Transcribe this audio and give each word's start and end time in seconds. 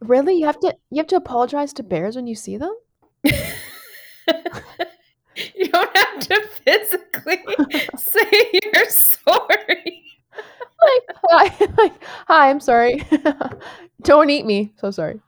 Really? 0.00 0.34
You 0.34 0.46
have 0.46 0.60
to 0.60 0.76
you 0.90 0.98
have 0.98 1.06
to 1.08 1.16
apologize 1.16 1.72
to 1.74 1.82
bears 1.82 2.16
when 2.16 2.26
you 2.26 2.34
see 2.34 2.56
them? 2.56 2.74
you 3.24 3.32
don't 5.68 5.96
have 5.96 6.20
to 6.20 6.48
physically 6.64 7.38
say 7.96 8.50
you're 8.72 8.90
sorry. 8.90 10.04
Like, 10.80 11.16
hi, 11.28 11.66
like, 11.76 12.02
hi, 12.28 12.50
I'm 12.50 12.60
sorry. 12.60 13.02
don't 14.02 14.30
eat 14.30 14.46
me. 14.46 14.72
So 14.76 14.92
sorry. 14.92 15.20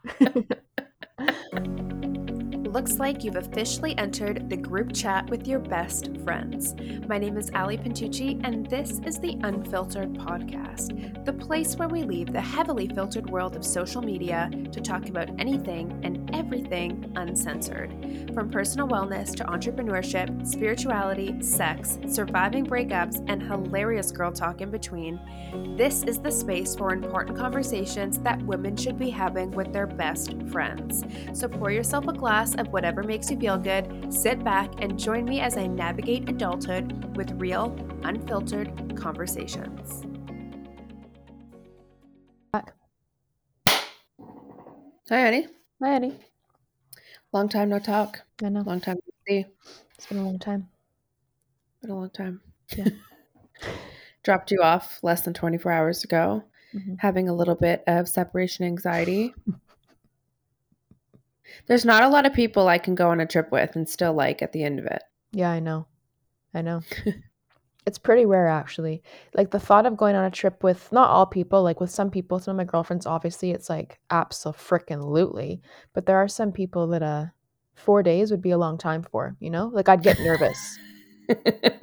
Looks 2.71 3.01
like 3.01 3.25
you've 3.25 3.35
officially 3.35 3.99
entered 3.99 4.49
the 4.49 4.57
group 4.57 4.93
chat 4.95 5.29
with 5.29 5.49
your 5.49 5.59
best 5.59 6.17
friends. 6.19 6.77
My 7.09 7.19
name 7.19 7.37
is 7.37 7.51
Ali 7.53 7.77
Pintucci, 7.77 8.41
and 8.45 8.65
this 8.71 9.01
is 9.05 9.19
the 9.19 9.37
Unfiltered 9.43 10.15
Podcast, 10.15 11.25
the 11.25 11.33
place 11.33 11.75
where 11.75 11.89
we 11.89 12.05
leave 12.05 12.33
the 12.33 12.41
heavily 12.41 12.87
filtered 12.87 13.29
world 13.29 13.57
of 13.57 13.65
social 13.65 14.01
media 14.01 14.49
to 14.71 14.81
talk 14.81 15.09
about 15.09 15.29
anything 15.41 16.01
and 16.05 16.31
everything 16.33 17.13
uncensored. 17.17 17.91
From 18.35 18.49
personal 18.49 18.87
wellness 18.87 19.35
to 19.35 19.45
entrepreneurship, 19.47 20.47
spirituality, 20.47 21.43
sex, 21.43 21.99
surviving 22.07 22.65
breakups, 22.65 23.25
and 23.29 23.43
hilarious 23.43 24.13
girl 24.13 24.31
talk 24.31 24.61
in 24.61 24.71
between, 24.71 25.19
this 25.77 26.05
is 26.05 26.21
the 26.21 26.31
space 26.31 26.77
for 26.77 26.93
important 26.93 27.37
conversations 27.37 28.21
that 28.21 28.41
women 28.43 28.77
should 28.77 28.97
be 28.97 29.11
having 29.11 29.51
with 29.51 29.73
their 29.73 29.89
best 29.89 30.41
friends. 30.53 31.05
So 31.33 31.49
pour 31.49 31.73
yourself 31.73 32.07
a 32.07 32.13
glass 32.13 32.55
of 32.61 32.69
whatever 32.69 33.03
makes 33.03 33.31
you 33.31 33.39
feel 33.39 33.59
good, 33.59 34.13
sit 34.13 34.45
back 34.45 34.71
and 34.81 34.99
join 34.99 35.25
me 35.25 35.41
as 35.41 35.57
I 35.57 35.67
navigate 35.67 36.29
adulthood 36.29 37.17
with 37.17 37.33
real, 37.41 37.75
unfiltered 38.05 38.97
conversations. 38.97 40.05
Hi, 45.09 45.19
Annie. 45.27 45.49
Hi, 45.83 45.89
Annie. 45.91 46.17
Long 47.33 47.49
time 47.49 47.69
no 47.69 47.81
talk. 47.81 48.21
I 48.45 48.49
know. 48.49 48.61
Long 48.63 48.81
time 48.81 48.97
no 48.97 49.13
see. 49.27 49.45
It's 49.97 50.07
been 50.07 50.19
a 50.19 50.25
long 50.25 50.39
time. 50.39 50.69
Been 51.83 51.91
a 51.91 51.97
long 51.97 52.11
time. 52.11 52.41
Yeah. 52.77 52.89
Dropped 54.23 54.51
you 54.53 54.63
off 54.63 55.01
less 55.03 55.23
than 55.23 55.35
24 55.35 55.73
hours 55.73 56.05
ago, 56.05 56.45
Mhm. 56.75 56.97
having 57.01 57.29
a 57.29 57.35
little 57.35 57.55
bit 57.57 57.83
of 57.89 58.09
separation 58.09 58.65
anxiety. 58.65 59.35
There's 61.67 61.85
not 61.85 62.03
a 62.03 62.09
lot 62.09 62.27
of 62.27 62.33
people 62.33 62.69
I 62.69 62.79
can 62.79 62.95
go 62.95 63.11
on 63.11 63.21
a 63.21 63.27
trip 63.27 63.51
with 63.53 63.77
and 63.77 63.89
still 63.89 64.13
like 64.13 64.43
at 64.43 64.53
the 64.53 64.65
end 64.65 64.79
of 64.79 64.87
it. 64.87 65.03
Yeah, 65.33 65.51
I 65.51 65.61
know. 65.61 65.87
I 66.55 66.63
know. 66.63 66.83
it's 67.87 67.99
pretty 67.99 68.27
rare 68.27 68.49
actually. 68.49 69.03
Like 69.35 69.51
the 69.51 69.61
thought 69.61 69.87
of 69.87 69.97
going 69.97 70.17
on 70.17 70.25
a 70.25 70.31
trip 70.31 70.63
with 70.63 70.91
not 70.93 71.11
all 71.11 71.27
people, 71.27 71.63
like 71.63 71.81
with 71.81 71.91
some 71.91 72.11
people, 72.11 72.39
some 72.39 72.53
of 72.53 72.57
my 72.57 72.65
girlfriends, 72.71 73.07
obviously 73.07 73.51
it's 73.53 73.71
like 73.71 74.01
absolutely. 74.11 75.61
But 75.93 76.07
there 76.07 76.17
are 76.17 76.29
some 76.29 76.53
people 76.53 76.87
that 76.89 77.03
uh 77.03 77.27
four 77.75 78.03
days 78.03 78.31
would 78.31 78.43
be 78.43 78.51
a 78.51 78.59
long 78.59 78.77
time 78.77 79.03
for, 79.03 79.37
you 79.41 79.51
know? 79.51 79.71
Like 79.73 79.89
I'd 79.89 80.03
get 80.03 80.19
nervous. 80.21 80.79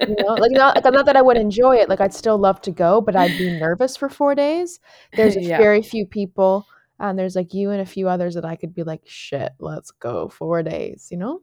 You 0.06 0.16
know, 0.22 0.34
like 0.34 0.52
not 0.52 0.82
like 0.84 0.92
not 0.94 1.06
that 1.06 1.16
I 1.16 1.22
would 1.22 1.36
enjoy 1.36 1.76
it, 1.76 1.88
like 1.88 2.00
I'd 2.00 2.14
still 2.14 2.38
love 2.38 2.60
to 2.62 2.70
go, 2.70 3.00
but 3.00 3.16
I'd 3.16 3.36
be 3.36 3.50
nervous 3.50 3.96
for 3.96 4.08
four 4.08 4.34
days. 4.34 4.80
There's 5.14 5.36
Yeah. 5.40 5.58
very 5.58 5.82
few 5.82 6.06
people, 6.06 6.66
and 7.00 7.18
there's 7.18 7.36
like 7.36 7.54
you 7.54 7.70
and 7.70 7.80
a 7.80 7.86
few 7.86 8.08
others 8.08 8.34
that 8.34 8.44
I 8.44 8.56
could 8.56 8.74
be 8.74 8.82
like, 8.82 9.02
shit, 9.04 9.52
let's 9.58 9.90
go 9.90 10.28
four 10.28 10.62
days, 10.62 11.08
you 11.10 11.16
know? 11.16 11.42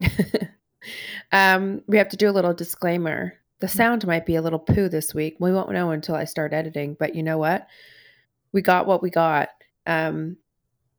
um, 1.32 1.82
we 1.86 1.98
have 1.98 2.08
to 2.10 2.16
do 2.16 2.30
a 2.30 2.32
little 2.32 2.54
disclaimer. 2.54 3.34
The 3.60 3.68
sound 3.68 4.06
might 4.06 4.26
be 4.26 4.36
a 4.36 4.42
little 4.42 4.58
poo 4.58 4.88
this 4.88 5.14
week. 5.14 5.36
We 5.40 5.52
won't 5.52 5.72
know 5.72 5.90
until 5.90 6.14
I 6.14 6.24
start 6.24 6.52
editing, 6.52 6.96
but 6.98 7.14
you 7.14 7.22
know 7.22 7.38
what? 7.38 7.66
We 8.52 8.62
got 8.62 8.86
what 8.86 9.02
we 9.02 9.10
got. 9.10 9.48
Um, 9.86 10.36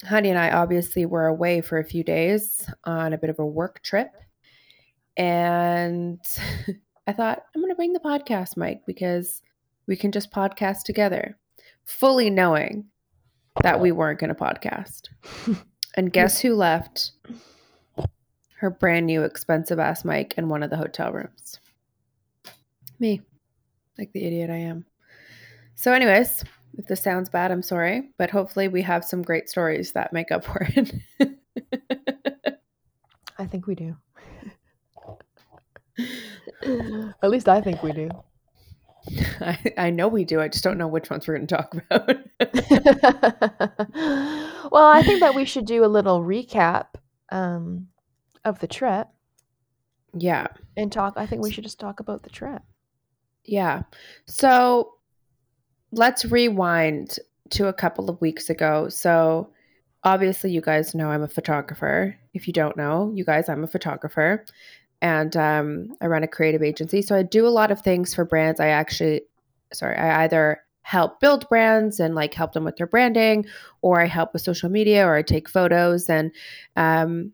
Honey 0.04 0.30
and 0.30 0.38
I 0.38 0.52
obviously 0.52 1.06
were 1.06 1.26
away 1.26 1.62
for 1.62 1.80
a 1.80 1.86
few 1.86 2.04
days 2.04 2.70
on 2.84 3.14
a 3.14 3.18
bit 3.18 3.30
of 3.30 3.40
a 3.40 3.46
work 3.46 3.82
trip. 3.82 4.12
And 5.16 6.20
I 7.08 7.14
thought, 7.14 7.44
I'm 7.56 7.62
going 7.62 7.72
to 7.72 7.76
bring 7.76 7.94
the 7.94 8.00
podcast 8.00 8.58
mic 8.58 8.86
because 8.86 9.42
we 9.88 9.96
can 9.96 10.12
just 10.12 10.32
podcast 10.32 10.84
together, 10.84 11.38
fully 11.86 12.30
knowing 12.30 12.86
that 13.62 13.80
we 13.80 13.92
weren't 13.92 14.20
going 14.20 14.34
to 14.34 14.36
podcast. 14.36 15.10
And 15.98 16.14
guess 16.14 16.40
who 16.40 16.54
left 16.54 17.14
her 18.60 18.70
brand 18.70 19.08
new 19.08 19.24
expensive 19.24 19.80
ass 19.80 20.06
mic 20.06 20.36
in 20.38 20.48
one 20.48 20.62
of 20.62 20.70
the 20.70 20.78
hotel 20.78 21.12
rooms? 21.12 21.60
Me, 23.00 23.24
like 23.98 24.12
the 24.14 24.24
idiot 24.24 24.52
I 24.52 24.58
am. 24.58 24.86
So, 25.74 25.94
anyways, 25.94 26.44
if 26.78 26.86
this 26.86 27.02
sounds 27.02 27.30
bad, 27.30 27.52
I'm 27.52 27.64
sorry, 27.64 28.12
but 28.20 28.30
hopefully 28.30 28.68
we 28.68 28.84
have 28.84 29.04
some 29.04 29.24
great 29.24 29.50
stories 29.50 29.94
that 29.94 30.14
make 30.14 30.32
up 30.32 30.46
for 30.46 30.68
it. 30.70 30.94
I 33.40 33.46
think 33.48 33.66
we 33.66 33.74
do. 33.74 33.98
At 37.24 37.30
least 37.32 37.50
I 37.50 37.60
think 37.62 37.82
we 37.82 37.92
do. 37.92 38.10
I, 39.42 39.74
I 39.78 39.90
know 39.90 40.08
we 40.08 40.26
do. 40.26 40.40
I 40.40 40.48
just 40.48 40.64
don't 40.64 40.78
know 40.78 40.88
which 40.88 41.10
ones 41.10 41.28
we're 41.28 41.38
going 41.38 41.48
to 41.48 41.56
talk 41.56 41.74
about. 41.74 42.18
well, 42.40 42.52
I 44.86 45.02
think 45.04 45.22
that 45.22 45.34
we 45.36 45.46
should 45.46 45.66
do 45.66 45.84
a 45.84 45.88
little 45.88 46.22
recap 46.22 46.88
um, 47.30 47.88
of 48.46 48.60
the 48.60 48.68
trip 48.68 49.08
yeah. 50.14 50.48
and 50.76 50.92
talk. 50.92 51.14
I 51.18 51.26
think 51.26 51.42
we 51.42 51.52
should 51.52 51.64
just 51.64 51.80
talk 51.80 52.00
about 52.00 52.24
the 52.24 52.30
trip. 52.30 52.62
Yeah. 53.44 53.84
So 54.26 54.94
let's 55.92 56.26
rewind 56.26 57.18
to 57.52 57.68
a 57.68 57.74
couple 57.74 58.10
of 58.10 58.22
weeks 58.22 58.50
ago. 58.50 58.90
So 58.90 59.50
obviously, 60.04 60.52
you 60.52 60.62
guys 60.62 60.94
know 60.94 61.10
I'm 61.10 61.24
a 61.24 61.28
photographer. 61.28 62.16
If 62.34 62.48
you 62.48 62.54
don't 62.54 62.78
know, 62.78 63.12
you 63.16 63.26
guys, 63.26 63.50
I'm 63.50 63.64
a 63.64 63.68
photographer 63.68 64.46
and 65.02 65.36
um, 65.38 65.96
I 66.02 66.08
run 66.08 66.24
a 66.24 66.28
creative 66.28 66.64
agency. 66.64 67.02
So 67.02 67.16
I 67.16 67.24
do 67.24 67.48
a 67.48 67.50
lot 67.50 67.72
of 67.72 67.82
things 67.82 68.14
for 68.14 68.26
brands. 68.26 68.60
I 68.60 68.68
actually, 68.68 69.22
sorry, 69.74 69.96
I 69.96 70.24
either 70.24 70.62
help 70.88 71.20
build 71.20 71.50
brands 71.50 72.00
and 72.00 72.16
like 72.16 72.34
help 72.34 72.54
them 72.54 72.64
with 72.64 72.78
their 72.78 72.88
branding, 72.88 73.46
or 73.82 74.00
I 74.00 74.06
help 74.06 74.32
with 74.32 74.42
social 74.42 74.70
media, 74.70 75.06
or 75.06 75.16
I 75.16 75.22
take 75.22 75.50
photos. 75.50 76.10
And, 76.10 76.32
um, 76.78 77.34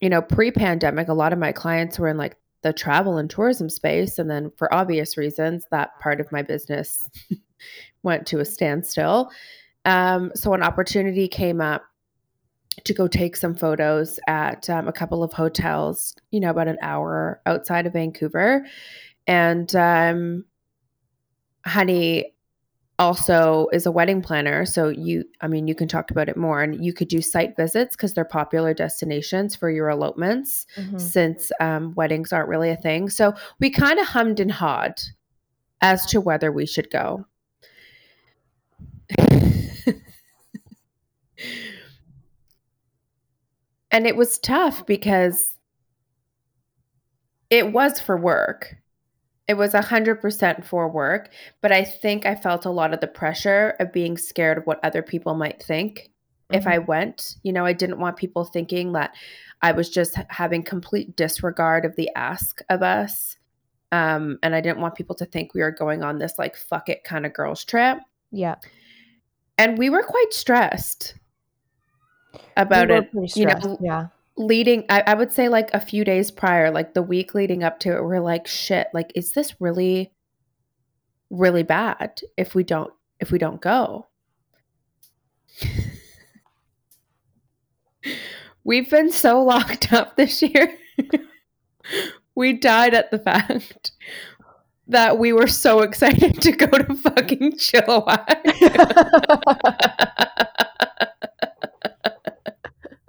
you 0.00 0.08
know, 0.08 0.20
pre 0.20 0.50
pandemic, 0.50 1.06
a 1.06 1.14
lot 1.14 1.32
of 1.32 1.38
my 1.38 1.52
clients 1.52 1.96
were 1.96 2.08
in 2.08 2.16
like 2.16 2.36
the 2.62 2.72
travel 2.72 3.16
and 3.16 3.30
tourism 3.30 3.70
space. 3.70 4.18
And 4.18 4.28
then 4.28 4.50
for 4.56 4.74
obvious 4.74 5.16
reasons, 5.16 5.64
that 5.70 5.90
part 6.00 6.20
of 6.20 6.32
my 6.32 6.42
business 6.42 7.08
went 8.02 8.26
to 8.26 8.40
a 8.40 8.44
standstill. 8.44 9.30
Um, 9.84 10.32
so 10.34 10.52
an 10.54 10.64
opportunity 10.64 11.28
came 11.28 11.60
up 11.60 11.84
to 12.82 12.92
go 12.94 13.06
take 13.06 13.36
some 13.36 13.54
photos 13.54 14.18
at 14.26 14.68
um, 14.68 14.88
a 14.88 14.92
couple 14.92 15.22
of 15.22 15.32
hotels, 15.32 16.16
you 16.32 16.40
know, 16.40 16.50
about 16.50 16.66
an 16.66 16.78
hour 16.82 17.40
outside 17.46 17.86
of 17.86 17.92
Vancouver. 17.92 18.66
And 19.28 19.72
um, 19.76 20.46
Honey 21.64 22.34
also 22.98 23.68
is 23.72 23.86
a 23.86 23.92
wedding 23.92 24.20
planner. 24.20 24.66
So 24.66 24.88
you, 24.88 25.24
I 25.40 25.46
mean, 25.48 25.68
you 25.68 25.74
can 25.74 25.86
talk 25.88 26.10
about 26.10 26.28
it 26.28 26.36
more 26.36 26.62
and 26.62 26.84
you 26.84 26.92
could 26.92 27.08
do 27.08 27.22
site 27.22 27.56
visits 27.56 27.94
because 27.94 28.12
they're 28.12 28.24
popular 28.24 28.74
destinations 28.74 29.54
for 29.54 29.70
your 29.70 29.88
elopements 29.88 30.66
Mhm. 30.76 31.00
since 31.00 31.52
um, 31.60 31.94
weddings 31.94 32.32
aren't 32.32 32.48
really 32.48 32.70
a 32.70 32.76
thing. 32.76 33.08
So 33.08 33.34
we 33.60 33.70
kind 33.70 33.98
of 34.00 34.06
hummed 34.06 34.40
and 34.40 34.50
hawed 34.50 35.00
as 35.80 36.06
to 36.06 36.20
whether 36.20 36.50
we 36.50 36.66
should 36.66 36.90
go. 36.90 37.24
and 43.90 44.06
it 44.06 44.16
was 44.16 44.38
tough 44.38 44.84
because 44.86 45.56
it 47.50 47.72
was 47.72 48.00
for 48.00 48.16
work. 48.16 48.76
It 49.48 49.56
was 49.56 49.72
100% 49.72 50.64
for 50.64 50.88
work, 50.88 51.30
but 51.62 51.72
I 51.72 51.82
think 51.82 52.26
I 52.26 52.34
felt 52.34 52.66
a 52.66 52.70
lot 52.70 52.92
of 52.92 53.00
the 53.00 53.06
pressure 53.06 53.74
of 53.80 53.92
being 53.92 54.18
scared 54.18 54.58
of 54.58 54.66
what 54.66 54.78
other 54.84 55.02
people 55.02 55.34
might 55.34 55.62
think 55.62 56.10
if 56.50 56.66
I 56.66 56.78
went. 56.78 57.36
You 57.42 57.52
know, 57.52 57.64
I 57.64 57.72
didn't 57.72 57.98
want 57.98 58.16
people 58.16 58.44
thinking 58.44 58.92
that 58.92 59.14
I 59.62 59.72
was 59.72 59.88
just 59.88 60.16
having 60.28 60.62
complete 60.62 61.16
disregard 61.16 61.84
of 61.84 61.96
the 61.96 62.10
ask 62.14 62.60
of 62.68 62.82
us. 62.82 63.38
Um, 63.90 64.38
and 64.42 64.54
I 64.54 64.60
didn't 64.60 64.80
want 64.80 64.94
people 64.94 65.16
to 65.16 65.24
think 65.24 65.54
we 65.54 65.62
were 65.62 65.70
going 65.70 66.02
on 66.02 66.18
this 66.18 66.38
like 66.38 66.56
fuck 66.56 66.88
it 66.90 67.04
kind 67.04 67.24
of 67.24 67.32
girls 67.32 67.64
trip. 67.64 67.98
Yeah. 68.30 68.56
And 69.56 69.78
we 69.78 69.90
were 69.90 70.02
quite 70.02 70.32
stressed 70.32 71.14
We 72.34 72.40
about 72.56 72.88
were 72.88 72.96
it. 72.96 73.12
pretty 73.12 73.40
you 73.40 73.46
know, 73.46 73.78
yeah. 73.80 74.08
Leading 74.38 74.84
I, 74.88 75.02
I 75.06 75.14
would 75.14 75.32
say 75.32 75.48
like 75.48 75.70
a 75.72 75.80
few 75.80 76.04
days 76.04 76.30
prior 76.30 76.70
like 76.70 76.94
the 76.94 77.02
week 77.02 77.34
leading 77.34 77.64
up 77.64 77.80
to 77.80 77.96
it 77.96 78.02
we're 78.02 78.20
like 78.20 78.46
shit 78.46 78.86
like 78.94 79.10
is 79.14 79.32
this 79.32 79.60
really 79.60 80.12
really 81.30 81.64
bad 81.64 82.20
if 82.36 82.54
we 82.54 82.62
don't 82.64 82.92
if 83.20 83.30
we 83.30 83.38
don't 83.38 83.60
go 83.60 84.06
we've 88.64 88.88
been 88.88 89.10
so 89.10 89.42
locked 89.42 89.92
up 89.92 90.16
this 90.16 90.40
year 90.40 90.72
we 92.34 92.52
died 92.52 92.94
at 92.94 93.10
the 93.10 93.18
fact 93.18 93.90
that 94.88 95.18
we 95.18 95.32
were 95.32 95.46
so 95.46 95.80
excited 95.80 96.40
to 96.40 96.52
go 96.52 96.66
to 96.66 96.94
fucking 96.94 97.52
Chilliwack. 97.52 98.38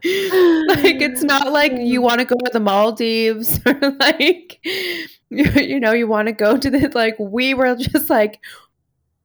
like 0.70 1.02
it's 1.02 1.24
not 1.24 1.52
like 1.52 1.74
you 1.74 2.00
mm. 2.00 2.04
want 2.04 2.20
to 2.20 2.26
go 2.26 2.36
to 2.36 2.52
the 2.52 2.60
Maldives 2.60 3.60
or 3.66 3.80
like 4.00 4.60
you, 5.30 5.46
you 5.62 5.80
know 5.80 5.92
you 5.92 6.08
want 6.08 6.28
to 6.28 6.32
go 6.32 6.58
to 6.58 6.70
the 6.70 6.92
like 6.96 7.16
we 7.20 7.54
were 7.54 7.76
just 7.76 8.10
like 8.10 8.40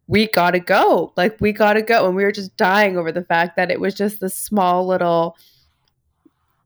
we 0.06 0.28
got 0.28 0.50
to 0.50 0.60
go. 0.60 1.12
Like 1.16 1.40
we 1.40 1.52
got 1.52 1.74
to 1.74 1.82
go. 1.82 2.06
And 2.06 2.16
we 2.16 2.24
were 2.24 2.32
just 2.32 2.56
dying 2.56 2.98
over 2.98 3.10
the 3.10 3.24
fact 3.24 3.56
that 3.56 3.70
it 3.70 3.80
was 3.80 3.94
just 3.94 4.20
this 4.20 4.34
small 4.34 4.86
little 4.86 5.36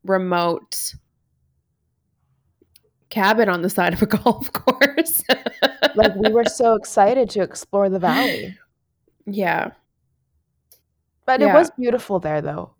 remote 0.05 0.95
cabin 3.11 3.49
on 3.49 3.63
the 3.63 3.71
side 3.71 3.93
of 3.93 4.03
a 4.03 4.07
golf 4.07 4.53
course. 4.53 5.23
Like 5.95 6.15
we 6.17 6.31
were 6.31 6.45
so 6.45 6.75
excited 6.75 7.31
to 7.31 7.43
explore 7.43 7.89
the 7.89 7.99
valley. 7.99 8.57
Yeah. 9.27 9.71
But 11.27 11.41
Yeah. 11.41 11.51
it 11.51 11.55
was 11.55 11.71
beautiful 11.79 12.19
there 12.19 12.41
though 12.41 12.73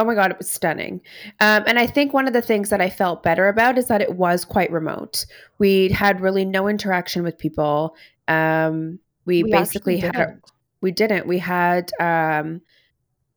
Oh 0.00 0.04
my 0.04 0.14
god, 0.14 0.30
it 0.30 0.38
was 0.38 0.50
stunning. 0.50 1.02
Um, 1.40 1.62
and 1.66 1.78
I 1.78 1.86
think 1.86 2.14
one 2.14 2.26
of 2.26 2.32
the 2.32 2.40
things 2.40 2.70
that 2.70 2.80
I 2.80 2.88
felt 2.88 3.22
better 3.22 3.48
about 3.48 3.76
is 3.76 3.88
that 3.88 4.00
it 4.00 4.14
was 4.14 4.46
quite 4.46 4.72
remote. 4.72 5.26
We 5.58 5.90
had 5.90 6.22
really 6.22 6.46
no 6.46 6.68
interaction 6.68 7.22
with 7.22 7.36
people. 7.36 7.94
Um, 8.26 8.98
we, 9.26 9.42
We 9.42 9.50
basically 9.50 9.98
had 9.98 10.16
our, 10.16 10.40
we 10.80 10.90
didn't. 10.90 11.26
We 11.26 11.36
had 11.36 11.90
um, 12.00 12.62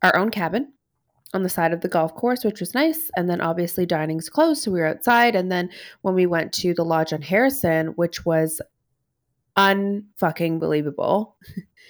our 0.03 0.15
own 0.15 0.31
cabin 0.31 0.71
on 1.33 1.43
the 1.43 1.49
side 1.49 1.73
of 1.73 1.81
the 1.81 1.89
golf 1.89 2.15
course, 2.15 2.45
which 2.45 2.61
was 2.61 2.73
nice. 2.73 3.11
And 3.17 3.29
then 3.29 3.41
obviously 3.41 3.85
dining's 3.85 4.29
closed, 4.29 4.63
so 4.63 4.71
we 4.71 4.79
were 4.79 4.87
outside. 4.87 5.35
And 5.35 5.51
then 5.51 5.69
when 6.01 6.15
we 6.15 6.25
went 6.25 6.53
to 6.53 6.73
the 6.73 6.85
lodge 6.85 7.11
on 7.11 7.21
Harrison, 7.21 7.87
which 7.87 8.25
was 8.25 8.61
unfucking 9.57 10.61
believable, 10.61 11.35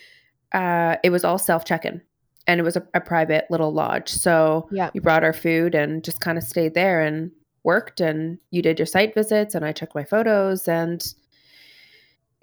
uh, 0.52 0.96
it 1.04 1.12
was 1.12 1.24
all 1.24 1.38
self 1.38 1.64
check-in, 1.64 2.02
and 2.48 2.60
it 2.60 2.64
was 2.64 2.76
a, 2.76 2.86
a 2.94 3.00
private 3.02 3.46
little 3.50 3.72
lodge. 3.74 4.10
So 4.10 4.68
yeah 4.72 4.90
we 4.94 5.00
brought 5.00 5.24
our 5.24 5.34
food 5.34 5.76
and 5.76 6.04
just 6.04 6.20
kind 6.20 6.38
of 6.38 6.44
stayed 6.44 6.74
there 6.74 7.02
and 7.02 7.32
worked 7.64 8.02
and 8.02 8.38
you 8.52 8.62
did 8.62 8.78
your 8.80 8.86
site 8.86 9.14
visits 9.14 9.56
and 9.56 9.64
I 9.64 9.72
took 9.72 9.96
my 9.96 10.04
photos 10.04 10.68
and 10.68 11.02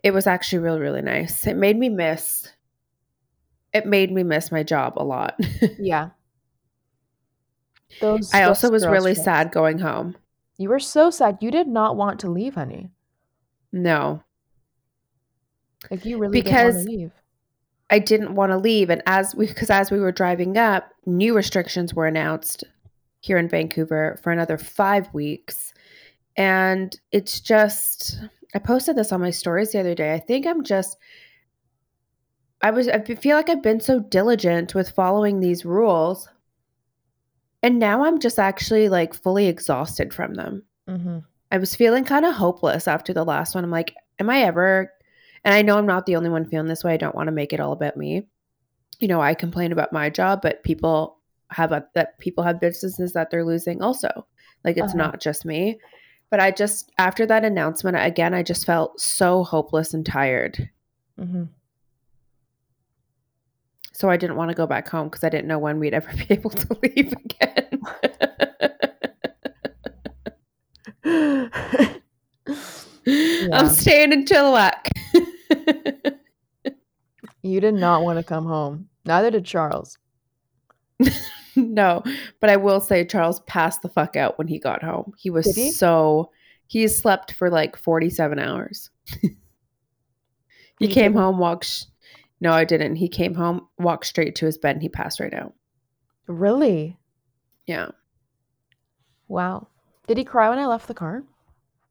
it 0.02 0.12
was 0.12 0.26
actually 0.26 0.61
really 0.61 0.81
really 0.81 1.02
nice. 1.02 1.47
It 1.47 1.56
made 1.56 1.76
me 1.79 1.88
miss 1.88 2.50
it 3.73 3.87
made 3.87 4.11
me 4.11 4.23
miss 4.25 4.50
my 4.50 4.62
job 4.62 4.94
a 4.97 5.05
lot. 5.05 5.38
yeah 5.79 6.11
those 8.00 8.32
I 8.32 8.44
also 8.44 8.69
those 8.69 8.82
was 8.82 8.87
really 8.87 9.12
trips. 9.14 9.25
sad 9.25 9.52
going 9.52 9.79
home. 9.81 10.17
you 10.56 10.69
were 10.69 10.79
so 10.81 11.11
sad 11.11 11.38
you 11.41 11.50
did 11.50 11.67
not 11.69 11.97
want 11.97 12.20
to 12.20 12.31
leave 12.31 12.55
honey 12.55 12.91
No. 13.73 14.23
like 15.91 16.05
you 16.05 16.19
really 16.19 16.41
Because- 16.41 16.75
didn't 16.76 16.87
want 16.87 16.87
to 16.87 16.97
leave 16.97 17.12
I 17.91 17.99
didn't 17.99 18.35
want 18.35 18.53
to 18.53 18.59
leave 18.59 18.91
and 18.91 19.03
as 19.07 19.35
we 19.35 19.47
because 19.47 19.71
as 19.71 19.91
we 19.91 19.99
were 19.99 20.13
driving 20.13 20.57
up, 20.57 20.91
new 21.07 21.35
restrictions 21.35 21.95
were 21.95 22.07
announced 22.07 22.65
here 23.21 23.37
in 23.37 23.49
Vancouver 23.49 24.19
for 24.23 24.33
another 24.33 24.57
5 24.57 25.13
weeks. 25.13 25.75
And 26.37 26.99
it's 27.13 27.41
just 27.41 28.19
I 28.55 28.59
posted 28.59 28.97
this 28.97 29.13
on 29.13 29.21
my 29.21 29.31
stories 29.31 29.73
the 29.73 29.81
other 29.81 29.95
day. 29.95 30.15
I 30.15 30.19
think 30.19 30.47
I'm 30.47 30.63
just 30.63 30.97
I 32.63 32.71
was 32.71 32.89
I 32.89 33.01
feel 33.01 33.37
like 33.37 33.49
I've 33.49 33.63
been 33.63 33.81
so 33.81 34.01
diligent 34.01 34.75
with 34.75 34.91
following 34.91 35.41
these 35.41 35.65
rules. 35.65 36.29
And 37.63 37.79
now 37.79 38.05
I'm 38.05 38.21
just 38.21 38.39
actually 38.39 38.89
like 38.89 39.15
fully 39.15 39.47
exhausted 39.47 40.15
from 40.15 40.35
them. 40.35 40.63
mm-hmm. 40.89 41.19
I 41.53 41.59
was 41.59 41.75
feeling 41.75 42.05
kind 42.05 42.25
of 42.25 42.35
hopeless 42.35 42.87
after 42.87 43.13
the 43.13 43.25
last 43.25 43.55
one. 43.55 43.65
I'm 43.65 43.71
like, 43.71 43.95
am 44.19 44.31
I 44.31 44.43
ever? 44.43 44.93
And 45.45 45.55
I 45.55 45.63
know 45.63 45.79
I'm 45.79 45.87
not 45.87 46.07
the 46.07 46.17
only 46.17 46.29
one 46.31 46.45
feeling 46.45 46.67
this 46.69 46.85
way. 46.85 46.95
I 46.95 46.99
don't 46.99 47.15
want 47.15 47.29
to 47.29 47.33
make 47.33 47.53
it 47.53 47.61
all 47.61 47.73
about 47.73 47.97
me. 47.97 48.27
You 48.99 49.09
know, 49.09 49.21
I 49.23 49.35
complain 49.35 49.73
about 49.73 49.93
my 49.93 50.11
job, 50.11 50.41
but 50.43 50.63
people 50.63 51.19
have 51.51 51.73
a, 51.73 51.87
that 51.95 52.19
people 52.19 52.45
have 52.45 52.61
businesses 52.61 53.13
that 53.15 53.31
they're 53.31 53.45
losing 53.45 53.83
also. 53.83 54.27
Like 54.65 54.77
it's 54.77 54.89
Uh-huh. 54.95 54.99
not 55.07 55.21
just 55.21 55.45
me. 55.45 55.79
But 56.31 56.39
I 56.41 56.51
just 56.53 56.93
after 56.99 57.27
that 57.27 57.45
announcement 57.45 57.97
again, 57.99 58.35
I 58.35 58.43
just 58.43 58.65
felt 58.67 59.01
so 59.01 59.43
hopeless 59.43 59.95
and 59.95 60.07
tired. 60.07 60.71
Mm-hmm. 61.19 61.45
So 63.93 64.09
I 64.09 64.17
didn't 64.17 64.37
want 64.37 64.51
to 64.51 64.55
go 64.55 64.67
back 64.67 64.89
home 64.89 65.09
because 65.09 65.25
I 65.25 65.29
didn't 65.29 65.49
know 65.49 65.59
when 65.59 65.79
we'd 65.81 65.93
ever 65.95 66.11
be 66.17 66.27
able 66.31 66.51
to 66.51 66.79
leave 66.83 67.13
again. 67.13 67.81
I'm 73.53 73.69
staying 73.71 74.13
in 74.13 74.25
Chilliwack. 74.25 74.91
you 77.43 77.61
did 77.61 77.75
not 77.75 78.03
want 78.03 78.19
to 78.19 78.25
come 78.25 78.45
home 78.47 78.89
neither 79.05 79.31
did 79.31 79.45
charles 79.45 79.97
no, 81.57 82.03
but 82.41 82.51
I 82.51 82.57
will 82.59 82.79
say 82.81 83.07
Charles 83.07 83.41
passed 83.41 83.81
the 83.81 83.89
fuck 83.89 84.17
out 84.17 84.37
when 84.37 84.49
he 84.49 84.59
got 84.59 84.83
home. 84.83 85.15
He 85.17 85.31
was 85.31 85.47
he? 85.57 85.71
so 85.71 86.31
he 86.67 86.87
slept 86.89 87.33
for 87.33 87.49
like 87.49 87.75
47 87.75 88.39
hours. 88.39 88.91
he 89.23 89.31
you 90.79 90.89
came 90.89 91.15
home, 91.15 91.39
walked. 91.39 91.65
Sh- 91.65 91.85
no, 92.43 92.53
I 92.53 92.65
didn't. 92.67 92.97
He 92.97 93.09
came 93.09 93.35
home, 93.35 93.67
walked 93.79 94.05
straight 94.07 94.35
to 94.37 94.45
his 94.47 94.59
bed, 94.59 94.77
and 94.77 94.83
he 94.83 94.91
passed 94.91 95.21
right 95.21 95.33
out. 95.33 95.55
really 96.27 96.99
Yeah. 97.67 97.89
wow 99.27 99.67
did 100.07 100.19
he 100.19 100.25
cry 100.25 100.51
when 100.51 100.59
i 100.59 100.67
left 100.67 100.87
the 100.87 100.93
car 100.95 101.23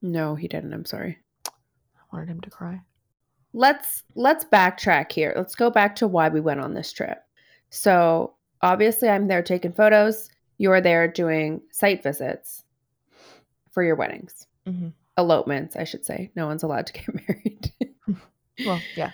No, 0.04 0.36
he 0.36 0.48
didn't. 0.48 0.72
I'm 0.74 0.86
sorry. 0.86 1.18
i 1.48 1.52
wanted 2.14 2.30
him 2.30 2.42
to 2.42 2.50
cry 2.52 2.82
let's 3.54 4.04
let's 4.16 4.46
backtrack 4.46 5.12
here. 5.12 5.34
Let's 5.36 5.56
go 5.56 5.70
back 5.70 5.96
to 5.98 6.08
why 6.08 6.30
we 6.30 6.40
went 6.42 6.60
on 6.60 6.74
this 6.74 6.92
trip. 6.92 7.24
So 7.70 8.34
obviously, 8.62 9.10
I'm 9.10 9.28
there 9.28 9.44
taking 9.44 9.72
photos. 9.74 10.30
You're 10.58 10.82
there 10.82 11.08
doing 11.08 11.62
site 11.72 12.04
visits 12.04 12.64
for 13.72 13.84
your 13.84 13.96
weddings, 13.96 14.48
Mhm. 14.68 14.94
elopements, 15.18 15.76
I 15.76 15.84
should 15.84 16.06
say. 16.06 16.32
No 16.36 16.48
one's 16.48 16.64
allowed 16.64 16.88
to 16.88 16.94
get 16.94 17.08
married. 17.28 17.72
well 18.66 18.82
yeah 18.98 19.12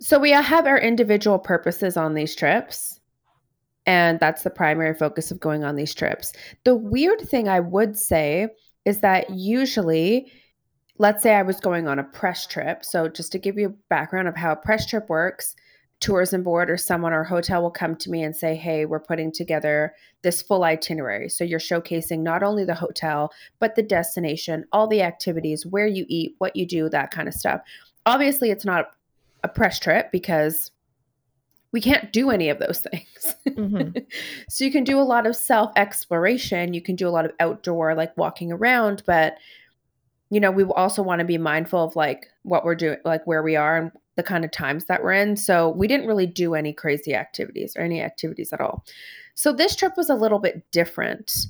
so 0.00 0.18
we 0.18 0.30
have 0.32 0.66
our 0.66 0.78
individual 0.78 1.38
purposes 1.38 1.96
on 1.96 2.14
these 2.14 2.34
trips. 2.34 2.98
And 3.86 4.18
that's 4.18 4.42
the 4.42 4.50
primary 4.50 4.92
focus 4.94 5.30
of 5.30 5.38
going 5.38 5.62
on 5.62 5.76
these 5.76 5.94
trips. 5.94 6.32
The 6.64 6.74
weird 6.74 7.20
thing 7.20 7.48
I 7.48 7.60
would 7.60 7.96
say 7.96 8.48
is 8.84 9.00
that 9.00 9.30
usually, 9.30 10.32
let's 10.98 11.22
say 11.22 11.34
I 11.34 11.42
was 11.42 11.60
going 11.60 11.88
on 11.88 11.98
a 11.98 12.04
press 12.04 12.46
trip. 12.46 12.84
So, 12.84 13.08
just 13.08 13.32
to 13.32 13.38
give 13.38 13.58
you 13.58 13.66
a 13.66 13.88
background 13.88 14.28
of 14.28 14.36
how 14.36 14.52
a 14.52 14.56
press 14.56 14.86
trip 14.86 15.08
works, 15.08 15.54
tourism 16.00 16.42
board 16.42 16.68
or 16.70 16.76
someone 16.76 17.12
or 17.12 17.24
hotel 17.24 17.62
will 17.62 17.70
come 17.70 17.96
to 17.96 18.10
me 18.10 18.22
and 18.22 18.36
say, 18.36 18.54
Hey, 18.54 18.84
we're 18.84 19.00
putting 19.00 19.32
together 19.32 19.94
this 20.22 20.42
full 20.42 20.64
itinerary. 20.64 21.28
So, 21.28 21.44
you're 21.44 21.58
showcasing 21.58 22.20
not 22.20 22.42
only 22.42 22.64
the 22.64 22.74
hotel, 22.74 23.32
but 23.58 23.74
the 23.74 23.82
destination, 23.82 24.64
all 24.72 24.86
the 24.86 25.02
activities, 25.02 25.66
where 25.66 25.86
you 25.86 26.06
eat, 26.08 26.34
what 26.38 26.56
you 26.56 26.66
do, 26.66 26.88
that 26.88 27.10
kind 27.10 27.28
of 27.28 27.34
stuff. 27.34 27.60
Obviously, 28.06 28.50
it's 28.50 28.64
not 28.64 28.90
a 29.42 29.48
press 29.48 29.78
trip 29.78 30.10
because 30.12 30.70
we 31.72 31.80
can't 31.80 32.12
do 32.12 32.30
any 32.30 32.48
of 32.50 32.60
those 32.60 32.80
things. 32.92 33.34
Mhm. 33.48 34.06
so 34.48 34.64
you 34.64 34.70
can 34.70 34.84
do 34.84 35.00
a 35.00 35.02
lot 35.02 35.26
of 35.26 35.34
self 35.34 35.72
exploration. 35.74 36.72
You 36.72 36.80
can 36.80 36.94
do 36.94 37.08
a 37.08 37.10
lot 37.10 37.24
of 37.24 37.32
outdoor, 37.40 37.94
like 37.96 38.16
walking 38.16 38.52
around, 38.52 39.02
but 39.06 39.34
you 40.34 40.40
know, 40.40 40.50
we 40.50 40.64
also 40.64 41.00
want 41.00 41.20
to 41.20 41.24
be 41.24 41.38
mindful 41.38 41.84
of 41.84 41.94
like 41.94 42.26
what 42.42 42.64
we're 42.64 42.74
doing, 42.74 42.98
like 43.04 43.24
where 43.24 43.40
we 43.44 43.54
are 43.54 43.76
and 43.76 43.92
the 44.16 44.22
kind 44.24 44.44
of 44.44 44.50
times 44.50 44.86
that 44.86 45.00
we're 45.00 45.12
in. 45.12 45.36
So 45.36 45.68
we 45.68 45.86
didn't 45.86 46.08
really 46.08 46.26
do 46.26 46.56
any 46.56 46.72
crazy 46.72 47.14
activities 47.14 47.76
or 47.76 47.82
any 47.82 48.02
activities 48.02 48.52
at 48.52 48.60
all. 48.60 48.84
So 49.36 49.52
this 49.52 49.76
trip 49.76 49.92
was 49.96 50.10
a 50.10 50.16
little 50.16 50.40
bit 50.40 50.68
different. 50.72 51.46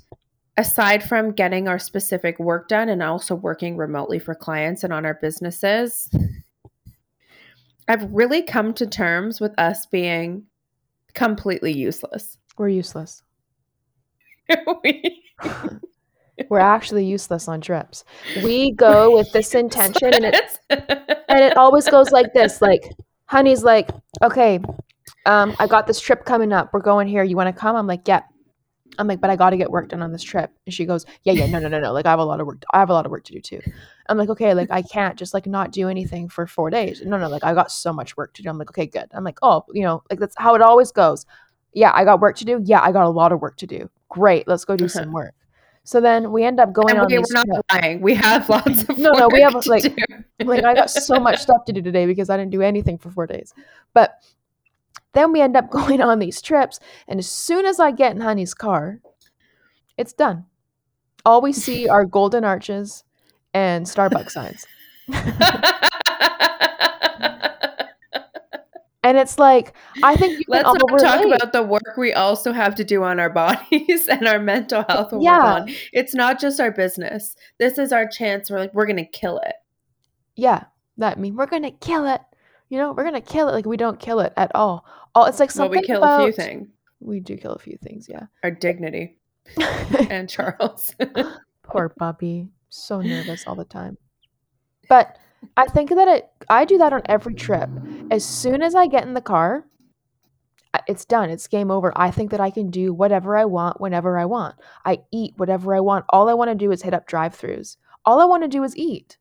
Aside 0.58 1.02
from 1.02 1.32
getting 1.32 1.66
our 1.66 1.78
specific 1.78 2.38
work 2.38 2.68
done 2.68 2.90
and 2.90 3.02
also 3.02 3.34
working 3.34 3.78
remotely 3.78 4.18
for 4.18 4.34
clients 4.34 4.84
and 4.84 4.92
on 4.92 5.06
our 5.06 5.14
businesses, 5.14 6.10
I've 7.88 8.12
really 8.12 8.42
come 8.42 8.74
to 8.74 8.86
terms 8.86 9.40
with 9.40 9.58
us 9.58 9.86
being 9.86 10.44
completely 11.14 11.72
useless. 11.72 12.36
we're 12.58 12.68
useless 12.68 13.22
We- 14.84 15.22
we're 16.48 16.58
actually 16.58 17.04
useless 17.04 17.48
on 17.48 17.60
trips. 17.60 18.04
We 18.42 18.72
go 18.72 19.14
with 19.14 19.30
this 19.32 19.54
intention 19.64 20.14
and 20.14 20.24
it 20.24 20.58
and 21.28 21.40
it 21.40 21.56
always 21.56 21.86
goes 21.88 22.10
like 22.10 22.32
this 22.32 22.60
like 22.62 22.82
honey's 23.26 23.64
like 23.64 23.90
okay 24.22 24.58
um 25.26 25.54
i 25.58 25.66
got 25.66 25.86
this 25.86 26.00
trip 26.00 26.24
coming 26.24 26.52
up. 26.52 26.70
We're 26.72 26.80
going 26.80 27.08
here. 27.08 27.22
You 27.24 27.36
want 27.36 27.54
to 27.54 27.58
come? 27.60 27.76
I'm 27.76 27.86
like 27.86 28.06
yeah 28.06 28.22
i'm 28.96 29.08
like 29.08 29.20
but 29.20 29.28
i 29.28 29.34
got 29.34 29.50
to 29.50 29.56
get 29.56 29.68
work 29.72 29.88
done 29.88 30.02
on 30.02 30.12
this 30.12 30.22
trip. 30.22 30.50
And 30.66 30.74
she 30.74 30.84
goes 30.84 31.04
yeah 31.24 31.32
yeah 31.32 31.46
no 31.46 31.58
no 31.58 31.68
no 31.68 31.80
no. 31.80 31.92
Like 31.92 32.06
i 32.06 32.10
have 32.10 32.18
a 32.20 32.24
lot 32.24 32.40
of 32.40 32.46
work 32.46 32.62
i 32.72 32.78
have 32.78 32.90
a 32.90 32.92
lot 32.92 33.06
of 33.06 33.12
work 33.12 33.24
to 33.24 33.32
do 33.32 33.40
too. 33.40 33.60
I'm 34.08 34.18
like 34.18 34.28
okay 34.28 34.54
like 34.54 34.70
i 34.70 34.82
can't 34.82 35.16
just 35.18 35.34
like 35.34 35.46
not 35.46 35.72
do 35.72 35.88
anything 35.88 36.28
for 36.28 36.46
four 36.46 36.70
days. 36.70 37.02
No 37.04 37.16
no 37.16 37.28
like 37.28 37.44
i 37.44 37.54
got 37.54 37.70
so 37.72 37.92
much 37.92 38.16
work 38.16 38.34
to 38.34 38.42
do. 38.42 38.48
I'm 38.48 38.58
like 38.58 38.70
okay 38.70 38.86
good. 38.86 39.06
I'm 39.12 39.24
like 39.24 39.38
oh 39.42 39.64
you 39.72 39.82
know 39.82 40.02
like 40.10 40.20
that's 40.20 40.34
how 40.38 40.54
it 40.54 40.62
always 40.62 40.92
goes. 40.92 41.26
Yeah 41.72 41.90
i 41.94 42.04
got 42.04 42.20
work 42.20 42.36
to 42.36 42.44
do. 42.44 42.60
Yeah 42.64 42.80
i 42.82 42.92
got 42.92 43.04
a 43.06 43.08
lot 43.08 43.32
of 43.32 43.40
work 43.40 43.56
to 43.58 43.66
do. 43.66 43.88
Great 44.10 44.46
let's 44.46 44.64
go 44.64 44.76
do 44.76 44.84
Uh-huh. 44.84 45.00
some 45.02 45.12
work 45.12 45.34
so 45.84 46.00
then 46.00 46.32
we 46.32 46.44
end 46.44 46.58
up 46.60 46.72
going 46.72 46.90
and 46.90 47.00
on 47.00 47.06
we, 47.06 47.18
we're 47.18 47.24
not 47.30 47.46
trips. 47.46 47.60
lying. 47.72 48.00
We 48.00 48.14
have 48.14 48.48
lots 48.48 48.82
of 48.88 48.98
No, 48.98 49.12
no, 49.12 49.28
we 49.28 49.40
have, 49.42 49.54
like- 49.66 49.84
like 50.44 50.64
I 50.64 50.74
got 50.74 50.90
so 50.90 51.20
much 51.20 51.38
stuff 51.40 51.64
to 51.66 51.72
do 51.72 51.80
today 51.82 52.06
because 52.06 52.30
I 52.30 52.36
didn't 52.36 52.50
do 52.50 52.62
anything 52.62 52.98
for 52.98 53.10
four 53.10 53.26
days. 53.26 53.54
But 53.92 54.14
then 55.12 55.30
we 55.32 55.40
end 55.40 55.56
up 55.56 55.70
going 55.70 56.00
on 56.00 56.18
these 56.18 56.42
trips, 56.42 56.80
and 57.06 57.20
as 57.20 57.28
soon 57.28 57.66
as 57.66 57.78
I 57.78 57.92
get 57.92 58.14
in 58.16 58.20
Honey's 58.22 58.54
car, 58.54 59.00
It's 59.96 60.12
done. 60.12 60.46
All 61.24 61.40
we 61.40 61.52
see 61.52 61.88
are 61.88 62.04
golden 62.04 62.44
arches 62.44 63.04
and 63.54 63.86
Starbucks 63.86 64.32
signs. 64.32 64.66
And 69.04 69.16
it's 69.18 69.38
like, 69.38 69.74
I 70.02 70.16
think 70.16 70.38
you 70.38 70.44
Let's 70.48 70.64
can 70.64 70.80
all 70.80 70.88
not 70.88 70.98
talk 70.98 71.20
relate. 71.22 71.36
about 71.36 71.52
the 71.52 71.62
work 71.62 71.96
we 71.96 72.12
also 72.12 72.52
have 72.52 72.74
to 72.76 72.84
do 72.84 73.04
on 73.04 73.20
our 73.20 73.30
bodies 73.42 74.08
and 74.10 74.26
our 74.26 74.38
mental 74.40 74.84
health. 74.88 75.12
Yeah. 75.20 75.66
It's 75.92 76.14
not 76.14 76.40
just 76.40 76.58
our 76.58 76.72
business. 76.72 77.36
This 77.58 77.78
is 77.78 77.92
our 77.92 78.08
chance. 78.08 78.50
We're 78.50 78.58
like, 78.58 78.74
we're 78.74 78.86
going 78.86 78.96
to 78.96 79.04
kill 79.04 79.38
it. 79.38 79.54
Yeah, 80.36 80.64
that 80.98 81.18
mean 81.18 81.36
we're 81.36 81.46
gonna 81.46 81.70
kill 81.70 82.06
it. 82.06 82.20
You 82.68 82.78
know, 82.78 82.92
we're 82.92 83.04
gonna 83.04 83.20
kill 83.20 83.48
it. 83.48 83.52
Like 83.52 83.66
we 83.66 83.76
don't 83.76 84.00
kill 84.00 84.20
it 84.20 84.32
at 84.36 84.50
all. 84.54 84.84
All 85.14 85.26
it's 85.26 85.38
like 85.38 85.50
Well, 85.50 85.66
something 85.66 85.80
we 85.80 85.86
kill 85.86 85.98
about, 85.98 86.22
a 86.22 86.24
few 86.24 86.32
things 86.32 86.68
We 87.00 87.20
do 87.20 87.36
kill 87.36 87.52
a 87.52 87.58
few 87.58 87.78
things, 87.80 88.08
yeah. 88.08 88.26
our 88.42 88.50
dignity 88.50 89.18
and 90.10 90.28
Charles. 90.28 90.92
Poor 91.62 91.88
puppy, 91.88 92.48
so 92.68 93.00
nervous 93.00 93.46
all 93.46 93.54
the 93.54 93.64
time. 93.64 93.96
But 94.88 95.18
I 95.56 95.66
think 95.66 95.90
that 95.90 96.08
it. 96.08 96.28
I 96.48 96.64
do 96.64 96.78
that 96.78 96.92
on 96.92 97.02
every 97.06 97.34
trip. 97.34 97.70
As 98.10 98.24
soon 98.24 98.62
as 98.62 98.74
I 98.74 98.86
get 98.86 99.04
in 99.04 99.14
the 99.14 99.20
car, 99.20 99.64
I- 100.72 100.80
it's 100.88 101.04
done. 101.04 101.30
It's 101.30 101.46
game 101.46 101.70
over. 101.70 101.92
I 101.96 102.10
think 102.10 102.30
that 102.30 102.40
I 102.40 102.50
can 102.50 102.70
do 102.70 102.92
whatever 102.92 103.36
I 103.36 103.44
want 103.44 103.80
whenever 103.80 104.18
I 104.18 104.24
want. 104.24 104.56
I 104.84 105.02
eat 105.12 105.34
whatever 105.36 105.74
I 105.74 105.80
want. 105.80 106.04
All 106.10 106.28
I 106.28 106.34
want 106.34 106.50
to 106.50 106.54
do 106.54 106.70
is 106.72 106.82
hit 106.82 106.94
up 106.94 107.06
drive-throughs. 107.06 107.76
All 108.04 108.20
I 108.20 108.24
want 108.24 108.42
to 108.42 108.48
do 108.48 108.62
is 108.64 108.76
eat. 108.76 109.18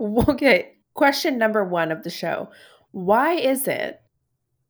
okay. 0.00 0.74
Question 0.94 1.38
number 1.38 1.64
one 1.64 1.90
of 1.90 2.02
the 2.02 2.10
show 2.10 2.50
Why 2.90 3.34
is 3.34 3.66
it 3.66 4.02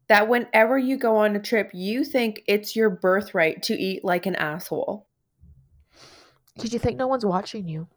that 0.08 0.28
whenever 0.28 0.78
you 0.78 0.96
go 0.96 1.16
on 1.16 1.34
a 1.34 1.40
trip, 1.40 1.70
you 1.72 2.04
think 2.04 2.42
it's 2.46 2.76
your 2.76 2.90
birthright 2.90 3.62
to 3.64 3.74
eat 3.74 4.04
like 4.04 4.26
an 4.26 4.36
asshole? 4.36 5.06
Did 6.58 6.72
you 6.72 6.78
think 6.78 6.98
no 6.98 7.06
one's 7.08 7.24
watching 7.24 7.66
you? 7.66 7.88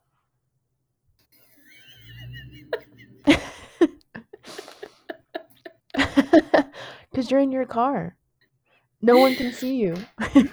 Because 7.12 7.32
you're 7.32 7.40
in 7.40 7.52
your 7.52 7.66
car. 7.66 8.18
No 9.02 9.18
one 9.18 9.36
can 9.36 9.52
see 9.54 9.76
you. 9.78 9.96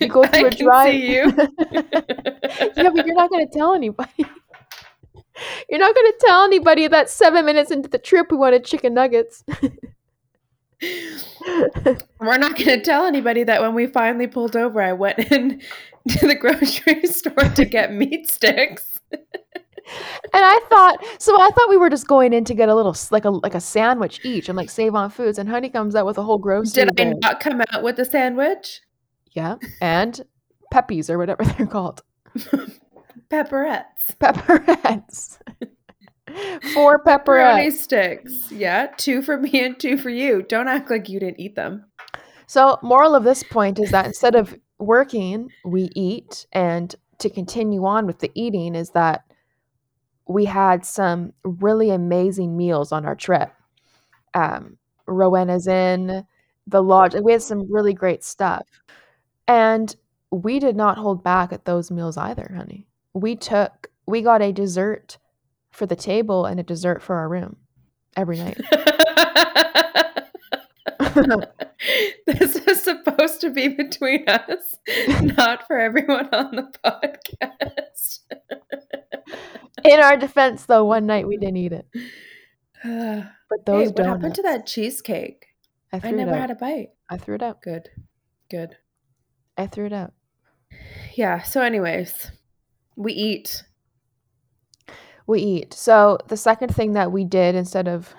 You 0.00 0.08
go 0.08 0.22
I 0.22 0.28
through 0.28 0.46
a 0.46 0.50
can 0.50 0.66
drive. 0.66 0.92
see 0.92 1.14
you. 1.14 1.24
yeah, 2.76 2.90
but 2.90 3.06
you're 3.06 3.14
not 3.14 3.30
going 3.30 3.46
to 3.48 3.52
tell 3.52 3.74
anybody. 3.74 4.26
You're 5.68 5.80
not 5.80 5.94
going 5.94 6.12
to 6.12 6.18
tell 6.20 6.44
anybody 6.44 6.86
that 6.88 7.08
seven 7.08 7.46
minutes 7.46 7.70
into 7.70 7.88
the 7.88 7.98
trip 7.98 8.30
we 8.30 8.36
wanted 8.36 8.64
chicken 8.64 8.94
nuggets. 8.94 9.42
We're 12.20 12.38
not 12.38 12.56
going 12.56 12.78
to 12.78 12.80
tell 12.80 13.06
anybody 13.06 13.44
that 13.44 13.60
when 13.60 13.74
we 13.74 13.86
finally 13.86 14.26
pulled 14.26 14.56
over, 14.56 14.80
I 14.80 14.92
went 14.92 15.18
in 15.18 15.60
to 16.08 16.26
the 16.26 16.34
grocery 16.34 17.06
store 17.06 17.48
to 17.54 17.64
get 17.64 17.92
meat 17.92 18.30
sticks. 18.30 18.98
And 20.32 20.44
I 20.44 20.60
thought, 20.68 21.04
so 21.18 21.34
I 21.40 21.50
thought 21.50 21.68
we 21.68 21.76
were 21.76 21.90
just 21.90 22.06
going 22.06 22.32
in 22.32 22.44
to 22.44 22.54
get 22.54 22.68
a 22.68 22.74
little, 22.74 22.96
like 23.10 23.24
a 23.24 23.30
like 23.30 23.54
a 23.54 23.60
sandwich 23.60 24.24
each, 24.24 24.48
and 24.48 24.56
like 24.56 24.70
Save-On-Foods. 24.70 25.38
And 25.38 25.48
Honey 25.48 25.68
comes 25.68 25.94
out 25.94 26.06
with 26.06 26.18
a 26.18 26.22
whole 26.22 26.38
grocery. 26.38 26.84
Did 26.84 27.00
I 27.00 27.04
bag. 27.04 27.20
not 27.20 27.40
come 27.40 27.62
out 27.72 27.82
with 27.82 27.98
a 27.98 28.04
sandwich? 28.04 28.80
Yeah, 29.32 29.56
and 29.80 30.20
peppies 30.72 31.10
or 31.10 31.18
whatever 31.18 31.44
they're 31.58 31.66
called, 31.66 32.02
Pepperettes. 33.30 34.16
pepperettes. 34.20 35.38
Four 36.72 37.02
Pepperoni 37.04 37.70
sticks. 37.72 38.50
Yeah, 38.50 38.86
two 38.96 39.20
for 39.22 39.36
me 39.36 39.64
and 39.64 39.78
two 39.78 39.98
for 39.98 40.08
you. 40.10 40.42
Don't 40.42 40.68
act 40.68 40.90
like 40.90 41.08
you 41.08 41.20
didn't 41.20 41.40
eat 41.40 41.56
them. 41.56 41.84
So, 42.46 42.78
moral 42.82 43.14
of 43.14 43.24
this 43.24 43.42
point 43.42 43.78
is 43.78 43.90
that 43.90 44.06
instead 44.06 44.34
of 44.34 44.54
working, 44.78 45.50
we 45.64 45.90
eat, 45.94 46.46
and 46.52 46.94
to 47.18 47.28
continue 47.30 47.84
on 47.84 48.06
with 48.06 48.18
the 48.20 48.30
eating 48.34 48.74
is 48.74 48.90
that 48.90 49.24
we 50.26 50.44
had 50.44 50.84
some 50.84 51.32
really 51.44 51.90
amazing 51.90 52.56
meals 52.56 52.92
on 52.92 53.04
our 53.04 53.14
trip. 53.14 53.52
Um, 54.34 54.78
Rowena's 55.06 55.66
Inn, 55.66 56.26
the 56.66 56.82
lodge. 56.82 57.14
We 57.14 57.32
had 57.32 57.42
some 57.42 57.70
really 57.70 57.92
great 57.92 58.24
stuff, 58.24 58.66
and 59.48 59.94
we 60.30 60.58
did 60.58 60.76
not 60.76 60.98
hold 60.98 61.22
back 61.22 61.52
at 61.52 61.64
those 61.64 61.90
meals 61.90 62.16
either, 62.16 62.52
honey. 62.56 62.86
We 63.12 63.36
took, 63.36 63.90
we 64.06 64.22
got 64.22 64.40
a 64.40 64.52
dessert 64.52 65.18
for 65.70 65.86
the 65.86 65.96
table 65.96 66.46
and 66.46 66.58
a 66.58 66.62
dessert 66.62 67.02
for 67.02 67.16
our 67.16 67.28
room 67.28 67.56
every 68.16 68.38
night. 68.38 68.58
this 72.26 72.56
is 72.56 72.82
supposed 72.82 73.40
to 73.40 73.50
be 73.50 73.68
between 73.68 74.28
us, 74.28 74.78
not 75.22 75.66
for 75.66 75.78
everyone 75.78 76.28
on 76.32 76.56
the 76.56 76.72
podcast. 76.84 78.20
In 79.84 80.00
our 80.00 80.16
defense, 80.16 80.66
though, 80.66 80.84
one 80.84 81.06
night 81.06 81.26
we 81.26 81.36
didn't 81.36 81.56
eat 81.56 81.72
it, 81.72 81.86
uh, 82.84 83.22
but 83.48 83.66
those 83.66 83.88
what 83.88 83.96
donuts. 83.96 84.16
happened 84.16 84.34
to 84.36 84.42
that 84.42 84.66
cheesecake? 84.66 85.46
I 85.92 86.00
I 86.02 86.10
never 86.10 86.32
out. 86.32 86.40
had 86.40 86.50
a 86.50 86.54
bite. 86.54 86.88
I 87.10 87.16
threw 87.16 87.34
it 87.34 87.42
out. 87.42 87.62
Good. 87.62 87.88
Good. 88.50 88.76
I 89.56 89.66
threw 89.66 89.86
it 89.86 89.92
out. 89.92 90.12
Yeah. 91.14 91.42
So, 91.42 91.60
anyways, 91.62 92.30
we 92.96 93.12
eat. 93.12 93.64
We 95.26 95.40
eat. 95.40 95.74
So 95.74 96.18
the 96.28 96.36
second 96.36 96.74
thing 96.74 96.92
that 96.92 97.12
we 97.12 97.24
did 97.24 97.54
instead 97.54 97.88
of 97.88 98.14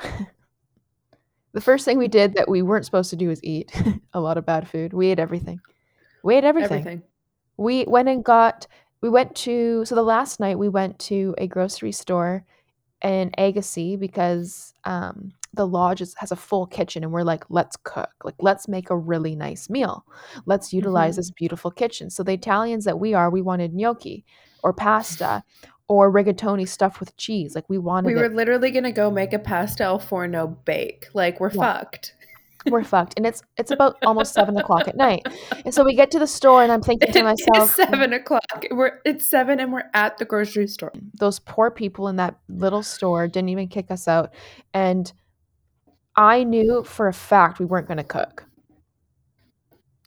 the 1.54 1.62
first 1.62 1.86
thing 1.86 1.98
we 1.98 2.08
did 2.08 2.36
that 2.36 2.50
we 2.50 2.62
weren't 2.62 2.86
supposed 2.86 3.10
to 3.10 3.16
do 3.16 3.30
is 3.30 3.44
eat 3.44 3.72
a 4.14 4.20
lot 4.20 4.38
of 4.38 4.46
bad 4.46 4.68
food. 4.68 4.94
We 4.94 5.08
ate 5.08 5.20
everything. 5.20 5.60
We 6.24 6.36
ate 6.36 6.44
everything. 6.44 6.80
Everything. 6.80 7.04
We 7.58 7.86
went 7.88 8.10
and 8.10 8.24
got 8.24 8.68
we 9.04 9.10
went 9.10 9.36
to 9.36 9.86
so 9.86 9.94
the 9.94 10.02
last 10.02 10.40
night 10.40 10.58
we 10.58 10.70
went 10.70 10.98
to 10.98 11.36
a 11.38 11.46
grocery 11.46 11.92
store 11.92 12.46
in 13.04 13.30
Agassiz 13.38 14.00
because 14.00 14.74
um 14.86 15.34
the 15.56 15.68
lodge 15.68 16.02
is, 16.02 16.16
has 16.18 16.32
a 16.32 16.36
full 16.36 16.66
kitchen 16.66 17.04
and 17.04 17.12
we're 17.12 17.22
like 17.22 17.44
let's 17.50 17.76
cook 17.84 18.10
like 18.24 18.34
let's 18.40 18.68
make 18.68 18.90
a 18.90 18.98
really 18.98 19.36
nice 19.36 19.70
meal 19.70 20.04
let's 20.48 20.74
utilize 20.74 21.14
Mhm. 21.14 21.18
this 21.18 21.32
beautiful 21.32 21.70
kitchen 21.70 22.10
so 22.10 22.24
the 22.24 22.34
italians 22.34 22.86
that 22.86 23.00
we 23.00 23.14
are 23.14 23.30
we 23.30 23.42
wanted 23.42 23.74
gnocchi 23.76 24.26
or 24.64 24.74
pasta 24.74 25.44
or 25.90 26.12
rigatoni 26.12 26.68
stuffed 26.68 27.00
with 27.02 27.16
cheese 27.18 27.54
like 27.56 27.70
we 27.70 27.78
wanted 27.78 28.08
We 28.08 28.14
it 28.16 28.22
were 28.22 28.34
literally 28.36 28.72
going 28.72 28.86
to 28.86 28.92
go 28.94 29.12
make 29.12 29.34
a 29.34 29.38
pasta 29.40 29.84
al 29.84 30.00
forno 30.00 30.48
bake. 30.48 31.08
Like, 31.14 31.40
we're 31.42 31.52
Yeah. 31.52 31.62
fucked. 31.74 32.16
We're 32.70 32.84
fucked 32.84 33.14
and 33.18 33.26
it's 33.26 33.42
it's 33.58 33.72
about 33.72 33.98
almost 34.06 34.34
seven 34.34 34.58
o'clock 34.58 34.88
at 34.88 34.96
night. 34.96 35.22
And 35.66 35.74
so 35.74 35.84
we 35.84 35.96
get 35.96 36.12
to 36.12 36.20
the 36.20 36.28
store 36.28 36.64
and 36.64 36.72
i'm 36.72 36.82
thinking 36.82 37.12
to 37.12 37.24
myself 37.32 37.70
is 37.70 37.76
seven 37.76 38.14
o'clock. 38.14 38.66
We're 38.72 39.00
it's 39.06 39.26
seven 39.26 39.60
and 39.60 39.74
we're 39.74 39.90
at 39.94 40.18
the 40.18 40.26
grocery 40.26 40.68
store. 40.68 40.92
those 41.20 41.40
poor 41.40 41.72
people 41.72 42.08
in 42.08 42.18
that 42.18 42.38
little 42.48 42.84
store 42.84 43.28
didn't 43.28 43.50
even 43.50 43.68
kick 43.68 43.92
us 43.92 44.08
out 44.08 44.34
and 44.74 45.12
i 46.16 46.44
knew 46.44 46.84
for 46.84 47.08
a 47.08 47.14
fact 47.14 47.60
we 47.60 47.66
weren't 47.66 47.88
going 47.88 47.98
to 47.98 48.04
cook. 48.04 48.46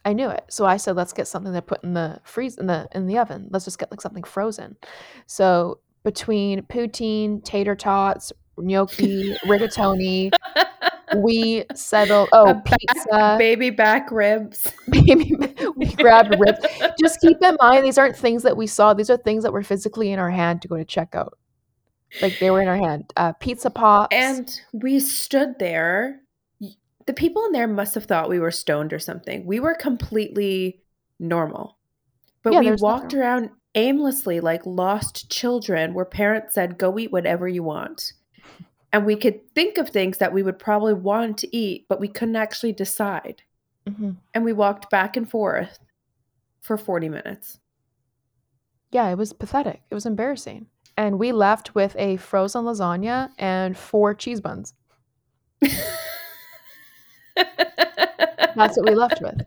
I 0.05 0.13
knew 0.13 0.29
it. 0.29 0.45
So 0.51 0.65
i 0.67 0.77
said 0.77 0.97
let's 0.97 1.13
get 1.13 1.27
something 1.29 1.53
to 1.53 1.63
put 1.63 1.83
in 1.83 1.95
the 1.95 2.21
freeze 2.25 2.57
in 2.59 2.67
the 2.67 2.89
in 2.95 3.07
the 3.07 3.19
oven. 3.19 3.49
Let's 3.51 3.65
just 3.65 3.79
get 3.79 3.91
like 3.91 4.01
something 4.01 4.25
frozen. 4.25 4.77
So 5.27 5.81
between 6.05 6.63
poutine 6.63 7.43
tater 7.45 7.75
tots 7.75 8.33
gnocchi 8.59 9.35
rigatoni 9.45 10.31
we 11.17 11.65
settled 11.75 12.29
oh 12.33 12.55
back- 12.55 12.79
pizza 12.79 13.37
baby 13.39 13.71
back 13.71 14.11
ribs. 14.11 14.73
baby 14.91 15.37
we 15.77 15.87
grabbed 15.95 16.35
ribs 16.39 16.59
just 17.01 17.21
keep 17.21 17.37
in 17.43 17.57
mind 17.61 17.85
these 17.85 17.99
aren't 17.99 18.17
things 18.17 18.43
that 18.43 18.57
we 18.57 18.67
saw 18.67 18.93
these 18.95 19.11
are 19.11 19.17
things 19.17 19.43
that 19.43 19.53
were 19.53 19.63
physically 19.63 20.11
in 20.13 20.19
our 20.19 20.31
hand 20.31 20.63
to 20.63 20.69
go 20.69 20.77
to 20.77 20.85
checkout 20.85 21.31
like 22.23 22.39
they 22.41 22.51
were 22.51 22.61
in 22.61 22.69
our 22.69 22.77
hand 22.77 23.13
uh 23.17 23.33
pizza 23.35 23.71
pops 23.71 24.15
And 24.15 24.61
we 24.73 25.01
stood 25.01 25.59
there. 25.59 26.21
The 27.07 27.13
people 27.13 27.45
in 27.45 27.53
there 27.53 27.69
must 27.69 27.95
have 27.95 28.05
thought 28.05 28.29
we 28.29 28.39
were 28.41 28.51
stoned 28.51 28.93
or 28.93 28.99
something. 28.99 29.47
We 29.47 29.61
were 29.61 29.75
completely 29.75 30.83
normal. 31.21 31.79
But 32.43 32.55
Yeah, 32.55 32.61
we 32.61 32.73
walked 32.73 33.15
around 33.15 33.51
aimlessly 33.75 34.41
like 34.41 34.65
lost 34.65 35.31
children 35.31 35.95
where 35.95 36.05
parents 36.05 36.55
said, 36.55 36.79
go 36.79 36.99
eat 36.99 37.13
whatever 37.13 37.47
you 37.47 37.63
want. 37.63 38.13
And 38.97 39.05
we 39.05 39.15
could 39.15 39.55
think 39.55 39.77
of 39.77 39.91
things 39.91 40.17
that 40.17 40.33
we 40.33 40.43
would 40.43 40.59
probably 40.59 40.95
want 40.95 41.37
to 41.41 41.55
eat, 41.55 41.85
but 41.87 42.01
we 42.01 42.09
couldn't 42.09 42.37
actually 42.37 42.73
decide. 42.73 43.43
Mhm. 43.87 44.17
And 44.33 44.43
we 44.43 44.55
walked 44.55 44.89
back 44.89 45.19
and 45.19 45.29
forth 45.31 45.79
for 46.63 46.79
40 46.79 47.11
minutes. 47.11 47.61
yeah 48.93 49.09
it 49.11 49.19
was 49.19 49.33
pathetic 49.35 49.83
it 49.91 49.95
was 49.95 50.07
embarrassing 50.07 50.67
and 50.97 51.19
we 51.19 51.31
left 51.33 51.75
with 51.75 51.95
a 51.99 52.17
frozen 52.17 52.65
lasagna 52.65 53.29
and 53.39 53.77
four 53.77 54.15
cheese 54.15 54.41
buns 54.41 54.73
that's 57.37 58.79
what 58.79 58.87
we 58.89 58.95
left 58.95 59.21
with 59.21 59.43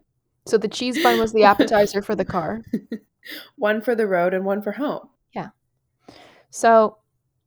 so 0.45 0.57
the 0.57 0.67
cheese 0.67 1.01
bun 1.01 1.17
was 1.17 1.33
the 1.33 1.43
appetizer 1.43 2.01
for 2.03 2.13
the 2.15 2.25
car 2.25 2.61
one 3.55 3.81
for 3.81 3.95
the 3.95 4.05
road 4.05 4.33
and 4.35 4.45
one 4.45 4.61
for 4.61 4.73
home. 4.73 5.09
Yeah. 5.33 5.49
So, 6.51 6.98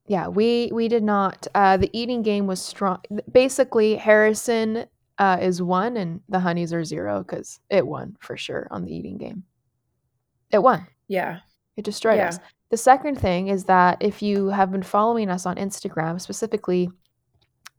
yeah, 0.07 0.29
we 0.29 0.71
we 0.73 0.89
did 0.89 1.03
not. 1.03 1.47
Uh, 1.55 1.77
the 1.77 1.91
eating 1.93 2.23
game 2.23 2.47
was 2.47 2.61
strong. 2.61 2.99
Basically, 3.31 3.97
Harrison 3.97 4.87
uh, 5.19 5.39
is 5.41 5.63
one, 5.63 5.97
and 5.97 6.21
the 6.29 6.41
honeys 6.41 6.73
are 6.73 6.85
zero 6.85 7.23
because 7.23 7.61
it 7.71 7.87
won 7.87 8.17
for 8.21 8.37
sure 8.37 8.67
on 8.71 8.85
the 8.85 8.95
eating 8.95 9.19
game. 9.19 9.45
It 10.51 10.63
won. 10.63 10.87
Yeah. 11.09 11.41
It 11.77 11.85
destroyed 11.85 12.19
Yeah. 12.19 12.29
us. 12.29 12.39
The 12.71 12.77
second 12.77 13.19
thing 13.19 13.49
is 13.49 13.65
that 13.65 13.99
if 14.01 14.23
you 14.23 14.49
have 14.49 14.71
been 14.73 14.83
following 14.83 15.29
us 15.31 15.47
on 15.47 15.57
Instagram, 15.57 16.21
specifically 16.21 16.91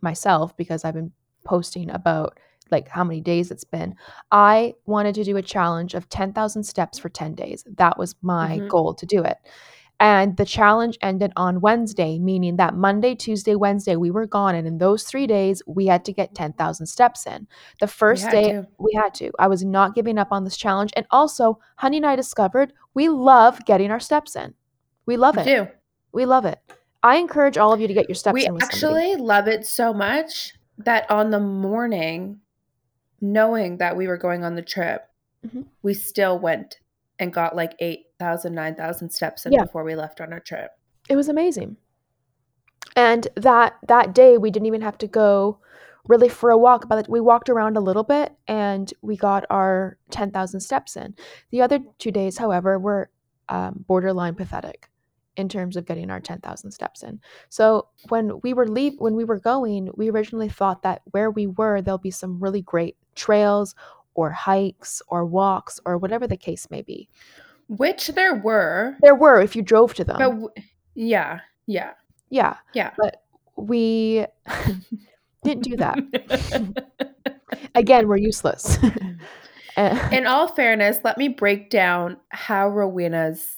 myself, 0.02 0.56
because 0.58 0.86
I've 0.86 0.94
been 0.94 1.12
posting 1.46 1.90
about 1.90 2.40
like 2.72 2.88
how 2.88 3.04
many 3.04 3.22
days 3.22 3.52
it's 3.52 3.64
been, 3.66 3.96
I 4.32 4.74
wanted 4.86 5.14
to 5.16 5.24
do 5.24 5.38
a 5.38 5.42
challenge 5.42 5.94
of 5.94 6.10
10,000 6.10 6.64
steps 6.64 6.98
for 6.98 7.10
10 7.10 7.36
days. 7.36 7.64
That 7.78 7.98
was 8.00 8.16
my 8.22 8.58
Mhm. 8.60 8.70
goal 8.70 8.94
to 8.96 9.06
do 9.06 9.22
it. 9.24 9.38
And 10.00 10.36
the 10.36 10.46
challenge 10.46 10.98
ended 11.02 11.32
on 11.38 11.62
Wednesday, 11.62 12.20
meaning 12.20 12.58
that 12.58 12.76
Monday, 12.76 13.16
Tuesday, 13.16 13.56
Wednesday, 13.56 13.96
we 13.96 14.12
were 14.12 14.26
gone. 14.26 14.54
And 14.56 14.68
in 14.68 14.78
those 14.78 15.04
three 15.04 15.28
days, 15.28 15.62
we 15.66 15.86
had 15.86 16.04
to 16.06 16.12
get 16.12 16.36
10,000 16.36 16.86
steps 16.86 17.26
in. 17.26 17.48
The 17.80 17.88
first 17.88 18.24
had 18.24 18.32
day, 18.32 18.52
to. 18.54 18.68
we 18.80 18.92
had 19.02 19.14
to. 19.16 19.32
I 19.40 19.48
was 19.48 19.64
not 19.64 19.96
giving 19.96 20.18
up 20.18 20.30
on 20.32 20.44
this 20.44 20.58
challenge. 20.58 20.92
And 20.98 21.06
also, 21.12 21.60
Honey 21.78 21.98
and 21.98 22.06
I 22.06 22.16
discovered 22.18 22.74
we 22.96 23.08
love 23.08 23.64
getting 23.66 23.92
our 23.92 24.00
steps 24.00 24.36
in. 24.36 24.54
We 25.06 25.16
love 25.16 25.36
We 25.38 25.44
it. 25.44 25.46
do. 25.46 25.68
We 26.12 26.26
love 26.26 26.46
it. 26.46 26.60
I 27.02 27.18
encourage 27.18 27.58
all 27.58 27.72
of 27.72 27.80
you 27.80 27.88
to 27.88 27.94
get 27.94 28.10
your 28.10 28.16
steps 28.16 28.34
we 28.34 28.42
in 28.46 28.48
somebody. 28.60 28.66
actually 28.66 29.16
love 29.16 29.48
it 29.48 29.66
so 29.66 29.94
much 29.94 30.54
that 30.80 31.10
on 31.10 31.30
the 31.30 31.40
morning, 31.40 32.40
knowing 33.22 33.78
that 33.78 33.96
we 33.96 34.08
were 34.08 34.18
going 34.18 34.44
on 34.44 34.56
the 34.56 34.62
trip, 34.62 35.08
Mhm. 35.48 35.66
we 35.82 35.94
still 35.94 36.38
went 36.40 36.80
and 37.20 37.32
got 37.32 37.56
like 37.56 37.74
8,000, 38.24 38.54
9,000 38.54 39.10
steps 39.10 39.46
in 39.46 39.52
Yeah. 39.54 39.64
before 39.64 39.84
we 39.84 39.96
left 39.96 40.22
on 40.22 40.32
our 40.32 40.40
trip. 40.40 40.72
It 41.10 41.16
was 41.16 41.28
amazing. 41.30 41.78
And 42.96 43.28
that 43.36 43.76
that 43.88 44.14
day 44.14 44.38
we 44.38 44.52
didn't 44.52 44.68
even 44.68 44.82
have 44.82 44.98
to 45.00 45.08
go 45.08 45.60
really 46.08 46.30
for 46.30 46.52
a 46.52 46.58
walk, 46.58 46.88
but 46.88 47.10
we 47.10 47.20
walked 47.20 47.50
around 47.50 47.78
a 47.78 47.82
little 47.82 48.04
bit 48.04 48.36
and 48.48 48.94
we 49.02 49.16
got 49.16 49.46
our 49.50 49.98
10,000 50.12 50.60
steps 50.60 50.98
in. 50.98 51.16
The 51.50 51.62
other 51.62 51.80
two 51.98 52.12
days, 52.12 52.38
however, 52.38 52.78
were 52.78 53.10
um, 53.50 53.86
borderline 53.88 54.36
pathetic 54.36 54.90
in 55.38 55.50
terms 55.50 55.76
of 55.76 55.86
getting 55.86 56.12
our 56.12 56.20
10,000 56.20 56.72
steps 56.72 57.04
in. 57.04 57.20
So 57.50 57.88
when 58.10 58.40
we 58.42 58.54
were 58.54 58.68
leave 58.68 58.94
when 59.00 59.16
we 59.16 59.24
were 59.26 59.40
going, 59.40 59.90
we 59.96 60.10
originally 60.10 60.50
thought 60.50 60.84
that 60.84 61.02
where 61.12 61.32
we 61.32 61.48
were 61.48 61.82
there'll 61.82 61.98
be 61.98 62.12
some 62.12 62.40
really 62.40 62.62
great 62.62 62.98
trails 63.16 63.76
or 64.14 64.30
hikes 64.30 65.02
or 65.08 65.26
walks 65.26 65.80
or 65.86 65.98
whatever 65.98 66.28
the 66.28 66.38
case 66.38 66.70
may 66.70 66.82
be. 66.82 67.10
Which 67.68 68.08
there 68.10 68.36
were. 68.36 68.96
There 69.02 69.16
were 69.16 69.42
if 69.42 69.56
you 69.56 69.62
drove 69.62 69.94
to 69.96 70.04
them. 70.04 70.18
But 70.18 70.30
w- 70.30 70.50
yeah, 70.96 71.40
yeah, 71.66 71.94
yeah. 72.30 72.58
yeah. 72.74 72.92
But 72.98 73.24
we 73.56 74.26
didn't 75.44 75.64
do 75.64 75.78
that. 75.78 76.88
Again, 77.76 78.08
we're 78.08 78.18
useless. 78.18 78.78
Uh, 79.76 80.10
In 80.12 80.26
all 80.28 80.48
fairness, 80.48 81.00
let 81.04 81.18
me 81.18 81.28
break 81.28 81.70
down 81.70 82.18
how 82.30 82.70
Rowena's 82.70 83.58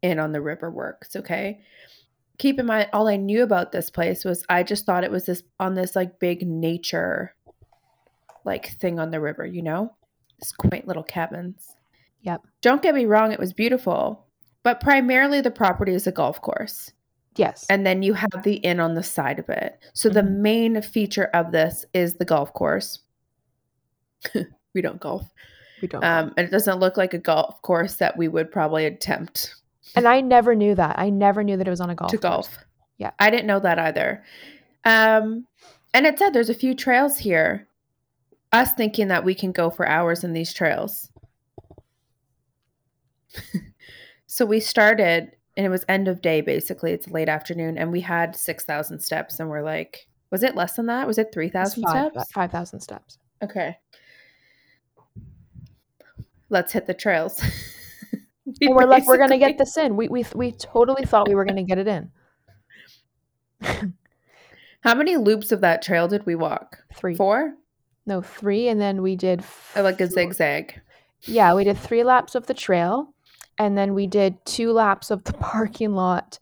Inn 0.00 0.18
on 0.18 0.32
the 0.32 0.40
river 0.40 0.70
works, 0.70 1.16
okay? 1.16 1.60
Keep 2.38 2.60
in 2.60 2.66
mind, 2.66 2.88
all 2.92 3.08
I 3.08 3.16
knew 3.16 3.42
about 3.42 3.72
this 3.72 3.90
place 3.90 4.24
was 4.24 4.44
I 4.48 4.62
just 4.62 4.86
thought 4.86 5.04
it 5.04 5.10
was 5.10 5.26
this 5.26 5.42
on 5.58 5.74
this 5.74 5.96
like 5.96 6.20
big 6.20 6.46
nature 6.46 7.34
like 8.44 8.78
thing 8.78 8.98
on 9.00 9.10
the 9.10 9.20
river, 9.20 9.44
you 9.44 9.62
know? 9.62 9.94
This 10.38 10.52
quaint 10.52 10.86
little 10.86 11.02
cabins. 11.02 11.74
Yep. 12.22 12.42
Don't 12.62 12.82
get 12.82 12.94
me 12.94 13.04
wrong, 13.06 13.32
it 13.32 13.38
was 13.38 13.52
beautiful, 13.52 14.26
but 14.62 14.80
primarily 14.80 15.40
the 15.40 15.50
property 15.50 15.94
is 15.94 16.06
a 16.06 16.12
golf 16.12 16.40
course. 16.42 16.90
yes. 17.36 17.64
And 17.70 17.86
then 17.86 18.02
you 18.02 18.14
have 18.14 18.42
the 18.42 18.54
inn 18.56 18.80
on 18.80 18.94
the 18.94 19.02
side 19.04 19.38
of 19.38 19.48
it. 19.48 19.78
So 19.92 20.08
the 20.08 20.22
Mhm. 20.22 20.38
main 20.38 20.82
feature 20.82 21.26
of 21.32 21.52
this 21.52 21.84
is 21.94 22.14
the 22.14 22.24
golf 22.24 22.52
course. 22.52 22.98
we 24.74 24.80
don't 24.82 25.00
golf. 25.00 25.22
we 25.80 25.86
don't. 25.88 26.02
Um, 26.04 26.34
and 26.36 26.46
it 26.48 26.50
doesn't 26.50 26.80
look 26.80 26.96
like 26.96 27.14
a 27.14 27.18
golf 27.18 27.62
course 27.62 27.94
that 27.96 28.16
we 28.16 28.26
would 28.28 28.50
probably 28.50 28.84
attempt 28.86 29.54
and 29.94 30.06
I 30.06 30.20
never 30.20 30.54
knew 30.54 30.74
that. 30.74 30.98
I 30.98 31.08
never 31.08 31.42
knew 31.42 31.56
that 31.56 31.66
it 31.66 31.70
was 31.70 31.80
on 31.80 31.88
a 31.90 31.94
golf 31.94 32.10
to 32.10 32.18
course. 32.18 32.48
golf. 32.48 32.58
Yeah. 32.98 33.12
I 33.18 33.30
didn't 33.30 33.46
know 33.46 33.60
that 33.60 33.78
either. 33.78 34.22
Um, 34.84 35.46
and 35.94 36.04
it 36.06 36.18
said 36.18 36.34
there's 36.34 36.50
a 36.50 36.54
few 36.54 36.74
trails 36.74 37.16
here. 37.18 37.68
Us 38.52 38.72
thinking 38.74 39.08
that 39.08 39.24
we 39.24 39.34
can 39.34 39.50
go 39.52 39.70
for 39.70 39.86
hours 39.88 40.24
in 40.24 40.32
these 40.34 40.52
trails. 40.52 41.10
So 44.26 44.44
we 44.44 44.60
started, 44.60 45.32
and 45.56 45.66
it 45.66 45.70
was 45.70 45.84
end 45.88 46.08
of 46.08 46.22
day 46.22 46.40
basically. 46.40 46.92
It's 46.92 47.08
late 47.08 47.28
afternoon, 47.28 47.78
and 47.78 47.92
we 47.92 48.00
had 48.00 48.36
6,000 48.36 49.00
steps, 49.00 49.40
and 49.40 49.48
we're 49.48 49.62
like, 49.62 50.06
was 50.30 50.42
it 50.42 50.54
less 50.54 50.76
than 50.76 50.86
that? 50.86 51.06
Was 51.06 51.18
it 51.18 51.30
3,000 51.32 51.82
five- 51.82 52.12
steps? 52.12 52.32
5,000 52.32 52.80
steps. 52.80 53.18
Okay. 53.42 53.76
Let's 56.50 56.72
hit 56.72 56.86
the 56.86 56.94
trails. 56.94 57.42
We 58.60 58.68
we're 58.68 58.86
like, 58.86 59.06
we're 59.06 59.18
going 59.18 59.30
to 59.30 59.38
get 59.38 59.58
this 59.58 59.76
in. 59.76 59.96
We, 59.96 60.08
we, 60.08 60.24
we 60.34 60.52
totally 60.52 61.04
thought 61.04 61.28
we 61.28 61.34
were 61.34 61.44
going 61.44 61.56
to 61.56 61.62
get 61.62 61.78
it 61.78 61.86
in. 61.86 62.10
How 64.80 64.94
many 64.94 65.16
loops 65.16 65.52
of 65.52 65.60
that 65.60 65.82
trail 65.82 66.08
did 66.08 66.24
we 66.24 66.34
walk? 66.34 66.78
Three. 66.94 67.14
Four? 67.14 67.54
No, 68.06 68.22
three. 68.22 68.68
And 68.68 68.80
then 68.80 69.02
we 69.02 69.16
did. 69.16 69.44
Or 69.76 69.82
like 69.82 70.00
a 70.00 70.06
zigzag. 70.06 70.80
Yeah, 71.22 71.54
we 71.54 71.64
did 71.64 71.76
three 71.76 72.04
laps 72.04 72.34
of 72.34 72.46
the 72.46 72.54
trail. 72.54 73.12
And 73.58 73.76
then 73.76 73.94
we 73.94 74.06
did 74.06 74.44
two 74.44 74.72
laps 74.72 75.10
of 75.10 75.24
the 75.24 75.32
parking 75.40 75.92
lot. 75.92 76.38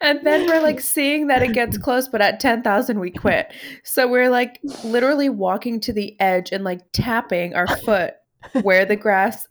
and 0.00 0.24
then 0.24 0.46
we're 0.46 0.62
like 0.62 0.80
seeing 0.80 1.26
that 1.28 1.42
it 1.42 1.52
gets 1.52 1.78
close, 1.84 2.08
but 2.08 2.20
at 2.20 2.40
10,000 2.40 3.00
we 3.00 3.10
quit. 3.10 3.52
So 3.82 4.06
we're 4.06 4.30
like 4.30 4.60
literally 4.84 5.28
walking 5.28 5.80
to 5.80 5.92
the 5.92 6.18
edge 6.20 6.52
and 6.52 6.64
like 6.64 6.80
tapping 6.92 7.54
our 7.54 7.66
foot 7.78 8.14
where 8.62 8.84
the 8.84 8.96
grass 8.96 9.46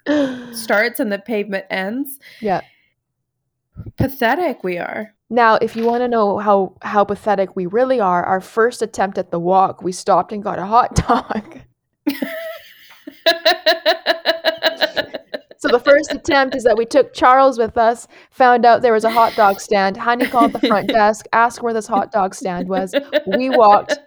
starts 0.54 1.00
and 1.00 1.12
the 1.12 1.20
pavement 1.20 1.66
ends. 1.70 2.20
Yeah. 2.40 2.62
Pathetic 3.98 4.64
we 4.64 4.78
are. 4.78 5.14
Now, 5.30 5.56
if 5.56 5.76
you 5.76 5.84
want 5.86 6.02
to 6.02 6.08
know 6.08 6.38
how 6.38 6.76
how 6.84 7.04
pathetic 7.04 7.56
we 7.56 7.66
really 7.66 8.00
are, 8.00 8.24
our 8.24 8.40
first 8.40 8.84
attempt 8.84 9.18
at 9.18 9.32
the 9.32 9.40
walk, 9.40 9.82
we 9.82 9.92
stopped 9.92 10.32
and 10.32 10.44
got 10.44 10.60
a 10.60 10.66
hot 10.66 10.94
dog. 10.96 11.60
So 15.64 15.70
the 15.70 15.80
first 15.80 16.12
attempt 16.12 16.56
is 16.58 16.64
that 16.66 16.76
we 16.76 16.86
took 16.86 17.14
Charles 17.14 17.58
with 17.58 17.78
us, 17.78 18.06
found 18.32 18.66
out 18.66 18.82
there 18.82 18.92
was 18.92 19.06
a 19.06 19.10
hot 19.10 19.34
dog 19.38 19.62
stand. 19.62 19.96
Honey 19.96 20.26
called 20.26 20.52
the 20.52 20.60
front 20.68 20.90
desk, 20.90 21.26
asked 21.32 21.62
where 21.64 21.74
this 21.74 21.88
hot 21.88 22.12
dog 22.12 22.36
stand 22.36 22.68
was. 22.68 22.94
We 23.26 23.50
walked, 23.50 23.98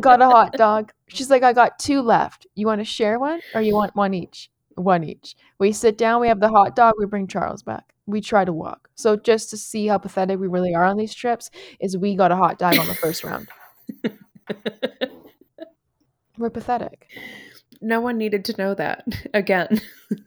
got 0.00 0.20
a 0.20 0.26
hot 0.26 0.54
dog. 0.54 0.90
She's 1.06 1.30
like, 1.30 1.44
I 1.44 1.52
got 1.52 1.78
two 1.78 2.00
left. 2.02 2.48
You 2.56 2.66
want 2.66 2.80
to 2.80 2.84
share 2.84 3.20
one 3.20 3.40
or 3.54 3.62
you 3.62 3.74
want 3.74 3.94
one 3.94 4.12
each? 4.12 4.50
One 4.74 5.04
each. 5.04 5.36
We 5.60 5.70
sit 5.70 5.96
down, 5.96 6.20
we 6.20 6.26
have 6.26 6.40
the 6.40 6.48
hot 6.48 6.74
dog, 6.74 6.94
we 6.98 7.06
bring 7.06 7.28
Charles 7.28 7.62
back. 7.62 7.94
We 8.06 8.20
try 8.20 8.44
to 8.44 8.52
walk. 8.52 8.88
So 8.96 9.14
just 9.14 9.50
to 9.50 9.56
see 9.56 9.86
how 9.86 9.98
pathetic 9.98 10.40
we 10.40 10.48
really 10.48 10.74
are 10.74 10.84
on 10.84 10.96
these 10.96 11.14
trips, 11.14 11.48
is 11.78 11.96
we 11.96 12.16
got 12.16 12.32
a 12.32 12.36
hot 12.36 12.58
dog 12.58 12.76
on 12.76 12.88
the 12.88 12.94
first 12.96 13.22
round. 13.22 13.46
We're 16.38 16.50
pathetic. 16.50 17.06
No 17.82 18.00
one 18.00 18.16
needed 18.18 18.44
to 18.46 18.56
know 18.56 18.74
that 18.74 19.04
again. 19.34 19.80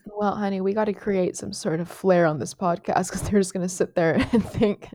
Well, 0.05 0.35
honey, 0.35 0.61
we 0.61 0.73
got 0.73 0.85
to 0.85 0.93
create 0.93 1.35
some 1.35 1.53
sort 1.53 1.79
of 1.79 1.89
flair 1.89 2.25
on 2.25 2.39
this 2.39 2.53
podcast 2.53 3.09
because 3.09 3.21
they're 3.29 3.39
just 3.39 3.53
going 3.53 3.65
to 3.65 3.73
sit 3.73 3.95
there 3.95 4.15
and 4.31 4.43
think 4.47 4.89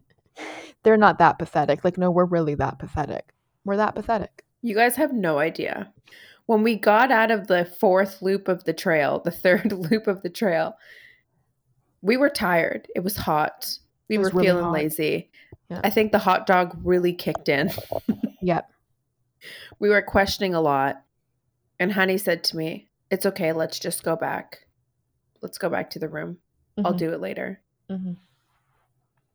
they're 0.83 0.97
not 0.97 1.19
that 1.19 1.39
pathetic. 1.39 1.85
Like, 1.85 1.99
no, 1.99 2.11
we're 2.11 2.25
really 2.25 2.55
that 2.57 2.79
pathetic. 2.79 3.33
We're 3.65 3.77
that 3.77 3.95
pathetic. 3.95 4.45
You 4.63 4.75
guys 4.75 4.97
have 4.97 5.13
no 5.13 5.39
idea. 5.39 5.93
When 6.47 6.63
we 6.63 6.77
got 6.77 7.13
out 7.13 7.31
of 7.31 7.47
the 7.47 7.65
fourth 7.65 8.21
loop 8.23 8.49
of 8.49 8.65
the 8.65 8.73
trail, 8.73 9.21
the 9.25 9.31
third 9.31 9.73
loop 9.73 10.07
of 10.07 10.23
the 10.23 10.31
trail, 10.31 10.75
we 12.03 12.17
were 12.17 12.31
tired. 12.31 12.89
It 12.95 13.01
was 13.01 13.17
hot. 13.17 13.71
We 14.09 14.17
It 14.17 14.19
were 14.19 14.31
really 14.31 14.47
feeling 14.47 14.65
hot. 14.65 14.73
lazy. 14.73 15.31
Yeah. 15.69 15.81
I 15.85 15.91
think 15.91 16.13
the 16.13 16.19
hot 16.19 16.47
dog 16.47 16.77
really 16.83 17.13
kicked 17.13 17.49
in. 17.49 17.71
Yep. 18.43 18.69
We 19.79 19.89
were 19.91 20.03
questioning 20.03 20.55
a 20.55 20.61
lot. 20.61 21.03
And 21.81 21.93
Honey 21.93 22.17
said 22.19 22.45
to 22.45 22.57
me, 22.57 22.87
It's 23.11 23.27
okay. 23.27 23.53
Let's 23.53 23.81
just 23.81 24.05
go 24.05 24.15
back. 24.15 24.67
Let's 25.41 25.59
go 25.59 25.69
back 25.69 25.91
to 25.91 25.99
the 25.99 26.09
room. 26.09 26.39
I'll 26.85 26.93
Mhm, 26.95 26.99
do 26.99 27.13
it 27.13 27.21
later. 27.21 27.61
mhm. 27.91 28.17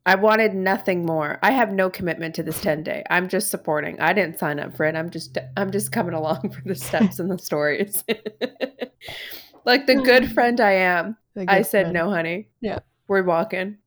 I 0.06 0.14
wanted 0.16 0.54
nothing 0.54 1.04
more. 1.06 1.40
I 1.42 1.50
have 1.52 1.72
no 1.74 1.90
commitment 1.90 2.36
to 2.36 2.44
this 2.44 2.62
10 2.62 2.84
day. 2.84 3.04
I'm 3.10 3.28
just 3.28 3.50
supporting. 3.50 4.00
I 4.00 4.14
didn't 4.14 4.38
sign 4.38 4.60
up 4.60 4.78
for 4.78 4.86
it. 4.86 4.96
I'm 4.96 5.10
just 5.10 5.38
I'm 5.58 5.72
just 5.72 5.92
coming 5.92 6.14
along 6.14 6.50
for 6.54 6.62
the 6.64 6.76
steps 6.76 7.20
and 7.20 7.30
the 7.30 7.40
stories. 7.40 8.04
like 9.66 9.88
the 9.88 9.96
good 9.96 10.32
friend 10.34 10.62
I 10.62 10.72
am. 10.74 11.18
I 11.48 11.64
said 11.64 11.86
friend. 11.86 11.94
no, 11.94 12.10
honey. 12.12 12.48
Yeah. 12.62 12.80
We're 13.08 13.24
walking. 13.24 13.78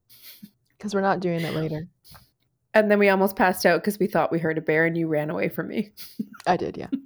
because 0.77 0.95
we're 0.95 1.01
not 1.01 1.21
doing 1.21 1.41
it 1.43 1.55
later. 1.55 1.89
And 2.75 2.91
then 2.91 2.99
we 2.99 3.09
almost 3.09 3.35
passed 3.37 3.65
out 3.65 3.81
because 3.81 3.99
we 3.99 4.07
thought 4.07 4.31
we 4.31 4.39
heard 4.39 4.59
a 4.59 4.61
bear 4.61 4.85
and 4.87 4.97
you 4.97 5.07
ran 5.09 5.31
away 5.31 5.49
from 5.49 5.69
me. 5.69 5.91
I 6.47 6.57
did, 6.57 6.77
yeah. 6.77 6.89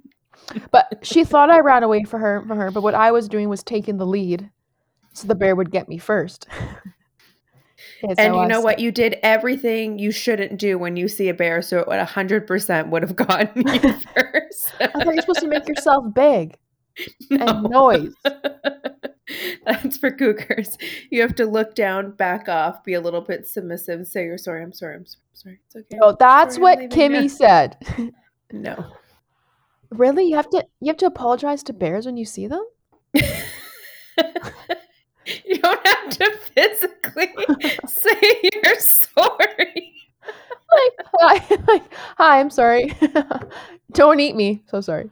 But 0.71 0.99
she 1.01 1.23
thought 1.23 1.49
I 1.49 1.59
ran 1.59 1.83
away 1.83 2.03
for 2.03 2.19
her, 2.19 2.43
from 2.47 2.57
her. 2.57 2.71
But 2.71 2.83
what 2.83 2.95
I 2.95 3.11
was 3.11 3.27
doing 3.27 3.49
was 3.49 3.63
taking 3.63 3.97
the 3.97 4.05
lead, 4.05 4.49
so 5.13 5.27
the 5.27 5.35
bear 5.35 5.55
would 5.55 5.71
get 5.71 5.87
me 5.87 5.97
first. 5.97 6.47
And 8.17 8.35
you 8.35 8.47
know 8.47 8.61
what? 8.61 8.79
You 8.79 8.91
did 8.91 9.17
everything 9.23 9.97
you 9.97 10.11
shouldn't 10.11 10.59
do 10.59 10.77
when 10.77 10.97
you 10.97 11.07
see 11.07 11.29
a 11.29 11.33
bear, 11.33 11.61
so 11.61 11.79
it 11.79 11.87
would 11.87 11.99
100% 11.99 12.89
would 12.89 13.01
have 13.01 13.15
gotten 13.15 13.67
you 13.67 13.79
first. 14.15 14.73
I 14.79 14.87
thought 14.87 15.05
you're 15.05 15.21
supposed 15.21 15.39
to 15.39 15.47
make 15.47 15.67
yourself 15.67 16.13
big. 16.13 16.57
and 17.31 17.63
noise. 17.63 18.13
That's 19.65 19.97
for 19.97 20.11
cougars. 20.11 20.77
You 21.09 21.21
have 21.21 21.35
to 21.35 21.45
look 21.45 21.75
down, 21.75 22.11
back 22.11 22.49
off, 22.49 22.83
be 22.83 22.93
a 22.93 23.01
little 23.01 23.21
bit 23.21 23.47
submissive, 23.47 24.05
say, 24.05 24.25
"You're 24.25 24.37
sorry. 24.37 24.61
I'm 24.61 24.73
sorry. 24.73 24.97
I'm 24.97 25.05
sorry. 25.33 25.59
It's 25.65 25.75
okay." 25.75 25.97
No, 25.97 26.15
that's 26.19 26.55
Sorry, 26.55 26.61
what 26.61 26.79
Kimmy 26.91 27.23
now." 27.23 27.27
said. 27.27 28.13
No. 28.51 28.85
Really? 29.97 30.25
You 30.25 30.35
have 30.35 30.49
to 30.51 30.65
you 30.79 30.87
have 30.87 30.97
to 30.97 31.05
apologize 31.05 31.63
to 31.63 31.73
bears 31.73 32.05
when 32.05 32.17
you 32.17 32.25
see 32.25 32.47
them? 32.47 32.63
you 33.13 33.23
don't 35.61 35.87
have 35.87 36.09
to 36.09 36.31
physically 36.53 37.29
say 37.87 38.49
you're 38.53 38.79
sorry. 38.79 39.93
Like, 40.71 41.07
hi, 41.19 41.57
like, 41.67 41.93
hi, 42.17 42.39
I'm 42.39 42.49
sorry. 42.49 42.95
Don't 43.91 44.19
eat 44.19 44.35
me. 44.35 44.63
So 44.67 44.81
sorry. 44.81 45.11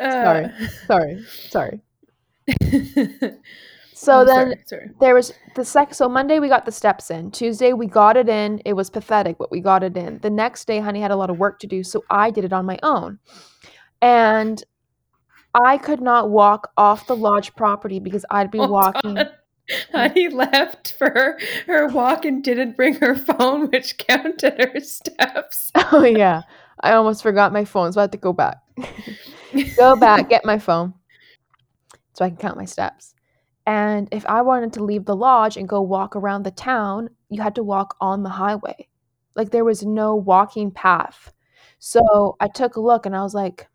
Uh, 0.00 0.24
sorry. 0.24 0.50
sorry. 0.86 1.24
Sorry. 1.50 1.80
So 4.04 4.18
oh, 4.18 4.20
I'm 4.20 4.26
then 4.26 4.46
sorry, 4.48 4.62
sorry. 4.66 4.90
there 5.00 5.14
was 5.14 5.32
the 5.56 5.64
sec 5.64 5.94
so 5.94 6.10
Monday 6.10 6.38
we 6.38 6.48
got 6.48 6.66
the 6.66 6.72
steps 6.72 7.10
in. 7.10 7.30
Tuesday 7.30 7.72
we 7.72 7.86
got 7.86 8.18
it 8.18 8.28
in. 8.28 8.60
It 8.66 8.74
was 8.74 8.90
pathetic, 8.90 9.38
but 9.38 9.50
we 9.50 9.60
got 9.60 9.82
it 9.82 9.96
in. 9.96 10.18
The 10.18 10.28
next 10.28 10.66
day 10.66 10.78
honey 10.78 11.00
had 11.00 11.10
a 11.10 11.16
lot 11.16 11.30
of 11.30 11.38
work 11.38 11.58
to 11.60 11.66
do, 11.66 11.82
so 11.82 12.04
I 12.10 12.30
did 12.30 12.44
it 12.44 12.52
on 12.52 12.66
my 12.66 12.78
own. 12.82 13.18
And 14.02 14.62
I 15.54 15.78
could 15.78 16.02
not 16.02 16.28
walk 16.28 16.70
off 16.76 17.06
the 17.06 17.16
lodge 17.16 17.54
property 17.56 17.98
because 17.98 18.26
I'd 18.30 18.50
be 18.50 18.58
oh, 18.60 18.66
Hold 18.66 18.70
walking. 18.72 19.18
on. 19.18 19.28
Honey 19.92 20.28
left 20.28 20.92
for 20.98 21.08
her, 21.08 21.38
her 21.64 21.86
walk 21.88 22.26
and 22.26 22.44
didn't 22.44 22.76
bring 22.76 22.96
her 22.96 23.14
phone, 23.14 23.70
which 23.70 23.96
counted 23.96 24.54
her 24.58 24.80
steps. 24.80 25.72
Oh 25.92 26.04
yeah. 26.04 26.42
I 26.80 26.92
almost 26.92 27.22
forgot 27.22 27.54
my 27.54 27.64
phone, 27.64 27.90
so 27.94 28.00
I 28.00 28.02
had 28.02 28.12
to 28.12 28.18
go 28.18 28.34
back. 28.34 28.58
go 29.78 29.96
back, 29.96 30.28
get 30.28 30.44
my 30.44 30.58
phone. 30.58 30.92
So 32.12 32.26
I 32.26 32.28
can 32.28 32.36
count 32.36 32.58
my 32.58 32.66
steps. 32.66 33.13
And 33.66 34.08
if 34.12 34.26
I 34.26 34.42
wanted 34.42 34.72
to 34.74 34.84
leave 34.84 35.04
the 35.06 35.16
lodge 35.16 35.56
and 35.56 35.68
go 35.68 35.80
walk 35.80 36.16
around 36.16 36.42
the 36.42 36.50
town, 36.50 37.08
you 37.30 37.42
had 37.42 37.54
to 37.54 37.62
walk 37.62 37.96
on 38.00 38.22
the 38.22 38.28
highway. 38.28 38.88
Like 39.34 39.50
there 39.50 39.64
was 39.64 39.84
no 39.84 40.14
walking 40.14 40.70
path. 40.70 41.32
So 41.78 42.36
I 42.40 42.48
took 42.48 42.76
a 42.76 42.80
look 42.80 43.06
and 43.06 43.16
I 43.16 43.22
was 43.22 43.34
like, 43.34 43.68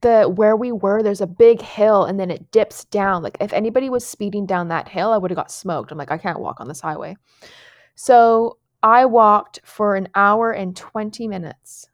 the 0.00 0.28
where 0.28 0.56
we 0.56 0.72
were, 0.72 1.02
there's 1.02 1.20
a 1.20 1.26
big 1.26 1.60
hill 1.60 2.04
and 2.04 2.18
then 2.18 2.30
it 2.30 2.50
dips 2.50 2.84
down. 2.84 3.22
Like 3.22 3.36
if 3.40 3.52
anybody 3.52 3.90
was 3.90 4.06
speeding 4.06 4.46
down 4.46 4.68
that 4.68 4.88
hill, 4.88 5.12
I 5.12 5.18
would 5.18 5.30
have 5.30 5.36
got 5.36 5.50
smoked. 5.50 5.92
I'm 5.92 5.98
like, 5.98 6.10
I 6.10 6.18
can't 6.18 6.40
walk 6.40 6.60
on 6.60 6.68
this 6.68 6.80
highway. 6.80 7.16
So 7.94 8.58
I 8.82 9.06
walked 9.06 9.60
for 9.64 9.96
an 9.96 10.08
hour 10.14 10.52
and 10.52 10.76
20 10.76 11.28
minutes. 11.28 11.88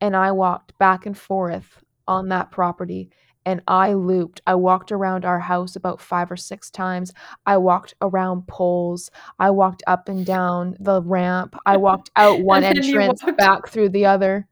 And 0.00 0.16
I 0.16 0.32
walked 0.32 0.76
back 0.78 1.06
and 1.06 1.16
forth 1.16 1.82
on 2.08 2.28
that 2.30 2.50
property 2.50 3.10
and 3.44 3.60
I 3.66 3.94
looped. 3.94 4.40
I 4.46 4.54
walked 4.54 4.92
around 4.92 5.24
our 5.24 5.40
house 5.40 5.76
about 5.76 6.00
five 6.00 6.30
or 6.30 6.36
six 6.36 6.70
times. 6.70 7.12
I 7.46 7.56
walked 7.56 7.94
around 8.00 8.46
poles. 8.46 9.10
I 9.38 9.50
walked 9.50 9.82
up 9.86 10.08
and 10.08 10.24
down 10.24 10.76
the 10.80 11.02
ramp. 11.02 11.56
I 11.66 11.76
walked 11.76 12.10
out 12.16 12.40
one 12.40 12.62
And 12.64 12.76
then 12.76 12.84
you 12.84 12.98
entrance, 13.00 13.22
walked- 13.24 13.38
back 13.38 13.68
through 13.68 13.90
the 13.90 14.06
other. 14.06 14.46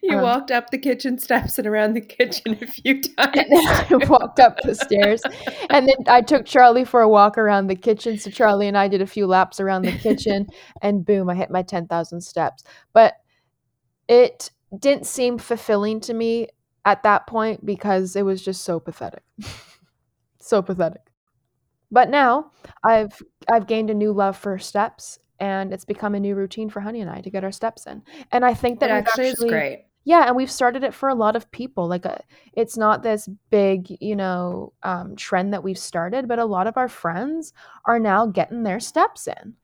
You 0.00 0.16
Um, 0.18 0.22
walked 0.22 0.52
up 0.52 0.70
the 0.70 0.78
kitchen 0.78 1.18
steps 1.18 1.58
and 1.58 1.66
around 1.66 1.94
the 1.94 2.00
kitchen 2.00 2.56
a 2.62 2.66
few 2.68 3.02
times. 3.02 3.36
And 3.36 4.02
I 4.02 4.06
walked 4.08 4.38
up 4.38 4.56
the 4.62 4.76
stairs. 4.76 5.20
And 5.70 5.88
then 5.88 5.96
I 6.06 6.22
took 6.22 6.46
Charlie 6.46 6.84
for 6.84 7.00
a 7.02 7.08
walk 7.08 7.36
around 7.36 7.66
the 7.66 7.74
kitchen. 7.74 8.16
So 8.16 8.30
Charlie 8.30 8.68
and 8.68 8.78
I 8.78 8.86
did 8.86 9.02
a 9.02 9.06
few 9.08 9.26
laps 9.26 9.58
around 9.58 9.82
the 9.82 9.90
kitchen 9.98 10.46
and 10.82 11.04
boom, 11.04 11.28
I 11.28 11.34
hit 11.34 11.50
my 11.50 11.62
10,000 11.62 12.20
steps. 12.20 12.62
But 12.92 13.14
it 14.08 14.52
didn't 14.78 15.06
seem 15.06 15.36
fulfilling 15.36 16.00
to 16.02 16.14
me 16.14 16.46
at 16.86 17.02
that 17.02 17.26
point 17.26 17.66
because 17.66 18.16
it 18.16 18.24
was 18.24 18.42
just 18.42 18.62
so 18.62 18.80
pathetic. 18.80 19.24
so 20.40 20.62
pathetic. 20.62 21.02
But 21.90 22.08
now 22.08 22.52
I've 22.82 23.20
I've 23.50 23.66
gained 23.66 23.90
a 23.90 23.94
new 23.94 24.12
love 24.12 24.36
for 24.38 24.58
steps 24.58 25.18
and 25.38 25.72
it's 25.72 25.84
become 25.84 26.14
a 26.14 26.20
new 26.20 26.34
routine 26.34 26.70
for 26.70 26.80
Honey 26.80 27.00
and 27.00 27.10
I 27.10 27.20
to 27.20 27.30
get 27.30 27.44
our 27.44 27.52
steps 27.52 27.86
in. 27.86 28.02
And 28.32 28.44
I 28.44 28.54
think 28.54 28.80
that 28.80 28.90
we've 28.90 28.98
actually 28.98 29.28
is 29.28 29.44
great. 29.46 29.84
yeah, 30.04 30.26
and 30.26 30.36
we've 30.36 30.50
started 30.50 30.84
it 30.84 30.94
for 30.94 31.08
a 31.08 31.14
lot 31.14 31.36
of 31.36 31.50
people. 31.50 31.88
Like, 31.88 32.06
uh 32.06 32.18
it's 32.54 32.76
not 32.76 33.02
this 33.02 33.28
big, 33.50 33.96
you 34.00 34.16
know, 34.16 34.72
um, 34.82 35.16
trend 35.16 35.52
that 35.52 35.62
we've 35.62 35.78
started, 35.78 36.28
but 36.28 36.38
a 36.38 36.44
lot 36.44 36.66
of 36.66 36.76
our 36.76 36.88
friends 36.88 37.52
are 37.84 37.98
now 37.98 38.26
getting 38.26 38.62
their 38.62 38.80
steps 38.80 39.26
in. 39.26 39.54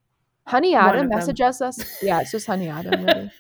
Honey 0.46 0.74
Adam 0.74 1.09
messages 1.09 1.61
us. 1.62 1.78
Yeah, 2.02 2.20
it's 2.20 2.33
just 2.33 2.46
Honey 2.46 2.68
Adam. 2.68 3.05
Really. 3.05 3.31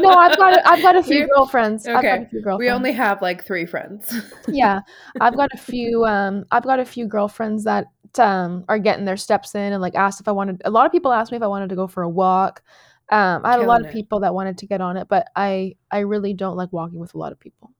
No, 0.00 0.10
I've 0.10 0.36
got 0.36 0.52
a, 0.54 0.68
I've 0.68 0.82
got 0.82 0.96
a 0.96 1.02
few 1.02 1.22
We- 1.22 1.30
girlfriends. 1.34 1.86
I've 1.86 1.94
got 1.94 2.04
okay, 2.04 2.22
a 2.24 2.28
few 2.28 2.42
girlfriends. 2.42 2.58
we 2.58 2.70
only 2.70 2.92
have 2.92 3.20
like 3.20 3.44
three 3.44 3.66
friends. 3.66 4.14
yeah, 4.48 4.80
I've 5.20 5.36
got 5.36 5.50
a 5.52 5.56
few. 5.58 6.04
Um, 6.04 6.44
I've 6.52 6.62
got 6.62 6.78
a 6.80 6.84
few 6.84 7.06
girlfriends 7.06 7.64
that 7.64 7.86
um 8.18 8.64
are 8.68 8.78
getting 8.78 9.04
their 9.04 9.16
steps 9.16 9.56
in 9.56 9.72
and 9.72 9.82
like 9.82 9.96
asked 9.96 10.20
if 10.20 10.28
I 10.28 10.32
wanted. 10.32 10.62
A 10.64 10.70
lot 10.70 10.86
of 10.86 10.92
people 10.92 11.12
asked 11.12 11.32
me 11.32 11.36
if 11.36 11.42
I 11.42 11.48
wanted 11.48 11.70
to 11.70 11.76
go 11.76 11.86
for 11.88 12.02
a 12.04 12.08
walk. 12.08 12.62
Um, 13.10 13.44
I 13.44 13.50
had 13.50 13.60
a 13.60 13.64
lot 13.66 13.80
of 13.80 13.88
it. 13.88 13.92
people 13.92 14.20
that 14.20 14.32
wanted 14.32 14.56
to 14.58 14.66
get 14.66 14.80
on 14.80 14.96
it, 14.96 15.08
but 15.08 15.26
I 15.34 15.74
I 15.90 16.00
really 16.00 16.34
don't 16.34 16.56
like 16.56 16.72
walking 16.72 17.00
with 17.00 17.14
a 17.14 17.18
lot 17.18 17.32
of 17.32 17.40
people. 17.40 17.72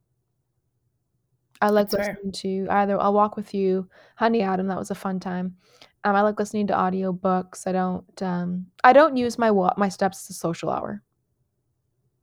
I 1.63 1.71
like 1.71 1.89
That's 1.91 2.05
fair. 2.07 2.15
listening 2.25 2.67
to 2.67 2.73
either 2.73 3.01
I'll 3.01 3.15
walk 3.15 3.37
with 3.37 3.55
you, 3.55 3.89
Honey 4.17 4.43
Adam. 4.43 4.67
That 4.67 4.79
was 4.79 4.91
a 4.91 4.95
fun 4.97 5.21
time. 5.21 5.57
Um, 6.05 6.15
I 6.15 6.21
like 6.21 6.39
listening 6.39 6.67
to 6.69 6.75
audio 6.75 7.13
books. 7.13 7.67
I 7.67 7.73
don't 7.73 8.23
um 8.23 8.67
I 8.83 8.93
don't 8.93 9.17
use 9.17 9.39
my 9.39 9.51
wa- 9.51 9.75
my 9.77 9.89
steps 9.89 10.25
as 10.25 10.37
a 10.37 10.39
social 10.39 10.71
hour. 10.71 11.03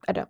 I 0.08 0.12
don't. 0.12 0.30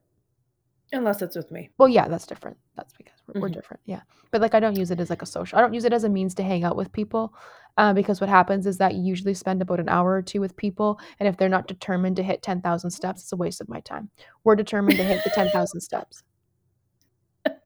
Unless 0.94 1.22
it's 1.22 1.38
with 1.38 1.50
me. 1.52 1.70
Well, 1.78 1.88
yeah, 1.88 2.10
that's 2.10 2.28
different. 2.28 2.58
That's 2.76 2.92
because 2.94 3.14
we're, 3.28 3.40
we're 3.42 3.50
Mhm. 3.50 3.54
different. 3.54 3.82
Yeah. 3.86 4.02
But 4.30 4.42
like, 4.42 4.54
I 4.54 4.60
don't 4.60 4.78
use 4.78 4.92
it 4.92 5.00
as 5.00 5.10
like 5.10 5.22
a 5.22 5.26
social. 5.26 5.58
I 5.58 5.62
don't 5.62 5.74
use 5.74 5.86
it 5.86 5.94
as 5.94 6.04
a 6.04 6.10
means 6.10 6.34
to 6.36 6.44
hang 6.44 6.66
out 6.66 6.76
with 6.76 6.92
people. 6.92 7.34
Uh, 7.78 7.94
because 7.94 8.20
what 8.20 8.30
happens 8.30 8.68
is 8.68 8.78
that 8.80 8.96
you 8.96 9.02
usually 9.02 9.34
spend 9.34 9.62
about 9.62 9.80
an 9.80 9.88
hour 9.88 10.12
or 10.12 10.22
two 10.22 10.42
with 10.42 10.58
people. 10.58 11.00
And 11.20 11.30
if 11.30 11.38
they're 11.38 11.48
not 11.48 11.68
determined 11.68 12.18
to 12.18 12.24
hit 12.24 12.42
10,000 12.44 12.92
steps, 12.92 13.22
it's 13.22 13.32
a 13.32 13.38
waste 13.38 13.62
of 13.62 13.70
my 13.70 13.80
time. 13.80 14.10
We're 14.44 14.58
determined 14.58 14.98
to 14.98 15.04
hit 15.06 15.24
the 15.24 15.30
10,000 15.30 15.80
steps. 15.80 16.24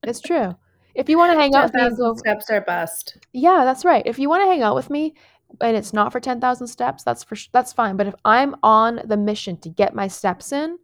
It's 0.03 0.21
true. 0.21 0.55
If 0.93 1.09
you 1.09 1.17
want 1.17 1.33
to 1.33 1.39
hang 1.39 1.55
out 1.55 1.63
with 1.65 1.73
me, 1.73 1.81
and 1.81 1.97
10,000 1.97 2.05
go, 2.05 2.15
steps 2.15 2.49
are 2.51 2.61
best. 2.61 3.17
yeah, 3.33 3.63
that's 3.65 3.83
right. 3.83 4.03
If 4.05 4.19
you 4.19 4.29
want 4.29 4.43
to 4.43 4.47
hang 4.47 4.61
out 4.61 4.75
with 4.75 4.91
me 4.91 5.15
and 5.61 5.77
it's 5.77 5.93
not 5.93 6.11
for 6.11 6.19
10,000 6.19 6.67
steps, 6.67 7.03
that's 7.03 7.23
for 7.23 7.35
sh- 7.35 7.49
that's 7.51 7.71
fine. 7.73 7.95
But 7.97 8.07
if 8.07 8.15
I'm 8.25 8.55
on 8.63 9.01
the 9.05 9.17
mission 9.17 9.57
to 9.57 9.69
get 9.69 9.95
my 9.95 10.07
steps 10.07 10.51
in, 10.51 10.77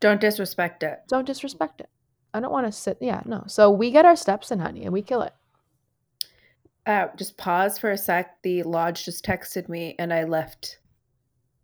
Don't 0.00 0.20
disrespect 0.20 0.82
it. 0.82 1.00
don't 1.08 1.24
disrespect 1.26 1.80
it. 1.80 1.88
I 2.34 2.40
don't 2.40 2.52
want 2.52 2.66
to 2.66 2.72
sit. 2.72 2.98
Yeah, 3.00 3.22
no. 3.24 3.44
So 3.46 3.70
we 3.70 3.90
get 3.90 4.04
our 4.04 4.16
steps 4.16 4.50
in, 4.50 4.58
honey, 4.58 4.84
and 4.84 4.92
we 4.92 5.02
kill 5.02 5.22
it. 5.22 5.32
Uh, 6.84 7.06
just 7.16 7.36
pause 7.38 7.78
for 7.78 7.90
a 7.92 7.96
sec. 7.96 8.42
The 8.42 8.62
lodge 8.64 9.04
just 9.04 9.24
texted 9.24 9.68
me, 9.68 9.94
and 9.98 10.12
I 10.12 10.24
left 10.24 10.78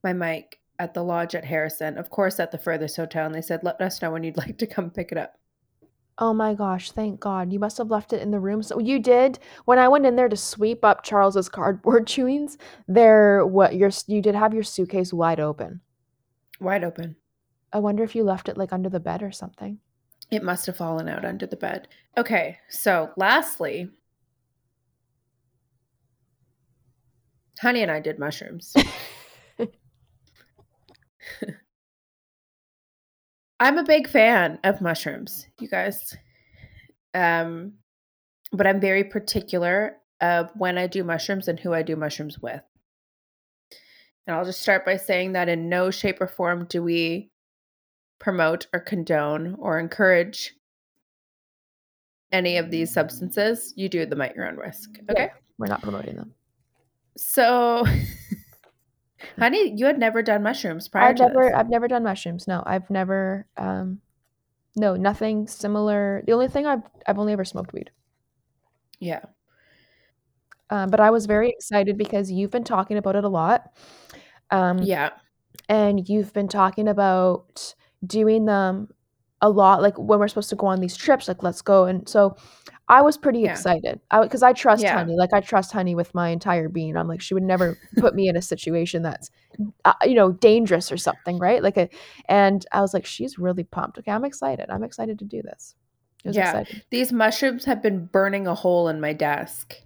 my 0.05 0.13
mic 0.15 0.61
at 0.79 0.95
the 0.95 1.03
lodge 1.03 1.35
at 1.35 1.45
Harrison. 1.45 1.99
Of 1.99 2.09
course, 2.09 2.41
at 2.41 2.53
the 2.53 2.57
furthest 2.59 2.97
hotel, 2.97 3.27
and 3.27 3.35
they 3.35 3.43
said, 3.43 3.63
"Let 3.65 3.81
us 3.83 4.01
know 4.01 4.13
when 4.13 4.23
you'd 4.23 4.37
like 4.39 4.57
to 4.59 4.67
come 4.67 4.91
pick 4.91 5.11
it 5.13 5.19
up." 5.19 5.37
Oh 6.23 6.35
my 6.35 6.53
gosh, 6.53 6.93
thank 6.93 7.19
God. 7.19 7.51
You 7.51 7.59
must 7.59 7.79
have 7.79 7.91
left 7.91 8.13
it 8.13 8.21
in 8.21 8.31
the 8.31 8.39
room. 8.39 8.63
So 8.63 8.79
you 8.79 8.99
did 8.99 9.39
when 9.65 9.79
I 9.79 9.89
went 9.89 10.05
in 10.05 10.17
there 10.17 10.29
to 10.29 10.37
sweep 10.37 10.85
up 10.85 11.03
Charles's 11.03 11.49
cardboard 11.49 12.07
chewings, 12.09 12.59
there 12.87 13.47
what 13.47 13.75
your 13.75 13.91
you 14.07 14.21
did 14.21 14.35
have 14.35 14.53
your 14.53 14.63
suitcase 14.63 15.15
wide 15.15 15.41
open. 15.41 15.81
Wide 16.61 16.85
open. 16.85 17.17
I 17.73 17.79
wonder 17.79 18.05
if 18.05 18.15
you 18.15 18.23
left 18.23 18.51
it 18.51 18.59
like 18.59 18.73
under 18.73 18.91
the 18.91 19.01
bed 19.01 19.23
or 19.23 19.33
something. 19.33 19.79
It 20.31 20.43
must 20.45 20.67
have 20.67 20.77
fallen 20.77 21.09
out 21.09 21.25
under 21.25 21.47
the 21.47 21.57
bed. 21.57 21.89
Okay, 22.19 22.59
so 22.69 23.11
lastly, 23.17 23.89
Honey 27.61 27.83
and 27.83 27.91
I 27.91 28.01
did 28.01 28.19
mushrooms. 28.19 28.75
I'm 33.61 33.77
a 33.77 33.85
big 33.85 34.09
fan 34.09 34.59
of 34.65 34.81
mushrooms, 34.81 35.47
you 35.61 35.69
guys. 35.69 36.17
Um, 37.13 37.75
but 38.53 38.67
I'm 38.67 38.81
very 38.81 39.05
particular 39.05 39.97
of 40.21 40.51
when 40.57 40.79
I 40.79 40.87
do 40.87 41.05
mushrooms 41.05 41.47
and 41.47 41.61
who 41.61 41.75
I 41.75 41.83
do 41.83 41.95
mushrooms 41.95 42.39
with. 42.41 42.63
And 44.27 44.37
I'll 44.37 44.45
just 44.45 44.63
start 44.63 44.85
by 44.87 44.97
saying 44.97 45.33
that 45.33 45.49
in 45.49 45.69
no 45.69 45.91
shape 45.91 46.21
or 46.21 46.27
form 46.27 46.67
do 46.69 46.83
we 46.83 47.31
promote 48.19 48.67
or 48.73 48.81
condone 48.81 49.57
or 49.59 49.79
encourage 49.79 50.55
any 52.33 52.57
of 52.57 52.71
these 52.71 52.93
substances. 52.93 53.73
You 53.77 53.89
do 53.89 54.07
them 54.07 54.21
at 54.21 54.35
your 54.35 54.47
own 54.47 54.57
risk. 54.57 54.91
Okay. 55.11 55.25
Yeah, 55.25 55.31
we're 55.59 55.67
not 55.67 55.83
promoting 55.83 56.17
them. 56.17 56.35
So, 57.17 57.85
honey, 59.39 59.75
you 59.77 59.87
had 59.87 59.99
never 59.99 60.23
done 60.23 60.43
mushrooms 60.43 60.89
prior 60.89 61.09
I've 61.11 61.17
to 61.17 61.27
never 61.27 61.45
this. 61.45 61.55
I've 61.55 61.69
never 61.69 61.89
done 61.89 62.03
mushrooms. 62.05 62.47
No, 62.49 62.63
I've 62.67 62.89
never 62.91 63.47
um 63.57 64.01
no, 64.77 64.97
nothing 64.97 65.47
similar. 65.47 66.23
The 66.27 66.33
only 66.33 66.49
thing 66.49 66.67
I've 66.67 66.83
I've 67.07 67.19
only 67.19 67.33
ever 67.33 67.45
smoked 67.45 67.73
weed. 67.73 67.91
Yeah. 68.99 69.21
Um, 70.71 70.91
but 70.91 71.01
I 71.01 71.11
was 71.11 71.27
very 71.27 71.51
excited 71.51 71.99
because 71.99 72.31
you've 72.31 72.53
been 72.53 72.65
talking 72.65 72.97
about 72.97 73.17
it 73.17 73.25
a 73.25 73.29
lot. 73.29 73.73
Um, 74.51 74.79
Yeah. 74.79 75.11
and 75.69 76.09
you've 76.09 76.33
been 76.33 76.49
talking 76.49 76.87
about 76.89 77.75
doing 78.07 78.45
them 78.47 78.89
a 79.43 79.49
lot 79.49 79.81
like 79.83 79.97
when 79.99 80.19
we're 80.19 80.29
supposed 80.29 80.51
to 80.51 80.57
go 80.57 80.67
on 80.67 80.81
these 80.81 80.97
trips 80.97 81.27
like 81.27 81.43
let's 81.43 81.63
go 81.63 81.87
and 81.87 82.07
so 82.09 82.37
I 82.91 83.01
was 83.03 83.17
pretty 83.17 83.41
Yeah. 83.41 83.53
excited 83.53 84.01
because 84.23 84.43
I 84.43 84.53
trust 84.53 84.83
Yeah. 84.83 84.95
Honey 84.99 85.15
like 85.17 85.33
I 85.33 85.41
trust 85.41 85.73
Honey 85.73 85.95
with 85.95 86.13
my 86.15 86.29
entire 86.29 86.69
being 86.69 86.97
I'm 86.97 87.09
like 87.09 87.21
she 87.23 87.33
would 87.35 87.43
never 87.43 87.79
put 87.99 88.15
me 88.15 88.29
in 88.29 88.37
a 88.37 88.43
situation 88.43 89.03
that's 89.03 89.31
uh, 89.85 89.95
you 90.05 90.15
know 90.15 90.33
dangerous 90.33 90.91
or 90.93 90.97
something 90.99 91.39
right 91.39 91.63
like 91.63 91.77
a 91.79 91.89
and 92.29 92.67
I 92.73 92.81
was 92.83 92.93
like 92.93 93.07
she's 93.07 93.39
really 93.39 93.65
pumped 93.65 93.99
okay 93.99 94.11
I'm 94.11 94.25
excited 94.25 94.69
I'm 94.69 94.83
excited 94.83 95.19
to 95.21 95.25
do 95.25 95.41
this 95.43 95.75
Yeah. 96.25 96.59
exciting 96.61 96.83
These 96.91 97.13
mushrooms 97.13 97.65
have 97.65 97.81
been 97.83 98.07
burning 98.07 98.47
a 98.47 98.55
hole 98.55 98.89
in 98.89 99.01
my 99.01 99.13
desk. 99.15 99.77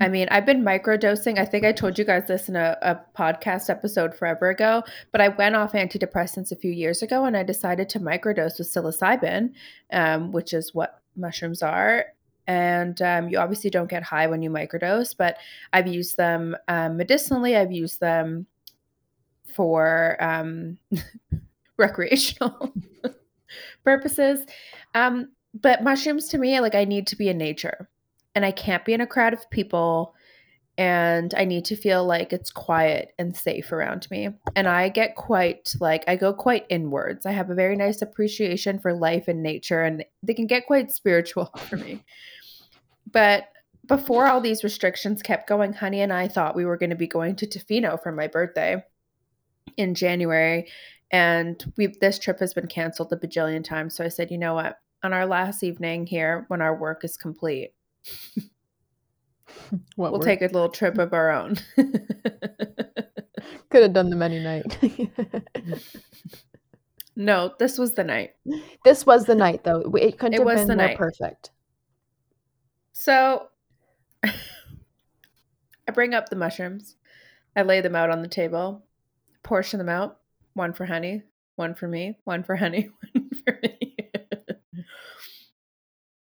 I 0.00 0.06
mean, 0.08 0.28
I've 0.30 0.46
been 0.46 0.62
microdosing. 0.62 1.38
I 1.40 1.44
think 1.44 1.64
I 1.64 1.72
told 1.72 1.98
you 1.98 2.04
guys 2.04 2.28
this 2.28 2.48
in 2.48 2.54
a, 2.54 2.76
a 2.82 3.00
podcast 3.18 3.68
episode 3.68 4.14
forever 4.14 4.48
ago, 4.48 4.84
but 5.10 5.20
I 5.20 5.26
went 5.28 5.56
off 5.56 5.72
antidepressants 5.72 6.52
a 6.52 6.56
few 6.56 6.70
years 6.70 7.02
ago 7.02 7.24
and 7.24 7.36
I 7.36 7.42
decided 7.42 7.88
to 7.88 7.98
microdose 7.98 8.58
with 8.58 8.68
psilocybin, 8.68 9.54
um, 9.92 10.30
which 10.30 10.52
is 10.52 10.72
what 10.72 11.00
mushrooms 11.16 11.62
are. 11.64 12.04
And 12.48 13.00
um, 13.02 13.28
you 13.28 13.38
obviously 13.38 13.70
don't 13.70 13.90
get 13.90 14.02
high 14.02 14.26
when 14.26 14.42
you 14.42 14.50
microdose, 14.50 15.14
but 15.16 15.36
I've 15.72 15.86
used 15.86 16.16
them 16.16 16.56
um, 16.66 16.96
medicinally. 16.96 17.54
I've 17.54 17.70
used 17.70 18.00
them 18.00 18.46
for 19.54 20.16
um, 20.18 20.78
recreational 21.76 22.74
purposes. 23.84 24.40
Um, 24.94 25.28
but 25.54 25.84
mushrooms 25.84 26.28
to 26.28 26.38
me, 26.38 26.58
like 26.60 26.74
I 26.74 26.84
need 26.84 27.06
to 27.08 27.16
be 27.16 27.28
in 27.28 27.38
nature 27.38 27.88
and 28.34 28.44
I 28.44 28.50
can't 28.50 28.84
be 28.84 28.94
in 28.94 29.00
a 29.00 29.06
crowd 29.06 29.34
of 29.34 29.48
people 29.50 30.14
and 30.78 31.34
I 31.36 31.44
need 31.44 31.64
to 31.66 31.76
feel 31.76 32.06
like 32.06 32.32
it's 32.32 32.52
quiet 32.52 33.12
and 33.18 33.36
safe 33.36 33.72
around 33.72 34.06
me. 34.12 34.28
And 34.54 34.68
I 34.68 34.88
get 34.90 35.16
quite 35.16 35.74
like 35.80 36.04
I 36.06 36.14
go 36.14 36.32
quite 36.32 36.66
inwards. 36.70 37.26
I 37.26 37.32
have 37.32 37.50
a 37.50 37.54
very 37.54 37.74
nice 37.74 38.00
appreciation 38.00 38.78
for 38.78 38.94
life 38.94 39.26
and 39.26 39.42
nature 39.42 39.82
and 39.82 40.04
they 40.22 40.34
can 40.34 40.46
get 40.46 40.66
quite 40.66 40.92
spiritual 40.92 41.46
for 41.68 41.76
me. 41.76 42.04
But 43.12 43.48
before 43.86 44.26
all 44.26 44.40
these 44.40 44.62
restrictions 44.64 45.22
kept 45.22 45.48
going, 45.48 45.72
Honey 45.72 46.00
and 46.02 46.12
I 46.12 46.28
thought 46.28 46.56
we 46.56 46.64
were 46.66 46.76
going 46.76 46.90
to 46.90 46.96
be 46.96 47.06
going 47.06 47.36
to 47.36 47.46
Tofino 47.46 48.02
for 48.02 48.12
my 48.12 48.26
birthday 48.26 48.84
in 49.76 49.94
January 49.94 50.66
and 51.10 51.72
we 51.78 51.86
this 52.00 52.18
trip 52.18 52.38
has 52.40 52.52
been 52.52 52.66
canceled 52.66 53.12
a 53.12 53.16
bajillion 53.16 53.64
times. 53.64 53.94
So 53.94 54.04
I 54.04 54.08
said, 54.08 54.30
"You 54.30 54.36
know 54.38 54.54
what? 54.54 54.78
On 55.02 55.12
our 55.14 55.24
last 55.26 55.62
evening 55.62 56.06
here 56.06 56.44
when 56.48 56.60
our 56.60 56.76
work 56.76 57.02
is 57.02 57.16
complete, 57.16 57.72
what 59.96 60.12
we'll 60.12 60.18
were- 60.20 60.24
take 60.24 60.42
a 60.42 60.46
little 60.46 60.68
trip 60.68 60.98
of 60.98 61.14
our 61.14 61.30
own. 61.30 61.56
could 63.70 63.82
have 63.82 63.92
done 63.94 64.10
the 64.10 64.16
many 64.16 64.40
night 64.40 64.76
no, 67.16 67.52
this 67.58 67.78
was 67.78 67.94
the 67.94 68.04
night. 68.04 68.32
this 68.84 69.06
was 69.06 69.24
the 69.24 69.34
night 69.34 69.64
though 69.64 69.80
it 69.96 70.18
couldn't 70.18 70.34
It 70.34 70.38
have 70.40 70.46
was 70.46 70.60
been 70.60 70.68
the 70.68 70.76
more 70.76 70.86
night. 70.88 70.98
perfect 70.98 71.50
So 73.00 73.46
I 74.24 74.32
bring 75.94 76.14
up 76.14 76.30
the 76.30 76.36
mushrooms. 76.36 76.96
I 77.54 77.62
lay 77.62 77.80
them 77.80 77.94
out 77.94 78.10
on 78.10 78.22
the 78.22 78.28
table, 78.28 78.84
portion 79.44 79.78
them 79.78 79.88
out. 79.88 80.18
One 80.54 80.72
for 80.72 80.84
honey, 80.84 81.22
one 81.54 81.76
for 81.76 81.86
me, 81.86 82.18
one 82.24 82.42
for 82.42 82.56
honey, 82.56 82.90
one 83.12 83.30
for 83.44 83.56
me. 83.62 83.96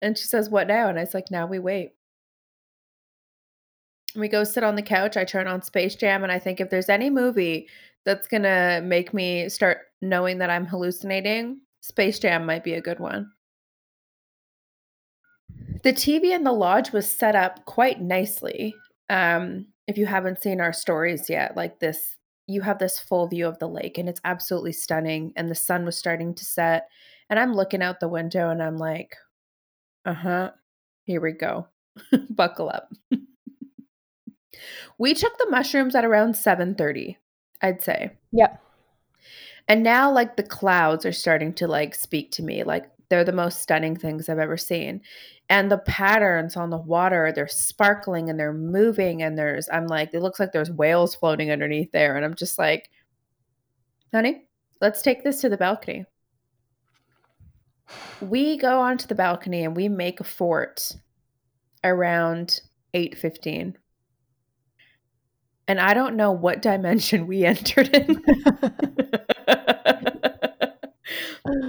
and 0.03 0.19
she 0.19 0.25
says, 0.25 0.51
What 0.51 0.67
now? 0.67 0.89
And 0.89 0.99
I 0.99 1.03
was 1.03 1.15
like, 1.15 1.31
Now 1.31 1.47
we 1.47 1.61
wait. 1.61 1.93
We 4.17 4.27
go 4.27 4.43
sit 4.43 4.65
on 4.65 4.75
the 4.75 4.83
couch. 4.83 5.17
I 5.17 5.25
turn 5.25 5.47
on 5.47 5.63
Space 5.63 5.95
Jam, 5.95 6.25
and 6.25 6.33
I 6.33 6.41
think 6.41 6.61
if 6.61 6.71
there's 6.71 6.89
any 6.89 7.09
movie 7.09 7.69
that's 8.05 8.27
going 8.27 8.43
to 8.43 8.83
make 8.85 9.15
me 9.15 9.49
start 9.49 9.79
knowing 10.03 10.39
that 10.39 10.51
I'm 10.51 10.67
hallucinating, 10.67 11.61
Space 11.83 12.19
Jam 12.19 12.45
might 12.45 12.65
be 12.65 12.75
a 12.75 12.81
good 12.81 12.99
one. 12.99 13.31
The 15.85 15.93
TV 15.93 16.35
in 16.35 16.45
the 16.45 16.53
lodge 16.53 16.93
was 16.93 17.11
set 17.11 17.37
up 17.37 17.67
quite 17.67 18.01
nicely. 18.01 18.75
Um, 19.11 19.67
if 19.87 19.99
you 19.99 20.07
haven't 20.07 20.41
seen 20.41 20.59
our 20.59 20.73
stories 20.73 21.29
yet, 21.29 21.57
like 21.57 21.79
this, 21.79 22.17
you 22.47 22.63
have 22.63 22.79
this 22.79 22.99
full 22.99 23.29
view 23.29 23.47
of 23.47 23.59
the 23.59 23.69
lake, 23.69 23.99
and 23.99 24.09
it's 24.09 24.21
absolutely 24.25 24.73
stunning. 24.73 25.35
And 25.37 25.51
the 25.51 25.55
sun 25.55 25.85
was 25.85 25.97
starting 25.97 26.35
to 26.37 26.45
set, 26.45 26.89
and 27.29 27.39
I'm 27.39 27.53
looking 27.53 27.83
out 27.83 28.01
the 28.01 28.09
window, 28.09 28.49
and 28.49 28.63
I'm 28.63 28.79
like, 28.79 29.15
"Uh 30.07 30.15
huh, 30.15 30.51
here 31.05 31.21
we 31.21 31.33
go, 31.33 31.69
buckle 32.31 32.71
up." 32.71 32.91
we 34.99 35.13
took 35.13 35.37
the 35.37 35.51
mushrooms 35.51 35.95
at 35.95 36.07
around 36.07 36.35
seven 36.35 36.75
thirty, 36.75 37.19
I'd 37.61 37.83
say. 37.83 38.17
Yep. 38.33 38.59
And 39.69 39.83
now 39.83 40.11
like 40.11 40.37
the 40.37 40.43
clouds 40.43 41.05
are 41.05 41.13
starting 41.13 41.53
to 41.55 41.67
like 41.69 41.95
speak 41.95 42.31
to 42.33 42.43
me. 42.43 42.65
Like 42.65 42.91
they're 43.15 43.23
the 43.23 43.31
most 43.31 43.61
stunning 43.61 43.95
things 43.95 44.29
I've 44.29 44.41
ever 44.41 44.57
seen. 44.57 45.01
And 45.49 45.71
the 45.71 45.79
patterns 45.79 46.57
on 46.57 46.71
the 46.71 46.77
water, 46.79 47.31
they're 47.33 47.47
sparkling 47.47 48.29
and 48.29 48.41
they're 48.41 48.53
moving 48.53 49.23
and 49.23 49.39
there's 49.39 49.69
I'm 49.73 49.87
like 49.87 50.11
it 50.13 50.21
looks 50.21 50.41
like 50.41 50.51
there's 50.51 50.73
whales 50.73 51.15
floating 51.15 51.53
underneath 51.53 51.93
there 51.93 52.17
and 52.17 52.25
I'm 52.25 52.35
just 52.35 52.59
like 52.59 52.91
honey, 54.13 54.49
let's 54.81 55.01
take 55.01 55.23
this 55.23 55.41
to 55.43 55.49
the 55.49 55.57
balcony. 55.57 56.07
We 58.21 58.57
go 58.57 58.81
onto 58.81 59.07
the 59.07 59.15
balcony 59.15 59.63
and 59.63 59.77
we 59.77 59.89
make 59.89 60.19
a 60.19 60.25
fort 60.25 60.97
around 61.85 62.63
8:15. 62.95 63.77
And 65.69 65.81
I 65.81 65.95
don't 65.95 66.17
know 66.17 66.33
what 66.33 66.63
dimension 66.63 67.29
we 67.29 67.45
entered 67.45 67.95
in. 67.95 68.25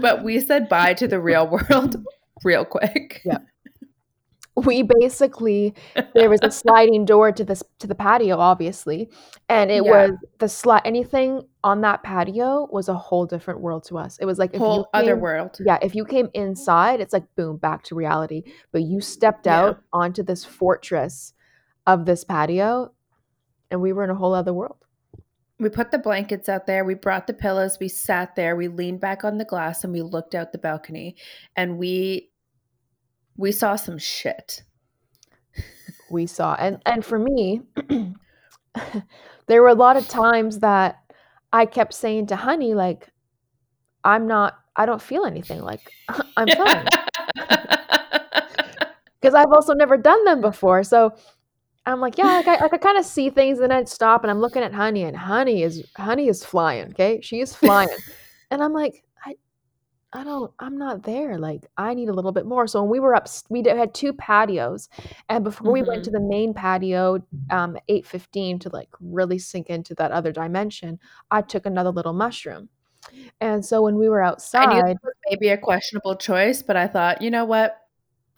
but 0.02 0.24
we 0.24 0.40
said 0.40 0.70
bye 0.70 0.94
to 0.94 1.08
the 1.08 1.20
real 1.20 1.48
world 1.48 1.96
real 2.44 2.66
quick. 2.66 3.22
Yeah. 3.26 3.40
we 4.56 4.84
basically 4.84 5.74
there 6.14 6.30
was 6.30 6.40
a 6.42 6.50
sliding 6.62 7.04
door 7.04 7.32
to 7.34 7.44
this 7.44 7.62
to 7.80 7.88
the 7.88 7.96
patio 7.96 8.38
obviously 8.38 9.10
and 9.50 9.70
it 9.70 9.84
Yeah. 9.84 9.92
was 9.92 10.12
the 10.40 10.48
slide 10.48 10.84
anything 10.86 11.42
on 11.62 11.82
that 11.82 12.04
patio 12.04 12.70
was 12.72 12.88
a 12.88 12.94
whole 12.94 13.26
different 13.26 13.60
world 13.60 13.84
to 13.90 13.98
us 13.98 14.18
it 14.20 14.26
was 14.26 14.40
like 14.40 14.56
Whole 14.56 14.88
other 14.94 15.18
world. 15.18 15.58
yeah 15.66 15.78
if 15.82 15.94
you 15.94 16.06
came 16.06 16.30
inside 16.34 17.02
it's 17.02 17.12
like 17.12 17.26
boom 17.36 17.58
back 17.58 17.84
to 17.84 17.96
reality 17.96 18.44
but 18.72 18.84
you 18.84 19.02
stepped 19.02 19.46
Yeah. 19.46 19.60
out 19.60 19.84
onto 19.92 20.24
this 20.24 20.46
fortress 20.46 21.34
of 21.86 22.06
this 22.06 22.24
patio 22.24 22.94
and 23.72 23.82
we 23.82 23.92
were 23.92 24.06
in 24.06 24.10
a 24.10 24.16
whole 24.16 24.34
other 24.34 24.54
world 24.54 24.85
We 25.60 25.70
put 25.70 25.92
the 25.92 25.98
blankets 25.98 26.50
out 26.50 26.68
there, 26.68 26.84
we 26.84 26.96
brought 26.96 27.28
the 27.28 27.34
pillows, 27.34 27.78
we 27.80 27.88
sat 27.88 28.36
there, 28.36 28.56
we 28.56 28.68
leaned 28.68 29.00
back 29.00 29.24
on 29.24 29.38
the 29.38 29.46
glass 29.46 29.84
and 29.84 29.94
we 29.94 30.02
looked 30.02 30.36
out 30.36 30.52
the 30.52 30.58
balcony 30.58 31.16
and 31.56 31.78
we 31.78 32.30
we 33.38 33.52
saw 33.52 33.76
some 33.76 33.98
shit. 33.98 34.64
we 36.10 36.26
saw 36.26 36.56
and 36.60 36.82
and 36.86 37.04
for 37.04 37.20
me 37.20 37.62
there 39.48 39.62
were 39.62 39.70
a 39.70 39.74
lot 39.74 39.98
of 39.98 40.08
times 40.08 40.60
that 40.60 41.00
i 41.52 41.66
kept 41.66 41.94
saying 41.94 42.28
to 42.28 42.36
honey 42.36 42.74
like 42.74 43.10
i'm 44.04 44.28
not 44.28 44.60
i 44.76 44.86
don't 44.86 45.02
feel 45.02 45.26
anything 45.26 45.62
like 45.62 45.92
i'm 46.38 46.48
fine 46.48 46.86
because 49.20 49.34
i've 49.34 49.52
also 49.52 49.74
never 49.74 49.98
done 49.98 50.24
them 50.26 50.42
before 50.42 50.84
so 50.84 51.14
i'm 51.86 52.00
like 52.00 52.18
yeah 52.18 52.26
like 52.26 52.48
i, 52.48 52.66
I 52.66 52.68
could 52.68 52.82
kind 52.82 52.98
of 52.98 53.06
see 53.06 53.30
things 53.30 53.60
and 53.60 53.72
i'd 53.72 53.90
stop 53.90 54.24
and 54.24 54.32
i'm 54.32 54.40
looking 54.40 54.64
at 54.64 54.74
honey 54.74 55.04
and 55.04 55.16
honey 55.16 55.64
is 55.64 55.84
honey 55.98 56.28
is 56.28 56.44
flying 56.44 56.90
okay? 56.90 57.20
She 57.22 57.40
is 57.42 57.56
flying. 57.56 57.90
And 58.52 58.64
i'm 58.64 58.74
like 58.74 59.04
i 59.26 59.34
i 60.14 60.24
don't 60.24 60.54
i'm 60.60 60.78
not 60.78 61.02
there 61.02 61.40
like 61.40 61.66
i 61.78 61.96
need 61.96 62.10
a 62.10 62.14
little 62.14 62.32
bit 62.32 62.46
more. 62.46 62.68
So 62.68 62.82
when 62.82 62.92
we 62.92 63.00
were 63.00 63.16
up 63.16 63.28
we 63.50 63.64
did, 63.64 63.76
had 63.76 63.94
two 63.94 64.14
patios 64.14 64.88
and 65.28 65.44
before 65.44 65.72
we 65.72 65.82
went 65.82 66.06
to 66.06 66.12
the 66.12 66.20
main 66.20 66.54
patio 66.54 67.16
um 67.50 67.76
8.15 67.90 68.62
to 68.62 68.70
like 68.70 68.90
really 69.02 69.40
sink 69.40 69.72
into 69.72 69.96
that 69.96 70.12
other 70.12 70.32
dimension 70.32 71.00
i 71.32 71.42
took 71.42 71.66
another 71.66 71.92
little 71.92 72.14
mushroom. 72.14 72.70
And 73.42 73.66
so 73.66 73.82
when 73.82 73.96
we 73.96 74.10
were 74.10 74.22
I 74.22 74.28
knew 74.28 74.32
outside 74.32 74.98
was 75.04 75.14
maybe 75.30 75.50
a 75.50 75.58
questionable 75.58 76.16
choice, 76.16 76.62
but 76.62 76.76
I 76.76 76.88
thought, 76.88 77.22
you 77.22 77.32
know 77.32 77.46
what? 77.46 77.78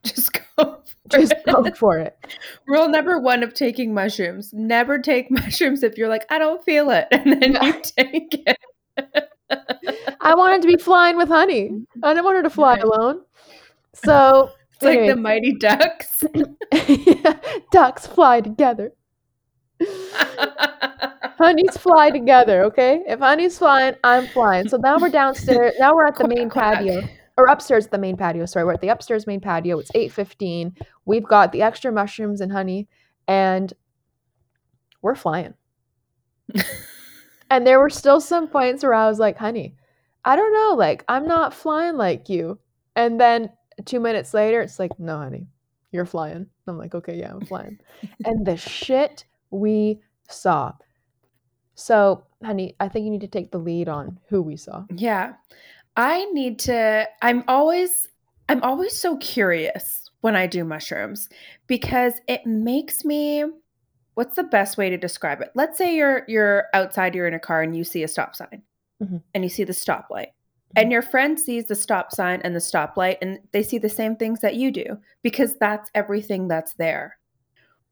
Just 0.15 0.34
go. 0.58 0.82
for 1.10 1.17
just 1.20 1.32
it. 1.32 1.46
go 1.46 1.63
for 1.76 1.98
it 2.00 2.17
Rule 2.67 2.89
number 2.89 3.20
one 3.20 3.41
of 3.43 3.54
taking 3.54 3.93
mushrooms: 3.93 4.52
never 4.54 5.00
take 5.00 5.32
mushrooms 5.32 5.84
if 5.84 5.98
you're 5.98 6.10
like, 6.10 6.26
I 6.30 6.38
don't 6.39 6.63
feel 6.63 6.89
it, 6.91 7.08
and 7.12 7.41
then 7.41 7.54
you 7.62 7.74
take 7.82 8.43
it. 8.46 8.58
I 10.22 10.36
wanted 10.36 10.62
to 10.63 10.67
be 10.67 10.78
flying 10.78 11.15
with 11.17 11.30
honey. 11.30 11.70
Mm-hmm. 11.70 12.04
I 12.04 12.10
didn't 12.13 12.26
want 12.26 12.38
her 12.38 12.43
to 12.43 12.50
fly 12.50 12.76
Yeah. 12.78 12.84
alone. 12.84 13.22
So 13.93 14.52
It's 14.74 14.84
like 14.84 15.08
the 15.08 15.15
mighty 15.15 15.54
ducks. 15.54 16.24
ducks 17.72 18.06
fly 18.08 18.41
together. 18.41 18.91
Honeys 21.39 21.78
fly 21.78 22.10
together, 22.10 22.63
okay? 22.65 23.04
If 23.08 23.20
honey's 23.20 23.58
flying, 23.60 23.93
I'm 24.04 24.28
flying. 24.28 24.67
So 24.67 24.78
now 24.78 24.98
we're 25.00 25.10
downstairs. 25.10 25.74
Now 25.80 25.93
we're 25.96 26.06
at 26.08 26.17
the 26.17 26.28
main 26.28 26.48
oh 26.48 26.50
Quack, 26.50 26.80
patio. 26.80 27.02
Or 27.38 27.45
upstairs 27.45 27.86
at 27.86 27.91
the 27.91 27.97
main 27.97 28.17
patio. 28.17 28.45
Sorry, 28.45 28.65
we're 28.65 28.73
at 28.73 28.82
the 28.82 28.89
upstairs 28.89 29.28
main 29.28 29.39
patio. 29.39 29.78
It's 29.78 29.91
8:15. 29.93 30.76
We've 31.06 31.23
got 31.23 31.52
the 31.52 31.62
extra 31.62 31.91
mushrooms 31.91 32.41
and 32.41 32.52
honey, 32.52 32.88
and 33.28 33.73
we're 35.02 35.15
flying. 35.15 35.54
and 37.50 37.67
there 37.67 37.80
were 37.80 37.89
still 37.89 38.19
some 38.19 38.47
points 38.47 38.84
where 38.84 38.93
I 38.93 39.08
was 39.08 39.19
like, 39.19 39.38
honey, 39.38 39.76
I 40.26 40.36
don't 40.36 40.54
know, 40.54 40.76
like 40.76 41.06
I'm 41.08 41.28
not 41.28 41.54
flying 41.54 41.95
like 41.95 42.30
you. 42.30 42.60
And 42.95 43.19
then 43.19 43.52
two 43.86 44.00
minutes 44.00 44.34
later, 44.34 44.62
it's 44.62 44.80
like, 44.80 45.00
no, 45.00 45.17
honey, 45.17 45.47
you're 45.91 46.06
flying. 46.06 46.47
I'm 46.67 46.78
like, 46.78 46.95
okay, 46.95 47.15
yeah, 47.15 47.32
I'm 47.32 47.45
flying. 47.45 47.80
and 48.26 48.45
the 48.45 48.58
shit 48.58 49.26
we 49.52 50.02
saw. 50.28 50.73
So, 51.76 52.23
honey, 52.43 52.76
I 52.80 52.89
think 52.89 53.06
you 53.06 53.12
need 53.12 53.21
to 53.21 53.28
take 53.28 53.52
the 53.52 53.60
lead 53.60 53.88
on 53.88 54.19
who 54.30 54.41
we 54.41 54.58
saw. 54.58 54.86
Yeah. 54.93 55.34
I 55.98 56.26
need 56.32 56.60
to 56.60 57.08
I'm 57.22 57.44
always 57.48 58.08
I'm 58.48 58.64
always 58.64 58.96
so 58.96 59.18
curious 59.18 60.10
when 60.22 60.36
I 60.36 60.48
do 60.48 60.64
mushrooms 60.64 61.28
because 61.68 62.14
it 62.28 62.46
makes 62.46 63.04
me 63.04 63.44
what's 64.14 64.36
the 64.36 64.44
best 64.44 64.78
way 64.78 64.90
to 64.90 64.98
describe 64.98 65.42
it? 65.42 65.52
Let's 65.56 65.78
say 65.78 65.96
you're 65.96 66.24
you're 66.28 66.66
outside, 66.74 67.16
you're 67.16 67.28
in 67.28 67.34
a 67.34 67.40
car 67.40 67.62
and 67.62 67.76
you 67.76 67.84
see 67.84 68.04
a 68.04 68.08
stop 68.08 68.36
sign 68.36 68.62
Mhm. 69.02 69.22
and 69.34 69.44
you 69.44 69.50
see 69.50 69.64
the 69.64 69.74
stoplight. 69.74 70.28
And 70.76 70.92
your 70.92 71.02
friend 71.02 71.40
sees 71.40 71.66
the 71.66 71.76
stop 71.76 72.12
sign 72.12 72.42
and 72.44 72.54
the 72.56 72.60
stoplight 72.60 73.18
and 73.22 73.40
they 73.52 73.64
see 73.64 73.78
the 73.80 73.90
same 73.90 74.16
things 74.16 74.42
that 74.42 74.56
you 74.56 74.72
do 74.72 74.98
because 75.24 75.56
that's 75.56 75.90
everything 75.96 76.48
that's 76.48 76.74
there. 76.76 77.18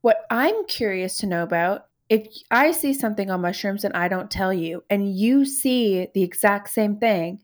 What 0.01 0.25
I'm 0.29 0.65
curious 0.67 1.17
to 1.17 1.27
know 1.27 1.43
about 1.43 1.87
if 2.09 2.27
I 2.51 2.71
see 2.71 2.93
something 2.93 3.31
on 3.31 3.41
mushrooms 3.41 3.83
and 3.83 3.95
I 3.95 4.07
don't 4.07 4.29
tell 4.29 4.53
you 4.53 4.83
and 4.89 5.15
you 5.15 5.45
see 5.45 6.07
the 6.13 6.21
exact 6.21 6.69
same 6.69 6.97
thing, 6.97 7.39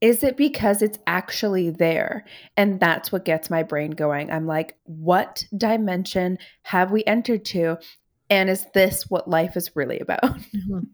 is 0.00 0.22
it 0.22 0.36
because 0.36 0.82
it's 0.82 0.98
actually 1.06 1.70
there? 1.70 2.24
And 2.56 2.80
that's 2.80 3.10
what 3.12 3.24
gets 3.24 3.50
my 3.50 3.62
brain 3.62 3.92
going. 3.92 4.30
I'm 4.30 4.46
like, 4.46 4.76
what 4.84 5.44
dimension 5.56 6.38
have 6.62 6.90
we 6.90 7.04
entered 7.04 7.44
to? 7.46 7.78
And 8.30 8.50
is 8.50 8.66
this 8.74 9.08
what 9.10 9.28
life 9.28 9.56
is 9.56 9.74
really 9.76 9.98
about? 10.00 10.22
Mhm. 10.54 10.86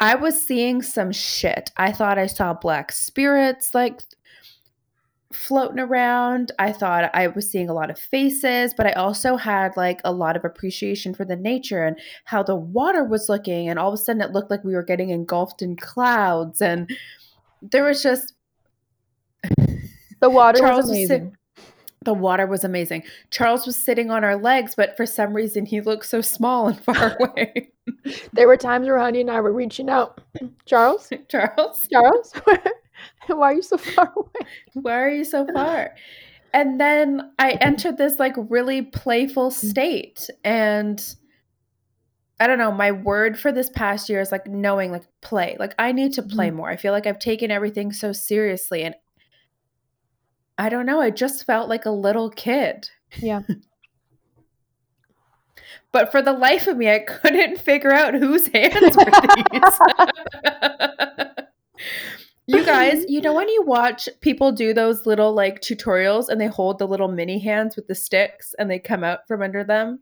I 0.00 0.16
was 0.16 0.44
seeing 0.44 0.82
some 0.82 1.12
shit. 1.12 1.70
I 1.76 1.92
thought 1.92 2.18
I 2.18 2.26
saw 2.26 2.52
black 2.54 2.90
spirits 2.92 3.74
like 3.74 4.00
floating 5.32 5.80
around. 5.80 6.52
I 6.58 6.72
thought 6.72 7.10
I 7.12 7.26
was 7.26 7.50
seeing 7.50 7.68
a 7.68 7.74
lot 7.74 7.90
of 7.90 7.98
faces, 7.98 8.72
but 8.76 8.86
I 8.86 8.92
also 8.92 9.36
had 9.36 9.76
like 9.76 10.00
a 10.04 10.12
lot 10.12 10.36
of 10.36 10.44
appreciation 10.44 11.12
for 11.14 11.24
the 11.24 11.34
nature 11.36 11.84
and 11.84 11.98
how 12.24 12.42
the 12.42 12.54
water 12.54 13.02
was 13.04 13.28
looking. 13.28 13.68
And 13.68 13.78
all 13.78 13.88
of 13.88 13.94
a 13.94 13.96
sudden 14.02 14.22
it 14.22 14.32
looked 14.32 14.50
like 14.50 14.62
we 14.62 14.74
were 14.74 14.84
getting 14.84 15.10
engulfed 15.10 15.60
in 15.60 15.76
clouds. 15.76 16.62
And 16.62 16.88
there 17.70 17.84
was 17.84 18.02
just 18.02 18.34
The 20.20 20.30
water 20.30 20.58
Charles 20.58 20.88
was 20.88 20.98
was 20.98 21.08
sit- 21.08 21.32
the 22.04 22.14
water 22.14 22.46
was 22.46 22.64
amazing. 22.64 23.02
Charles 23.30 23.66
was 23.66 23.76
sitting 23.76 24.10
on 24.10 24.24
our 24.24 24.36
legs, 24.36 24.74
but 24.74 24.96
for 24.96 25.06
some 25.06 25.34
reason 25.34 25.66
he 25.66 25.80
looked 25.80 26.06
so 26.06 26.20
small 26.20 26.68
and 26.68 26.78
far 26.82 27.16
away. 27.20 27.72
There 28.32 28.46
were 28.46 28.56
times 28.56 28.86
where 28.86 28.98
honey 28.98 29.22
and 29.22 29.30
I 29.30 29.40
were 29.40 29.52
reaching 29.52 29.88
out. 29.88 30.20
Charles? 30.66 31.10
Charles, 31.28 31.86
Charles? 31.90 32.32
Why 33.26 33.50
are 33.50 33.54
you 33.54 33.62
so 33.62 33.76
far 33.76 34.12
away? 34.16 34.48
why 34.74 34.92
are 34.92 35.10
you 35.10 35.24
so 35.24 35.46
far? 35.52 35.94
And 36.52 36.80
then 36.80 37.32
I 37.38 37.52
entered 37.60 37.98
this 37.98 38.18
like 38.18 38.34
really 38.36 38.82
playful 38.82 39.50
state. 39.50 40.28
And 40.44 41.04
I 42.44 42.46
don't 42.46 42.58
know, 42.58 42.70
my 42.70 42.92
word 42.92 43.38
for 43.38 43.50
this 43.50 43.70
past 43.70 44.10
year 44.10 44.20
is 44.20 44.30
like 44.30 44.46
knowing, 44.46 44.92
like 44.92 45.06
play. 45.22 45.56
Like 45.58 45.74
I 45.78 45.92
need 45.92 46.12
to 46.12 46.22
play 46.22 46.48
mm-hmm. 46.48 46.58
more. 46.58 46.68
I 46.68 46.76
feel 46.76 46.92
like 46.92 47.06
I've 47.06 47.18
taken 47.18 47.50
everything 47.50 47.90
so 47.90 48.12
seriously. 48.12 48.82
And 48.82 48.94
I 50.58 50.68
don't 50.68 50.84
know, 50.84 51.00
I 51.00 51.08
just 51.08 51.46
felt 51.46 51.70
like 51.70 51.86
a 51.86 51.90
little 51.90 52.28
kid. 52.28 52.90
Yeah. 53.16 53.40
But 55.92 56.10
for 56.10 56.20
the 56.20 56.32
life 56.32 56.66
of 56.66 56.76
me, 56.76 56.90
I 56.90 56.98
couldn't 56.98 57.60
figure 57.60 57.92
out 57.92 58.14
whose 58.14 58.48
hands 58.52 58.96
were 58.96 59.04
these. 59.52 59.78
you 62.48 62.64
guys, 62.64 63.04
you 63.06 63.20
know 63.20 63.32
when 63.32 63.48
you 63.48 63.62
watch 63.62 64.08
people 64.20 64.50
do 64.50 64.74
those 64.74 65.06
little 65.06 65.32
like 65.32 65.60
tutorials 65.60 66.28
and 66.28 66.40
they 66.40 66.48
hold 66.48 66.80
the 66.80 66.88
little 66.88 67.06
mini 67.06 67.38
hands 67.38 67.76
with 67.76 67.86
the 67.86 67.94
sticks 67.94 68.56
and 68.58 68.68
they 68.68 68.80
come 68.80 69.04
out 69.04 69.28
from 69.28 69.40
under 69.40 69.62
them? 69.62 70.00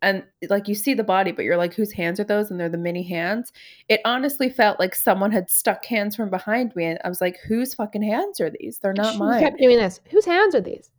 And 0.00 0.22
like 0.48 0.68
you 0.68 0.74
see 0.74 0.94
the 0.94 1.04
body, 1.04 1.32
but 1.32 1.44
you're 1.44 1.56
like, 1.56 1.74
whose 1.74 1.92
hands 1.92 2.20
are 2.20 2.24
those? 2.24 2.50
And 2.50 2.60
they're 2.60 2.68
the 2.68 2.78
mini 2.78 3.02
hands. 3.02 3.52
It 3.88 4.00
honestly 4.04 4.48
felt 4.48 4.78
like 4.78 4.94
someone 4.94 5.32
had 5.32 5.50
stuck 5.50 5.84
hands 5.84 6.14
from 6.14 6.30
behind 6.30 6.76
me. 6.76 6.84
And 6.84 6.98
I 7.04 7.08
was 7.08 7.20
like, 7.20 7.38
whose 7.46 7.74
fucking 7.74 8.02
hands 8.02 8.40
are 8.40 8.50
these? 8.50 8.78
They're 8.78 8.92
not 8.92 9.14
she 9.14 9.18
mine. 9.18 9.42
kept 9.42 9.58
doing 9.58 9.78
this. 9.78 10.00
Whose 10.10 10.24
hands 10.24 10.54
are 10.54 10.60
these? 10.60 10.90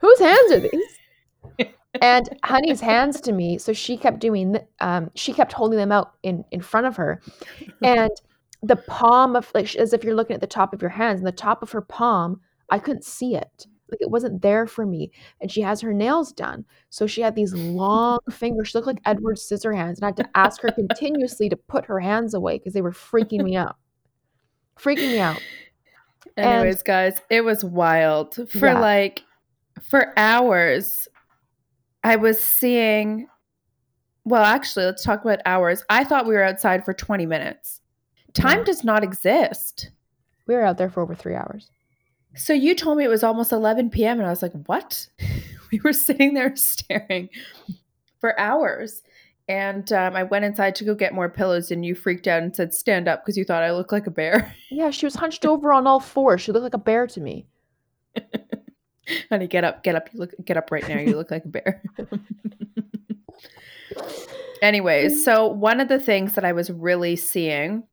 Whose 0.00 0.18
hands 0.18 0.52
are 0.52 0.60
these? 0.60 1.68
and 2.02 2.28
Honey's 2.44 2.80
hands 2.80 3.20
to 3.22 3.32
me, 3.32 3.58
so 3.58 3.72
she 3.72 3.96
kept 3.96 4.18
doing. 4.18 4.58
Um, 4.80 5.10
she 5.14 5.32
kept 5.32 5.52
holding 5.52 5.78
them 5.78 5.92
out 5.92 6.14
in 6.22 6.44
in 6.50 6.60
front 6.60 6.86
of 6.86 6.96
her, 6.96 7.20
and 7.82 8.10
the 8.62 8.76
palm 8.76 9.36
of 9.36 9.50
like 9.54 9.74
as 9.76 9.92
if 9.92 10.04
you're 10.04 10.14
looking 10.14 10.34
at 10.34 10.40
the 10.40 10.46
top 10.46 10.72
of 10.72 10.82
your 10.82 10.90
hands, 10.90 11.20
and 11.20 11.26
the 11.26 11.32
top 11.32 11.62
of 11.62 11.72
her 11.72 11.80
palm, 11.80 12.40
I 12.70 12.78
couldn't 12.78 13.04
see 13.04 13.34
it. 13.34 13.66
Like 13.90 14.00
it 14.00 14.10
wasn't 14.10 14.42
there 14.42 14.66
for 14.66 14.84
me. 14.84 15.10
And 15.40 15.50
she 15.50 15.60
has 15.62 15.80
her 15.80 15.94
nails 15.94 16.32
done, 16.32 16.64
so 16.90 17.06
she 17.06 17.20
had 17.22 17.34
these 17.34 17.54
long 17.54 18.18
fingers. 18.30 18.68
She 18.68 18.78
looked 18.78 18.86
like 18.86 19.00
Edward 19.04 19.36
Scissorhands, 19.36 19.96
and 19.96 20.04
I 20.04 20.06
had 20.08 20.16
to 20.18 20.28
ask 20.34 20.60
her 20.62 20.70
continuously 20.70 21.48
to 21.48 21.56
put 21.56 21.86
her 21.86 21.98
hands 22.00 22.34
away 22.34 22.58
because 22.58 22.72
they 22.74 22.82
were 22.82 22.92
freaking 22.92 23.42
me 23.44 23.56
out. 23.56 23.76
Freaking 24.78 25.08
me 25.12 25.18
out. 25.20 25.40
And- 26.36 26.46
Anyways, 26.46 26.82
guys, 26.82 27.20
it 27.30 27.42
was 27.42 27.64
wild. 27.64 28.34
For 28.50 28.66
Yeah. 28.68 28.80
like 28.80 29.22
for 29.80 30.12
hours, 30.18 31.08
I 32.04 32.16
was 32.16 32.40
seeing 32.40 33.26
well, 34.24 34.44
actually, 34.44 34.84
let's 34.84 35.02
talk 35.02 35.22
about 35.24 35.38
hours. 35.46 35.82
I 35.88 36.04
thought 36.04 36.26
we 36.26 36.34
were 36.34 36.42
outside 36.42 36.84
for 36.84 36.92
20 36.92 37.24
minutes. 37.24 37.80
Time 38.34 38.58
Yeah. 38.58 38.64
does 38.64 38.84
not 38.84 39.02
exist. 39.02 39.90
We 40.46 40.54
were 40.54 40.62
out 40.64 40.76
there 40.76 40.90
for 40.90 41.00
over 41.00 41.14
three 41.14 41.34
hours. 41.34 41.70
So 42.38 42.52
you 42.52 42.74
told 42.74 42.98
me 42.98 43.04
it 43.04 43.08
was 43.08 43.24
almost 43.24 43.52
11 43.52 43.90
p.m. 43.90 44.18
and 44.18 44.26
I 44.26 44.30
was 44.30 44.42
like, 44.42 44.52
"What?" 44.66 45.08
we 45.72 45.80
were 45.80 45.92
sitting 45.92 46.34
there 46.34 46.54
staring 46.56 47.28
for 48.20 48.38
hours. 48.38 49.02
And 49.48 49.90
um, 49.94 50.14
I 50.14 50.24
went 50.24 50.44
inside 50.44 50.74
to 50.76 50.84
go 50.84 50.94
get 50.94 51.14
more 51.14 51.30
pillows, 51.30 51.70
and 51.70 51.84
you 51.84 51.94
freaked 51.94 52.28
out 52.28 52.42
and 52.42 52.54
said, 52.54 52.74
"Stand 52.74 53.08
up," 53.08 53.24
because 53.24 53.38
you 53.38 53.44
thought 53.44 53.62
I 53.62 53.72
looked 53.72 53.92
like 53.92 54.06
a 54.06 54.10
bear. 54.10 54.54
Yeah, 54.70 54.90
she 54.90 55.06
was 55.06 55.14
hunched 55.14 55.46
over 55.46 55.72
on 55.72 55.86
all 55.86 55.98
fours. 55.98 56.42
She 56.42 56.52
looked 56.52 56.62
like 56.62 56.74
a 56.74 56.78
bear 56.78 57.06
to 57.06 57.20
me. 57.20 57.46
Honey, 59.30 59.46
get 59.46 59.64
up, 59.64 59.82
get 59.82 59.94
up. 59.94 60.10
You 60.12 60.20
look 60.20 60.34
get 60.44 60.58
up 60.58 60.70
right 60.70 60.86
now. 60.86 60.98
You 60.98 61.16
look 61.16 61.30
like 61.30 61.46
a 61.46 61.48
bear. 61.48 61.82
Anyways, 64.60 65.24
so 65.24 65.46
one 65.46 65.80
of 65.80 65.88
the 65.88 65.98
things 65.98 66.34
that 66.34 66.44
I 66.44 66.52
was 66.52 66.70
really 66.70 67.16
seeing 67.16 67.84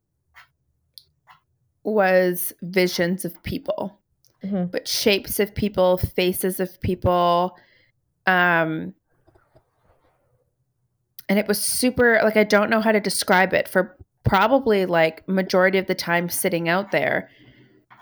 was 1.84 2.52
visions 2.62 3.24
of 3.24 3.42
people, 3.42 3.98
Mhm. 4.44 4.70
but 4.70 4.86
shapes 4.86 5.40
of 5.40 5.54
people, 5.54 5.96
faces 5.98 6.60
of 6.60 6.80
people. 6.80 7.56
Um 8.26 8.94
and 11.28 11.38
it 11.38 11.48
was 11.48 11.62
super 11.62 12.20
like 12.22 12.36
I 12.36 12.44
don't 12.44 12.70
know 12.70 12.80
how 12.80 12.92
to 12.92 13.00
describe 13.00 13.52
it 13.52 13.68
for 13.68 13.96
probably 14.24 14.86
like 14.86 15.26
majority 15.28 15.78
of 15.78 15.86
the 15.86 15.94
time 15.94 16.28
sitting 16.28 16.68
out 16.68 16.90
there. 16.90 17.28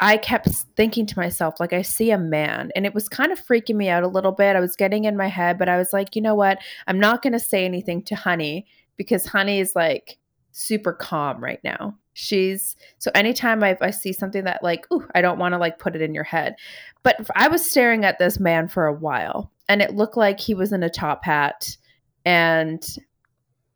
I 0.01 0.17
kept 0.19 0.49
thinking 0.77 1.07
to 1.07 1.19
myself, 1.19 1.61
like, 1.61 1.73
I 1.73 1.83
see 1.83 2.11
a 2.11 2.19
man, 2.19 2.71
and 2.77 2.87
it 2.87 2.95
was 2.95 3.09
kind 3.09 3.33
of 3.33 3.41
freaking 3.41 3.77
me 3.77 3.89
out 3.89 4.03
a 4.03 4.09
little 4.09 4.33
bit. 4.33 4.57
I 4.57 4.61
was 4.61 4.77
getting 4.77 5.05
in 5.05 5.17
my 5.17 5.29
head, 5.29 5.59
but 5.59 5.69
I 5.69 5.77
was 5.79 5.93
like, 5.93 6.17
you 6.17 6.23
know 6.23 6.35
what? 6.35 6.59
I'm 6.89 7.01
not 7.01 7.23
going 7.23 7.33
to 7.35 7.41
say 7.41 7.65
anything 7.65 8.03
to 8.05 8.17
Honey 8.17 8.67
because 8.97 9.27
Honey 9.27 9.61
is 9.61 9.77
like 9.77 10.19
super 10.53 10.93
calm 10.93 11.43
right 11.43 11.61
now. 11.65 11.97
She's 12.15 12.77
so 12.99 13.11
anytime 13.15 13.63
I, 13.63 13.77
I 13.81 13.91
see 13.91 14.13
something 14.13 14.45
that, 14.45 14.63
like, 14.63 14.87
ooh, 14.93 15.07
I 15.15 15.21
don't 15.21 15.39
want 15.39 15.53
to 15.53 15.59
like 15.59 15.79
put 15.79 15.95
it 15.95 16.03
in 16.03 16.15
your 16.15 16.25
head. 16.25 16.57
But 17.03 17.29
i 17.35 17.49
was 17.49 17.69
staring 17.69 18.05
at 18.05 18.19
this 18.19 18.41
man 18.41 18.69
for 18.69 18.87
a 18.87 18.93
while, 18.95 19.51
and 19.69 19.83
it 19.83 19.95
looked 19.95 20.17
like 20.17 20.41
he 20.41 20.55
was 20.55 20.73
in 20.73 20.83
a 20.83 20.91
top 20.91 21.25
hat, 21.25 21.77
and 22.25 22.85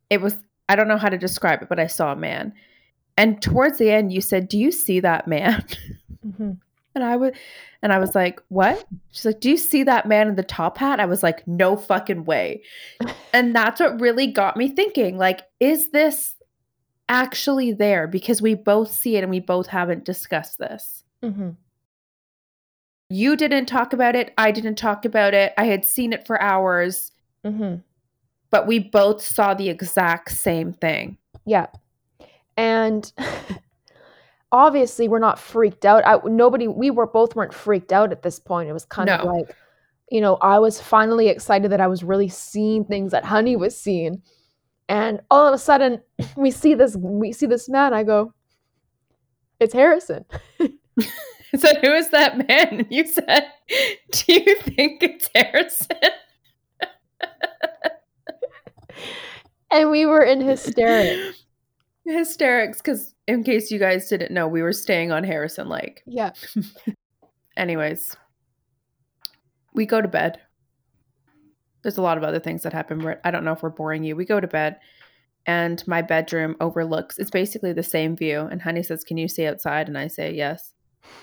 it 0.09 0.21
was, 0.21 0.35
I 0.67 0.75
don't 0.75 0.87
know 0.87 0.97
how 0.97 1.09
to 1.09 1.17
describe 1.17 1.61
it, 1.61 1.69
but 1.69 1.79
I 1.79 1.87
saw 1.87 2.13
a 2.13 2.15
man. 2.15 2.53
And 3.17 3.41
towards 3.41 3.77
the 3.77 3.91
end, 3.91 4.13
you 4.13 4.21
said, 4.21 4.47
Do 4.47 4.57
you 4.57 4.71
see 4.71 4.99
that 5.01 5.27
man? 5.27 5.63
Mhm. 6.25 6.57
And 6.95 7.03
I 7.03 7.15
would, 7.15 7.35
and 7.81 7.93
I 7.93 7.99
was 7.99 8.15
like, 8.15 8.41
"What?" 8.49 8.83
She's 9.11 9.25
like, 9.25 9.39
"Do 9.39 9.49
you 9.49 9.57
see 9.57 9.83
that 9.83 10.07
man 10.07 10.27
in 10.27 10.35
the 10.35 10.43
top 10.43 10.77
hat?" 10.77 10.99
I 10.99 11.05
was 11.05 11.23
like, 11.23 11.47
"No 11.47 11.77
fucking 11.77 12.25
way." 12.25 12.63
and 13.33 13.55
that's 13.55 13.79
what 13.79 14.01
really 14.01 14.27
got 14.27 14.57
me 14.57 14.69
thinking. 14.69 15.17
Like, 15.17 15.41
is 15.59 15.91
this 15.91 16.35
actually 17.09 17.73
there? 17.73 18.07
Because 18.07 18.41
we 18.41 18.53
both 18.53 18.91
see 18.91 19.17
it, 19.17 19.23
and 19.23 19.29
we 19.29 19.39
both 19.39 19.67
haven't 19.67 20.05
discussed 20.05 20.57
this. 20.59 21.03
Mhm. 21.23 21.55
You 23.09 23.35
didn't 23.35 23.65
talk 23.65 23.91
about 23.91 24.15
it. 24.15 24.33
I 24.37 24.51
didn't 24.51 24.75
talk 24.75 25.03
about 25.03 25.33
it. 25.33 25.53
I 25.57 25.65
had 25.65 25.83
seen 25.83 26.13
it 26.13 26.27
for 26.27 26.39
hours, 26.41 27.11
Mhm. 27.43 27.81
but 28.51 28.67
we 28.67 28.79
both 28.79 29.21
saw 29.21 29.53
the 29.53 29.69
exact 29.69 30.31
same 30.31 30.73
thing. 30.73 31.17
Yeah. 31.45 31.67
And 32.55 33.11
obviously 34.51 35.07
we're 35.07 35.19
not 35.19 35.39
freaked 35.39 35.85
out. 35.85 36.05
I, 36.05 36.19
nobody 36.27 36.67
we 36.67 36.91
were 36.91 37.07
both 37.07 37.35
weren't 37.35 37.53
freaked 37.53 37.91
out 37.91 38.11
at 38.11 38.21
this 38.21 38.39
point. 38.39 38.69
It 38.69 38.73
was 38.73 38.85
kind 38.85 39.09
of 39.09 39.25
like 39.25 39.55
you 40.11 40.21
know, 40.21 40.37
I 40.41 40.57
was 40.57 40.81
finally 40.81 41.27
excited 41.27 41.71
that 41.71 41.79
I 41.81 41.85
was 41.85 42.03
really 42.03 42.29
seeing 42.29 42.83
things 42.83 43.11
that 43.11 43.25
Honey 43.25 43.55
was 43.55 43.77
seeing. 43.77 44.23
And 44.89 45.21
all 45.31 45.47
of 45.47 45.53
a 45.53 45.57
sudden 45.57 46.01
we 46.35 46.51
see 46.51 46.73
this 46.73 46.97
we 46.97 47.31
see 47.31 47.45
this 47.45 47.69
man. 47.69 47.93
I 47.93 48.03
go, 48.03 48.33
"It's 49.61 49.73
Harrison." 49.73 50.25
I 51.53 51.57
said, 51.57 51.77
Who 51.81 51.93
is 51.93 52.09
that 52.09 52.47
man? 52.47 52.87
You 52.89 53.07
said, 53.07 53.47
Do 54.11 54.33
you 54.33 54.55
think 54.61 55.03
it's 55.03 55.29
Harrison? 55.33 55.97
and 59.71 59.89
we 59.91 60.05
were 60.05 60.21
in 60.23 60.41
hysterics. 60.41 61.43
Hysterics, 62.05 62.77
because 62.77 63.13
in 63.27 63.43
case 63.43 63.71
you 63.71 63.79
guys 63.79 64.09
didn't 64.09 64.31
know, 64.31 64.47
we 64.47 64.61
were 64.61 64.73
staying 64.73 65.11
on 65.11 65.23
Harrison 65.23 65.69
Lake. 65.69 66.01
Yeah. 66.05 66.31
Anyways, 67.55 68.15
we 69.73 69.85
go 69.85 70.01
to 70.01 70.07
bed. 70.07 70.39
There's 71.81 71.97
a 71.97 72.01
lot 72.01 72.17
of 72.17 72.23
other 72.23 72.39
things 72.39 72.63
that 72.63 72.73
happen. 72.73 73.03
Where 73.03 73.21
I 73.23 73.31
don't 73.31 73.43
know 73.43 73.53
if 73.53 73.63
we're 73.63 73.69
boring 73.69 74.03
you. 74.03 74.15
We 74.15 74.25
go 74.25 74.39
to 74.39 74.47
bed, 74.47 74.79
and 75.45 75.85
my 75.87 76.01
bedroom 76.01 76.55
overlooks. 76.59 77.17
It's 77.17 77.29
basically 77.29 77.73
the 77.73 77.83
same 77.83 78.15
view. 78.15 78.41
And 78.41 78.61
Honey 78.61 78.83
says, 78.83 79.03
"Can 79.03 79.17
you 79.17 79.27
see 79.27 79.45
outside?" 79.45 79.87
And 79.87 79.97
I 79.97 80.07
say, 80.07 80.33
"Yes." 80.33 80.73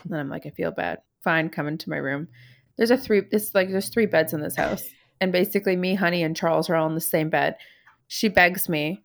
And 0.04 0.16
I'm 0.16 0.28
like, 0.28 0.46
"I 0.46 0.50
feel 0.50 0.70
bad." 0.70 0.98
Fine, 1.22 1.50
come 1.50 1.66
into 1.68 1.90
my 1.90 1.96
room. 1.96 2.28
There's 2.76 2.90
a 2.90 2.96
three. 2.96 3.22
It's 3.30 3.54
like 3.54 3.70
there's 3.70 3.88
three 3.88 4.06
beds 4.06 4.32
in 4.32 4.40
this 4.40 4.56
house, 4.56 4.84
and 5.20 5.32
basically 5.32 5.76
me, 5.76 5.94
Honey, 5.94 6.22
and 6.22 6.36
Charles 6.36 6.70
are 6.70 6.76
all 6.76 6.88
in 6.88 6.94
the 6.94 7.00
same 7.00 7.30
bed. 7.30 7.56
She 8.08 8.28
begs 8.28 8.68
me, 8.68 9.04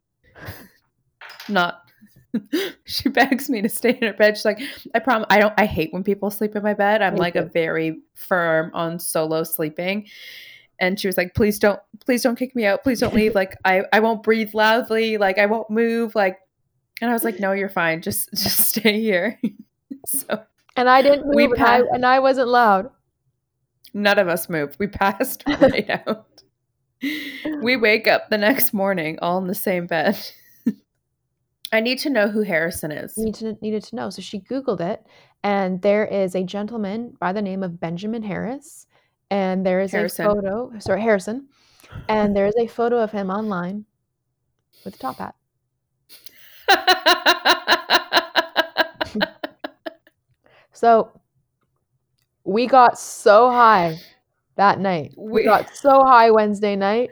not 1.49 1.81
she 2.85 3.09
begs 3.09 3.49
me 3.49 3.61
to 3.61 3.69
stay 3.69 3.91
in 3.91 4.07
her 4.07 4.13
bed. 4.13 4.37
She's 4.37 4.45
like, 4.45 4.61
I 4.95 4.99
promise 4.99 5.27
I 5.29 5.39
don't 5.39 5.53
I 5.57 5.65
hate 5.65 5.93
when 5.93 6.03
people 6.03 6.29
sleep 6.31 6.55
in 6.55 6.63
my 6.63 6.73
bed. 6.73 7.01
I'm 7.01 7.15
like 7.15 7.35
a 7.35 7.43
very 7.43 7.99
firm 8.15 8.71
on 8.73 8.99
solo 8.99 9.43
sleeping. 9.43 10.07
And 10.81 10.99
she 10.99 11.07
was 11.07 11.15
like, 11.15 11.33
please 11.35 11.59
don't, 11.59 11.79
please 12.05 12.23
don't 12.23 12.35
kick 12.35 12.55
me 12.55 12.65
out. 12.65 12.83
Please 12.83 12.99
don't 12.99 13.13
leave. 13.13 13.35
Like 13.35 13.55
I, 13.63 13.83
I 13.93 14.01
won't 14.01 14.23
breathe 14.23 14.53
loudly. 14.53 15.17
Like 15.17 15.37
I 15.37 15.45
won't 15.45 15.69
move. 15.69 16.15
Like, 16.15 16.39
and 17.01 17.09
I 17.09 17.13
was 17.13 17.23
like, 17.23 17.39
no, 17.39 17.53
you're 17.53 17.69
fine. 17.69 18.01
Just, 18.01 18.29
just 18.35 18.59
stay 18.67 18.99
here. 18.99 19.39
so 20.05 20.43
And 20.75 20.89
I 20.89 21.01
didn't 21.01 21.27
move, 21.27 21.35
We 21.35 21.43
and, 21.45 21.61
I, 21.61 21.77
and 21.93 22.05
I 22.05 22.19
wasn't 22.19 22.49
loud. 22.49 22.89
none 23.93 24.19
of 24.19 24.27
us 24.27 24.49
moved. 24.49 24.77
We 24.79 24.87
passed 24.87 25.43
right 25.47 25.89
out. 25.89 26.27
We 27.61 27.77
wake 27.77 28.07
up 28.07 28.29
the 28.29 28.37
next 28.37 28.73
morning 28.73 29.17
all 29.21 29.37
in 29.37 29.47
the 29.47 29.55
same 29.55 29.87
bed. 29.87 30.17
I 31.73 31.79
need 31.79 31.99
to 31.99 32.09
know 32.09 32.27
who 32.27 32.41
Harrison 32.41 32.91
is. 32.91 33.17
Need 33.17 33.35
to, 33.35 33.57
needed 33.61 33.83
to 33.85 33.95
know. 33.95 34.09
So 34.09 34.21
she 34.21 34.39
Googled 34.41 34.81
it, 34.81 35.05
and 35.41 35.81
there 35.81 36.05
is 36.05 36.35
a 36.35 36.43
gentleman 36.43 37.15
by 37.19 37.31
the 37.33 37.41
name 37.41 37.63
of 37.63 37.79
Benjamin 37.79 38.23
Harris, 38.23 38.87
and 39.31 39.65
there 39.65 39.81
is 39.81 39.91
Harrison. 39.91 40.27
a 40.27 40.35
photo. 40.35 40.71
Sorry, 40.77 41.01
Harrison, 41.01 41.47
and 42.07 42.35
there 42.35 42.45
is 42.45 42.53
a 42.59 42.67
photo 42.67 42.99
of 42.99 43.11
him 43.11 43.31
online 43.31 43.85
with 44.85 44.93
a 44.95 44.99
top 44.99 45.17
hat. 45.17 45.33
So 50.73 51.11
we 52.43 52.65
got 52.65 52.97
so 52.97 53.51
high 53.51 53.99
that 54.55 54.79
night. 54.79 55.13
We, 55.15 55.31
We- 55.31 55.43
got 55.43 55.75
so 55.75 56.03
high 56.03 56.31
Wednesday 56.31 56.75
night 56.75 57.11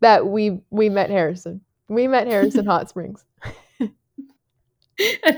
that 0.00 0.26
we 0.26 0.60
we 0.70 0.88
met 0.88 1.10
Harrison. 1.10 1.60
We 1.88 2.08
met 2.08 2.26
Harrison 2.26 2.66
Hot 2.66 2.88
Springs. 2.88 3.24
and 3.78 3.92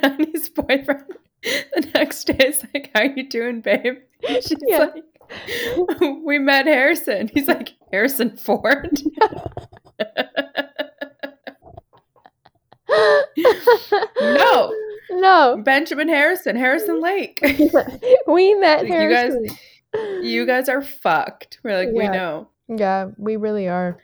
Honey's 0.02 0.48
boyfriend 0.48 1.04
the 1.42 1.90
next 1.94 2.24
day 2.24 2.46
is 2.46 2.64
like, 2.72 2.90
How 2.94 3.02
you 3.02 3.28
doing, 3.28 3.60
babe? 3.60 3.96
She's 4.26 4.54
Yeah. 4.66 4.78
like, 4.94 5.04
We 6.24 6.38
met 6.38 6.66
Harrison. 6.66 7.28
He's 7.32 7.48
like, 7.48 7.74
Harrison 7.92 8.36
Ford? 8.36 8.90
no, 14.20 14.72
no. 15.10 15.62
Benjamin 15.64 16.08
Harrison, 16.08 16.56
Harrison 16.56 17.00
Lake. 17.00 17.40
we 18.26 18.54
met 18.54 18.86
Harrison. 18.86 19.44
You 19.44 19.48
guys- 19.50 19.58
You 20.22 20.44
guys 20.46 20.68
are 20.68 20.82
fucked. 20.82 21.58
We're 21.64 21.76
like, 21.78 21.88
we 21.90 22.06
know. 22.08 22.48
Yeah, 22.68 23.10
we 23.16 23.36
really 23.36 23.66
are. 23.68 23.96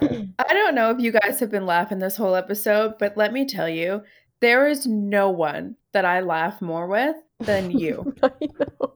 I 0.00 0.28
don't 0.52 0.74
know 0.74 0.90
if 0.90 1.00
you 1.00 1.12
guys 1.12 1.38
have 1.40 1.50
been 1.50 1.66
laughing 1.66 1.98
this 1.98 2.16
whole 2.16 2.34
episode, 2.34 2.94
but 2.98 3.16
let 3.18 3.32
me 3.32 3.44
tell 3.44 3.68
you, 3.68 4.02
there 4.40 4.66
is 4.68 4.86
no 4.86 5.28
one 5.30 5.76
that 5.92 6.04
I 6.06 6.20
laugh 6.20 6.62
more 6.62 6.86
with 6.86 7.16
than 7.40 7.70
you. 7.78 8.14
I 8.22 8.30
know. 8.40 8.94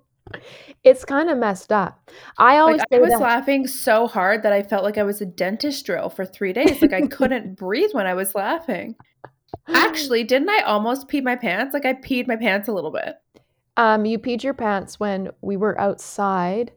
It's 0.84 1.04
kind 1.04 1.28
of 1.30 1.38
messed 1.38 1.72
up. 1.72 2.10
I 2.38 2.58
always 2.58 2.78
Like 2.78 2.88
I 2.92 2.98
was 2.98 3.10
that- 3.10 3.20
laughing 3.20 3.66
so 3.66 4.06
hard 4.06 4.42
that 4.42 4.52
I 4.52 4.62
felt 4.62 4.84
like 4.84 4.98
I 4.98 5.02
was 5.02 5.20
a 5.20 5.26
dentist 5.26 5.84
drill 5.86 6.08
for 6.10 6.24
three 6.24 6.52
days. 6.52 6.80
Like 6.82 6.92
I 6.92 7.02
couldn't 7.06 7.54
breathe 7.58 7.90
when 7.92 8.06
I 8.06 8.14
was 8.14 8.34
laughing. 8.34 8.94
Actually, 9.68 10.24
didn't 10.24 10.50
I 10.50 10.60
almost 10.62 11.08
pee 11.08 11.20
my 11.20 11.36
pants? 11.36 11.74
Like 11.74 11.84
I 11.86 11.94
peed 11.94 12.26
my 12.28 12.36
pants 12.36 12.68
a 12.68 12.72
little 12.72 12.90
bit. 12.92 13.16
Um, 13.76 14.04
you 14.04 14.18
peed 14.18 14.42
your 14.42 14.54
pants 14.54 14.98
when 14.98 15.30
we 15.40 15.56
were 15.56 15.78
outside, 15.80 16.72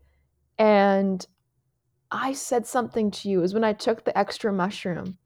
and 0.59 1.25
I 2.11 2.33
said 2.33 2.67
something 2.67 3.09
to 3.11 3.29
you. 3.29 3.39
It 3.39 3.41
was 3.41 3.53
when 3.53 3.63
I 3.63 3.73
took 3.73 4.03
the 4.05 4.15
extra 4.17 4.53
mushroom. 4.53 5.17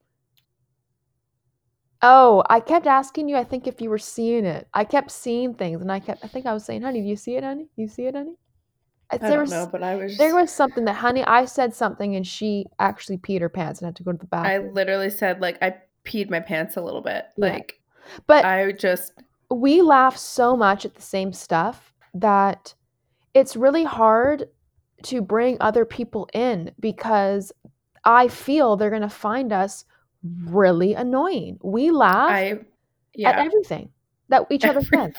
Oh, 2.07 2.43
I 2.51 2.59
kept 2.59 2.85
asking 2.85 3.29
you, 3.29 3.35
I 3.35 3.43
think, 3.43 3.65
if 3.65 3.81
you 3.81 3.89
were 3.89 3.97
seeing 3.97 4.45
it. 4.45 4.67
I 4.75 4.83
kept 4.83 5.09
seeing 5.09 5.55
things, 5.55 5.81
and 5.81 5.91
I 5.91 5.99
kept, 5.99 6.23
I 6.23 6.27
think 6.27 6.45
I 6.45 6.53
was 6.53 6.63
saying, 6.63 6.83
honey, 6.83 7.01
do 7.01 7.07
you 7.07 7.15
see 7.15 7.35
it, 7.35 7.43
honey? 7.43 7.67
You 7.75 7.87
see 7.87 8.05
it, 8.05 8.13
honey? 8.13 8.35
I- 9.09 9.17
there 9.17 9.31
don't 9.31 9.39
was, 9.41 9.51
know, 9.51 9.67
but 9.71 9.81
I 9.81 9.95
was. 9.95 10.15
there 10.17 10.35
was 10.35 10.51
something 10.51 10.85
that, 10.85 10.93
honey, 10.93 11.23
I 11.23 11.45
said 11.45 11.73
something, 11.73 12.15
and 12.15 12.25
she 12.25 12.67
actually 12.77 13.17
peed 13.17 13.41
her 13.41 13.49
pants 13.49 13.79
and 13.79 13.87
had 13.87 13.95
to 13.95 14.03
go 14.03 14.11
to 14.11 14.17
the 14.19 14.27
bathroom. 14.27 14.69
I 14.69 14.71
literally 14.71 15.09
said 15.09 15.41
like 15.41 15.57
I 15.63 15.75
peed 16.05 16.29
my 16.29 16.39
pants 16.39 16.77
a 16.77 16.81
little 16.81 17.01
bit. 17.01 17.25
Yeah. 17.37 17.53
Like 17.53 17.79
but 18.27 18.45
I 18.45 18.71
just 18.71 19.13
we 19.49 19.81
laugh 19.81 20.17
so 20.17 20.55
much 20.55 20.85
at 20.85 20.95
the 20.95 21.01
same 21.01 21.33
stuff 21.33 21.93
that 22.13 22.73
it's 23.33 23.55
really 23.55 23.83
hard 23.83 24.45
to 25.03 25.21
bring 25.21 25.57
other 25.59 25.85
people 25.85 26.27
in 26.33 26.71
because 26.79 27.51
I 28.03 28.27
feel 28.27 28.75
they're 28.75 28.89
going 28.89 29.01
to 29.01 29.09
find 29.09 29.51
us 29.51 29.85
really 30.45 30.93
annoying. 30.93 31.59
We 31.63 31.91
laugh 31.91 32.37
I 32.37 32.59
at 33.23 33.37
everything 33.37 33.91
that 34.29 34.45
each 34.51 34.65
other 34.67 34.81
says. 34.81 35.13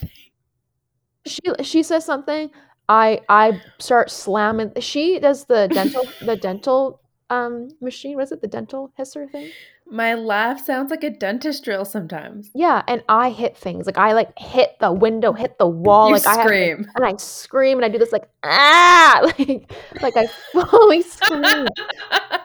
She 1.26 1.40
she 1.62 1.82
says 1.82 2.04
something, 2.04 2.50
I 2.88 3.20
I 3.28 3.60
start 3.78 4.10
slamming. 4.10 4.72
She 4.80 5.18
does 5.18 5.44
the 5.46 5.68
dental 5.68 6.14
the 6.20 6.36
dental 6.36 7.00
um 7.30 7.68
machine. 7.80 8.16
Was 8.16 8.32
it 8.32 8.40
the 8.40 8.48
dental 8.48 8.92
hisser 8.98 9.30
thing? 9.30 9.54
My 9.88 10.14
laugh 10.14 10.64
sounds 10.64 10.90
like 10.90 11.04
a 11.04 11.10
dentist 11.10 11.62
drill 11.64 11.84
sometimes. 11.84 12.50
Yeah, 12.54 12.82
and 12.88 13.04
I 13.08 13.30
hit 13.30 13.56
things 13.56 13.86
like 13.86 13.96
I 13.98 14.12
like 14.12 14.36
hit 14.38 14.76
the 14.80 14.92
window, 14.92 15.32
hit 15.32 15.58
the 15.58 15.66
wall, 15.68 16.08
you 16.08 16.14
like 16.14 16.26
I 16.26 16.34
have 16.36 16.46
scream. 16.46 16.86
and 16.96 17.04
I 17.04 17.14
scream 17.18 17.78
and 17.78 17.84
I 17.84 17.88
do 17.88 17.98
this 17.98 18.10
like 18.12 18.28
ah 18.42 19.20
like 19.38 19.72
like 20.02 20.16
I 20.16 20.26
fully 20.52 21.02
scream. 21.02 21.66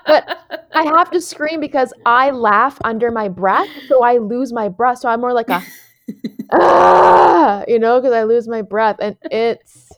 But 0.06 0.68
I 0.74 0.84
have 0.96 1.10
to 1.12 1.22
scream 1.22 1.60
because 1.60 1.94
I 2.06 2.30
laugh 2.32 2.78
under 2.84 3.12
my 3.12 3.28
breath, 3.28 3.70
so 3.88 4.04
I 4.04 4.18
lose 4.18 4.54
my 4.54 4.70
breath. 4.70 5.00
So 5.00 5.10
I'm 5.10 5.20
more 5.22 5.34
like 5.34 5.50
a 5.50 5.64
ah, 6.52 7.64
you 7.68 7.80
know, 7.80 8.00
because 8.00 8.14
I 8.14 8.24
lose 8.24 8.48
my 8.48 8.62
breath, 8.62 8.98
and 9.00 9.16
it's 9.24 9.90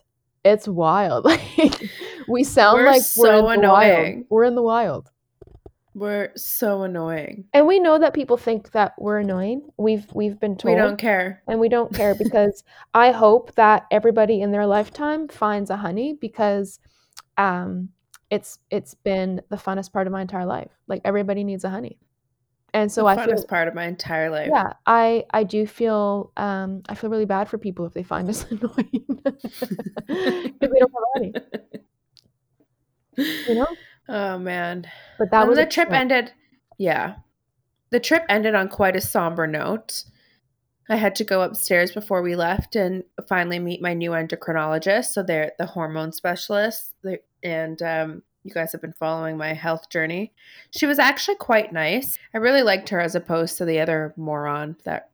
it's 0.44 0.66
wild. 0.68 1.26
Like 1.56 1.90
we 2.28 2.42
sound 2.42 2.78
We're 2.78 2.86
like 2.86 2.94
we're 2.96 3.00
so 3.02 3.48
in 3.50 3.60
the 3.60 3.68
wild. 3.68 3.92
annoying. 3.92 4.24
We're 4.30 4.44
in 4.44 4.54
the 4.54 4.62
wild, 4.62 5.10
We're 5.94 6.30
so 6.36 6.82
annoying. 6.82 7.44
and 7.52 7.66
we 7.66 7.78
know 7.78 7.98
that 7.98 8.14
people 8.14 8.36
think 8.36 8.72
that 8.72 8.94
we're 8.98 9.18
annoying. 9.20 9.62
We've 9.76 10.06
we've 10.12 10.38
been 10.40 10.56
told 10.56 10.74
We 10.74 10.80
don't 10.80 10.96
care. 10.98 11.42
and 11.46 11.60
we 11.60 11.68
don't 11.68 11.94
care 11.94 12.14
because 12.18 12.64
I 12.92 13.12
hope 13.12 13.54
that 13.54 13.86
everybody 13.90 14.40
in 14.40 14.50
their 14.50 14.66
lifetime 14.66 15.28
finds 15.28 15.70
a 15.70 15.76
honey 15.76 16.14
because 16.20 16.80
um 17.38 17.90
it's 18.30 18.58
it's 18.70 18.94
been 18.94 19.40
the 19.50 19.56
funnest 19.56 19.92
part 19.92 20.06
of 20.08 20.12
my 20.12 20.20
entire 20.22 20.46
life. 20.46 20.72
Like 20.88 21.02
everybody 21.04 21.44
needs 21.44 21.62
a 21.64 21.70
honey. 21.70 21.98
And 22.72 22.90
so 22.90 23.02
the 23.02 23.06
I 23.10 23.16
funnest 23.16 23.34
feel 23.36 23.46
part 23.46 23.68
of 23.68 23.74
my 23.74 23.84
entire 23.84 24.30
life. 24.30 24.48
yeah, 24.52 24.72
I 24.86 25.24
I 25.30 25.44
do 25.44 25.64
feel 25.64 26.32
um 26.36 26.82
I 26.88 26.96
feel 26.96 27.08
really 27.10 27.24
bad 27.24 27.48
for 27.48 27.56
people 27.58 27.86
if 27.86 27.94
they 27.94 28.02
find 28.02 28.28
us 28.28 28.44
annoying. 28.50 29.04
Because 30.08 30.70
they 30.72 30.78
don't 30.80 30.92
have 30.92 31.04
a 31.04 31.18
honey, 31.18 31.32
you 33.48 33.54
know? 33.54 33.66
Oh 34.08 34.38
man. 34.38 34.86
But 35.18 35.30
that 35.30 35.40
Then 35.40 35.48
was 35.48 35.58
the 35.58 35.66
trip 35.66 35.90
ended. 35.90 36.32
Yeah. 36.78 37.16
The 37.90 38.00
trip 38.00 38.24
ended 38.28 38.54
on 38.54 38.68
quite 38.68 38.96
a 38.96 39.00
somber 39.00 39.46
note. 39.46 40.04
I 40.88 40.96
had 40.96 41.14
to 41.16 41.24
go 41.24 41.40
upstairs 41.40 41.92
before 41.92 42.20
we 42.22 42.36
left 42.36 42.76
and 42.76 43.04
finally 43.28 43.58
meet 43.58 43.80
my 43.80 43.94
new 43.94 44.10
endocrinologist. 44.10 45.12
So 45.12 45.22
they're 45.22 45.52
the 45.58 45.66
hormone 45.66 46.12
specialist. 46.12 46.92
And 47.42 47.80
um, 47.80 48.22
you 48.42 48.52
guys 48.52 48.72
have 48.72 48.82
been 48.82 48.92
following 48.92 49.38
my 49.38 49.54
health 49.54 49.88
journey. 49.88 50.34
She 50.70 50.84
was 50.84 50.98
actually 50.98 51.36
quite 51.36 51.72
nice. 51.72 52.18
I 52.34 52.38
really 52.38 52.62
liked 52.62 52.90
her 52.90 53.00
as 53.00 53.14
opposed 53.14 53.56
to 53.58 53.64
the 53.64 53.80
other 53.80 54.12
moron 54.16 54.76
that 54.84 55.10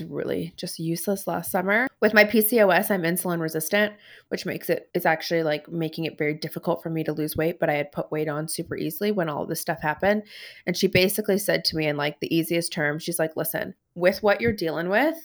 was 0.00 0.10
really 0.10 0.52
just 0.56 0.78
useless 0.78 1.26
last 1.26 1.50
summer. 1.50 1.86
With 2.00 2.14
my 2.14 2.24
PCOS, 2.24 2.90
I'm 2.90 3.02
insulin 3.02 3.40
resistant, 3.40 3.94
which 4.28 4.44
makes 4.44 4.68
it 4.68 4.88
is 4.94 5.06
actually 5.06 5.42
like 5.42 5.68
making 5.68 6.04
it 6.04 6.18
very 6.18 6.34
difficult 6.34 6.82
for 6.82 6.90
me 6.90 7.04
to 7.04 7.12
lose 7.12 7.36
weight, 7.36 7.60
but 7.60 7.70
I 7.70 7.74
had 7.74 7.92
put 7.92 8.10
weight 8.10 8.28
on 8.28 8.48
super 8.48 8.76
easily 8.76 9.12
when 9.12 9.28
all 9.28 9.46
this 9.46 9.60
stuff 9.60 9.80
happened. 9.80 10.24
And 10.66 10.76
she 10.76 10.86
basically 10.88 11.38
said 11.38 11.64
to 11.66 11.76
me 11.76 11.86
in 11.86 11.96
like 11.96 12.20
the 12.20 12.34
easiest 12.34 12.72
terms, 12.72 13.02
she's 13.02 13.18
like, 13.18 13.36
"Listen, 13.36 13.74
with 13.94 14.22
what 14.22 14.40
you're 14.40 14.52
dealing 14.52 14.88
with, 14.88 15.16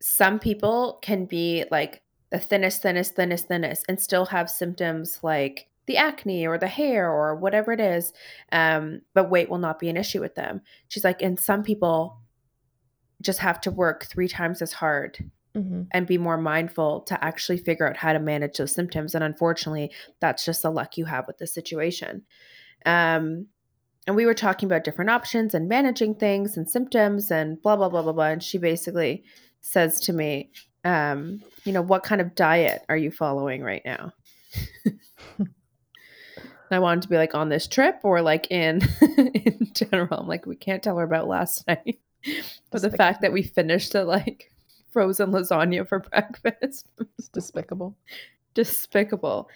some 0.00 0.38
people 0.38 0.98
can 1.02 1.24
be 1.24 1.64
like 1.70 2.02
the 2.30 2.38
thinnest, 2.38 2.82
thinnest, 2.82 3.16
thinnest, 3.16 3.48
thinnest, 3.48 3.84
and 3.88 3.98
still 3.98 4.26
have 4.26 4.50
symptoms 4.50 5.20
like 5.22 5.67
the 5.88 5.96
acne 5.96 6.46
or 6.46 6.56
the 6.56 6.68
hair 6.68 7.10
or 7.10 7.34
whatever 7.34 7.72
it 7.72 7.80
is. 7.80 8.12
Um, 8.52 9.00
but 9.14 9.30
weight 9.30 9.50
will 9.50 9.58
not 9.58 9.80
be 9.80 9.88
an 9.88 9.96
issue 9.96 10.20
with 10.20 10.36
them. 10.36 10.60
She's 10.86 11.02
like, 11.02 11.20
and 11.20 11.40
some 11.40 11.64
people 11.64 12.20
just 13.20 13.40
have 13.40 13.60
to 13.62 13.72
work 13.72 14.06
three 14.06 14.28
times 14.28 14.62
as 14.62 14.72
hard 14.72 15.18
Mm-hmm. 15.56 15.84
and 15.90 16.06
be 16.06 16.18
more 16.18 16.36
mindful 16.36 17.00
to 17.00 17.24
actually 17.24 17.56
figure 17.56 17.88
out 17.88 17.96
how 17.96 18.12
to 18.12 18.20
manage 18.20 18.58
those 18.58 18.70
symptoms. 18.70 19.14
And 19.14 19.24
unfortunately, 19.24 19.90
that's 20.20 20.44
just 20.44 20.62
the 20.62 20.70
luck 20.70 20.96
you 20.96 21.06
have 21.06 21.26
with 21.26 21.38
the 21.38 21.48
situation. 21.48 22.22
Um, 22.86 23.46
and 24.06 24.14
we 24.14 24.26
were 24.26 24.34
talking 24.34 24.68
about 24.68 24.84
different 24.84 25.10
options 25.10 25.54
and 25.54 25.68
managing 25.68 26.14
things 26.14 26.56
and 26.56 26.70
symptoms 26.70 27.32
and 27.32 27.60
blah, 27.60 27.76
blah, 27.76 27.88
blah, 27.88 28.02
blah, 28.02 28.12
blah. 28.12 28.26
And 28.26 28.42
she 28.42 28.58
basically 28.58 29.24
says 29.60 29.98
to 30.02 30.12
me, 30.12 30.52
um, 30.84 31.42
you 31.64 31.72
know, 31.72 31.82
what 31.82 32.04
kind 32.04 32.20
of 32.20 32.34
diet 32.34 32.84
are 32.88 32.96
you 32.96 33.10
following 33.10 33.62
right 33.62 33.82
now? 33.84 34.12
I 36.70 36.78
wanted 36.78 37.02
to 37.02 37.08
be 37.08 37.16
like 37.16 37.34
on 37.34 37.48
this 37.48 37.66
trip 37.66 38.00
or 38.02 38.22
like 38.22 38.50
in 38.50 38.82
in 39.18 39.70
general. 39.72 40.20
I'm 40.20 40.28
like, 40.28 40.46
we 40.46 40.56
can't 40.56 40.82
tell 40.82 40.98
her 40.98 41.04
about 41.04 41.28
last 41.28 41.66
night. 41.66 41.98
But 42.70 42.82
the 42.82 42.90
fact 42.90 43.22
that 43.22 43.32
we 43.32 43.42
finished 43.42 43.92
the 43.92 44.04
like 44.04 44.50
frozen 44.90 45.30
lasagna 45.30 45.86
for 45.86 46.00
breakfast. 46.10 46.88
It's 47.18 47.28
despicable. 47.28 47.96
Despicable. 48.54 49.48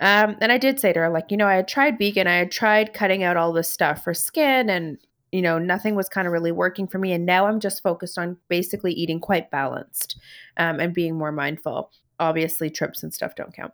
Um, 0.00 0.36
and 0.40 0.52
I 0.52 0.58
did 0.58 0.78
say 0.78 0.92
to 0.92 1.00
her, 1.00 1.10
like, 1.10 1.30
you 1.30 1.36
know, 1.36 1.46
I 1.46 1.56
had 1.56 1.68
tried 1.68 1.98
vegan, 1.98 2.26
I 2.26 2.36
had 2.36 2.52
tried 2.52 2.94
cutting 2.94 3.22
out 3.24 3.36
all 3.36 3.52
this 3.52 3.70
stuff 3.70 4.04
for 4.04 4.14
skin, 4.14 4.70
and, 4.70 4.98
you 5.32 5.42
know, 5.42 5.58
nothing 5.58 5.96
was 5.96 6.08
kind 6.08 6.26
of 6.26 6.32
really 6.32 6.52
working 6.52 6.86
for 6.86 6.98
me. 6.98 7.12
And 7.12 7.26
now 7.26 7.46
I'm 7.46 7.58
just 7.60 7.82
focused 7.82 8.16
on 8.18 8.36
basically 8.48 8.92
eating 8.92 9.20
quite 9.20 9.50
balanced 9.50 10.18
um, 10.56 10.78
and 10.78 10.94
being 10.94 11.16
more 11.16 11.32
mindful. 11.32 11.90
Obviously, 12.20 12.70
trips 12.70 13.02
and 13.02 13.12
stuff 13.12 13.34
don't 13.34 13.52
count. 13.54 13.72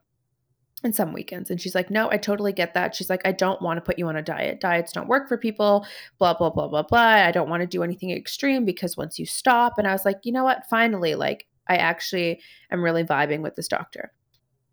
And 0.85 0.95
some 0.95 1.15
weekends. 1.15 1.51
And 1.51 1.61
she's 1.61 1.75
like, 1.75 1.91
no, 1.91 2.11
I 2.11 2.19
totally 2.19 2.53
get 2.53 2.75
that. 2.75 2.95
She's 2.95 3.09
like, 3.09 3.23
I 3.25 3.33
don't 3.33 3.63
want 3.63 3.79
to 3.79 3.81
put 3.81 3.99
you 3.99 4.07
on 4.07 4.17
a 4.17 4.23
diet. 4.23 4.61
Diets 4.61 4.93
don't 4.93 5.09
work 5.09 5.29
for 5.29 5.39
people, 5.39 5.87
blah, 6.19 6.35
blah, 6.35 6.51
blah, 6.51 6.69
blah, 6.69 6.83
blah. 6.83 6.99
I 6.99 7.33
don't 7.33 7.49
want 7.49 7.63
to 7.63 7.67
do 7.67 7.83
anything 7.83 8.11
extreme 8.11 8.67
because 8.67 8.97
once 8.97 9.19
you 9.19 9.25
stop, 9.25 9.79
and 9.79 9.89
I 9.89 9.93
was 9.93 10.05
like, 10.05 10.21
you 10.25 10.33
know 10.33 10.45
what? 10.45 10.67
Finally, 10.69 11.15
like, 11.15 11.47
I 11.69 11.77
actually 11.77 12.41
am 12.71 12.83
really 12.83 13.03
vibing 13.03 13.41
with 13.41 13.57
this 13.57 13.67
doctor. 13.67 14.13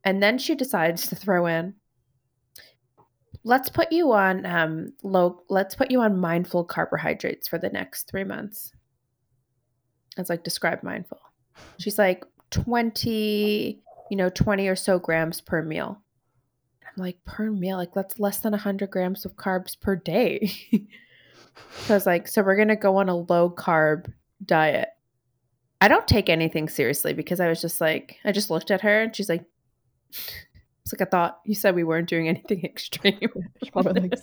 And 0.04 0.22
then 0.22 0.38
she 0.38 0.54
decides 0.54 1.08
to 1.10 1.16
throw 1.16 1.46
in, 1.46 1.76
let's 3.44 3.70
put 3.70 3.92
you 3.92 4.12
on 4.12 4.46
um 4.46 4.94
low 5.02 5.42
let's 5.50 5.74
put 5.74 5.90
you 5.90 6.00
on 6.00 6.16
mindful 6.16 6.64
carbohydrates 6.64 7.48
for 7.48 7.58
the 7.58 7.70
next 7.70 8.08
three 8.08 8.24
months. 8.24 8.72
It's 10.18 10.30
like 10.30 10.44
describe 10.44 10.84
mindful. 10.84 11.20
She's 11.80 11.98
like 11.98 12.24
20, 12.52 13.82
you 14.12 14.18
know, 14.18 14.30
20 14.30 14.68
or 14.68 14.76
so 14.76 15.00
grams 15.00 15.40
per 15.40 15.64
meal. 15.64 16.02
I'm 16.84 17.02
like, 17.02 17.24
per 17.24 17.50
meal, 17.50 17.78
like 17.78 17.94
that's 17.94 18.20
less 18.20 18.40
than 18.40 18.52
100 18.52 18.92
grams 18.92 19.24
of 19.24 19.38
carbs 19.38 19.80
per 19.80 19.96
day. 19.96 20.52
so 21.80 21.94
I 21.94 21.96
was 21.96 22.06
like, 22.06 22.28
so 22.28 22.44
we're 22.44 22.58
going 22.58 22.68
to 22.68 22.76
go 22.76 22.98
on 22.98 23.08
a 23.08 23.16
low 23.16 23.50
carb 23.50 24.12
diet. 24.46 24.90
I 25.80 25.88
don't 25.88 26.10
take 26.10 26.28
anything 26.28 26.68
seriously 26.68 27.14
because 27.14 27.40
I 27.40 27.48
was 27.48 27.62
just 27.62 27.80
like, 27.80 28.18
I 28.26 28.34
just 28.34 28.50
looked 28.50 28.70
at 28.70 28.82
her 28.82 29.04
and 29.04 29.16
she's 29.16 29.30
like, 29.30 29.46
it's 30.10 30.94
like 30.94 31.08
I 31.08 31.10
thought 31.10 31.40
you 31.46 31.56
said 31.56 31.74
we 31.74 31.86
weren't 31.86 32.10
doing 32.10 32.28
anything 32.28 32.66
extreme. 32.66 33.30
She's 33.64 33.70
probably 33.72 34.10
like, 34.10 34.20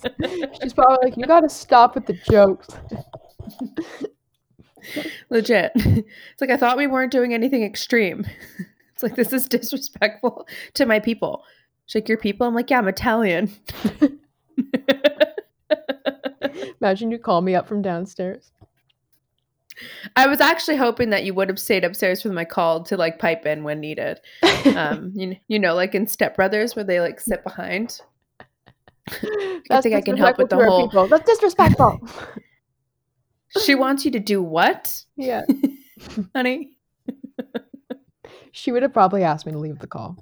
she's 0.62 0.74
probably 0.74 0.98
like, 1.08 1.16
you 1.16 1.24
got 1.24 1.40
to 1.40 1.48
stop 1.48 1.94
with 1.94 2.04
the 2.04 2.20
jokes. 2.30 2.68
Legit. 5.30 5.72
It's 5.74 6.40
like 6.42 6.50
I 6.50 6.58
thought 6.58 6.76
we 6.76 6.86
weren't 6.86 7.10
doing 7.10 7.32
anything 7.32 7.64
extreme. 7.64 8.26
It's 8.98 9.02
like 9.04 9.14
this 9.14 9.32
is 9.32 9.46
disrespectful 9.48 10.48
to 10.74 10.84
my 10.84 10.98
people. 10.98 11.44
She's 11.86 12.02
like, 12.02 12.08
your 12.08 12.18
people? 12.18 12.48
I'm 12.48 12.54
like, 12.54 12.68
yeah, 12.68 12.78
I'm 12.78 12.88
Italian. 12.88 13.48
Imagine 16.80 17.12
you 17.12 17.18
call 17.18 17.40
me 17.40 17.54
up 17.54 17.68
from 17.68 17.80
downstairs. 17.80 18.50
I 20.16 20.26
was 20.26 20.40
actually 20.40 20.78
hoping 20.78 21.10
that 21.10 21.22
you 21.22 21.32
would 21.34 21.48
have 21.48 21.60
stayed 21.60 21.84
upstairs 21.84 22.24
with 22.24 22.32
my 22.32 22.44
call 22.44 22.82
to 22.84 22.96
like 22.96 23.20
pipe 23.20 23.46
in 23.46 23.62
when 23.62 23.78
needed. 23.78 24.20
Um, 24.74 25.12
you, 25.14 25.36
you 25.46 25.60
know, 25.60 25.76
like 25.76 25.94
in 25.94 26.08
Step 26.08 26.34
Brothers 26.34 26.74
where 26.74 26.84
they 26.84 27.00
like 27.00 27.20
sit 27.20 27.44
behind. 27.44 28.00
I 29.70 29.80
think 29.80 29.94
I 29.94 30.00
can 30.00 30.16
help 30.16 30.38
with 30.38 30.50
the 30.50 30.56
disrespectful 30.56 30.58
to 30.58 30.64
our 30.64 30.66
whole. 30.66 30.88
people. 30.88 31.06
That's 31.06 31.30
disrespectful. 31.30 32.00
She 33.64 33.76
wants 33.76 34.04
you 34.04 34.10
to 34.10 34.18
do 34.18 34.42
what, 34.42 35.04
yeah. 35.16 35.44
honey? 36.34 36.72
She 38.52 38.72
would 38.72 38.82
have 38.82 38.92
probably 38.92 39.24
asked 39.24 39.46
me 39.46 39.52
to 39.52 39.58
leave 39.58 39.78
the 39.78 39.86
call. 39.86 40.16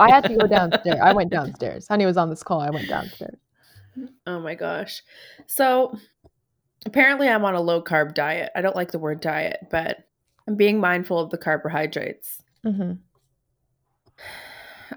I 0.00 0.10
had 0.10 0.24
to 0.24 0.36
go 0.36 0.46
downstairs. 0.46 0.98
I 1.02 1.12
went 1.12 1.30
downstairs. 1.30 1.86
Honey 1.88 2.06
was 2.06 2.16
on 2.16 2.30
this 2.30 2.42
call. 2.42 2.60
I 2.60 2.70
went 2.70 2.88
downstairs. 2.88 3.38
Oh 4.26 4.40
my 4.40 4.54
gosh. 4.54 5.02
So 5.46 5.96
apparently 6.84 7.28
I'm 7.28 7.44
on 7.44 7.54
a 7.54 7.60
low 7.60 7.82
carb 7.82 8.14
diet. 8.14 8.50
I 8.54 8.60
don't 8.60 8.76
like 8.76 8.90
the 8.90 8.98
word 8.98 9.20
diet, 9.20 9.68
but 9.70 9.98
I'm 10.46 10.56
being 10.56 10.80
mindful 10.80 11.18
of 11.18 11.30
the 11.30 11.38
carbohydrates. 11.38 12.42
hmm 12.62 12.92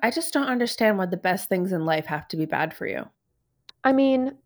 I 0.03 0.11
just 0.11 0.33
don't 0.33 0.47
understand 0.47 0.97
why 0.97 1.07
the 1.07 1.17
best 1.17 1.49
things 1.49 1.71
in 1.71 1.83
life 1.83 2.05
have 2.05 2.27
to 2.29 2.37
be 2.37 2.45
bad 2.45 2.73
for 2.73 2.85
you. 2.85 3.09
I 3.83 3.91
mean, 3.91 4.37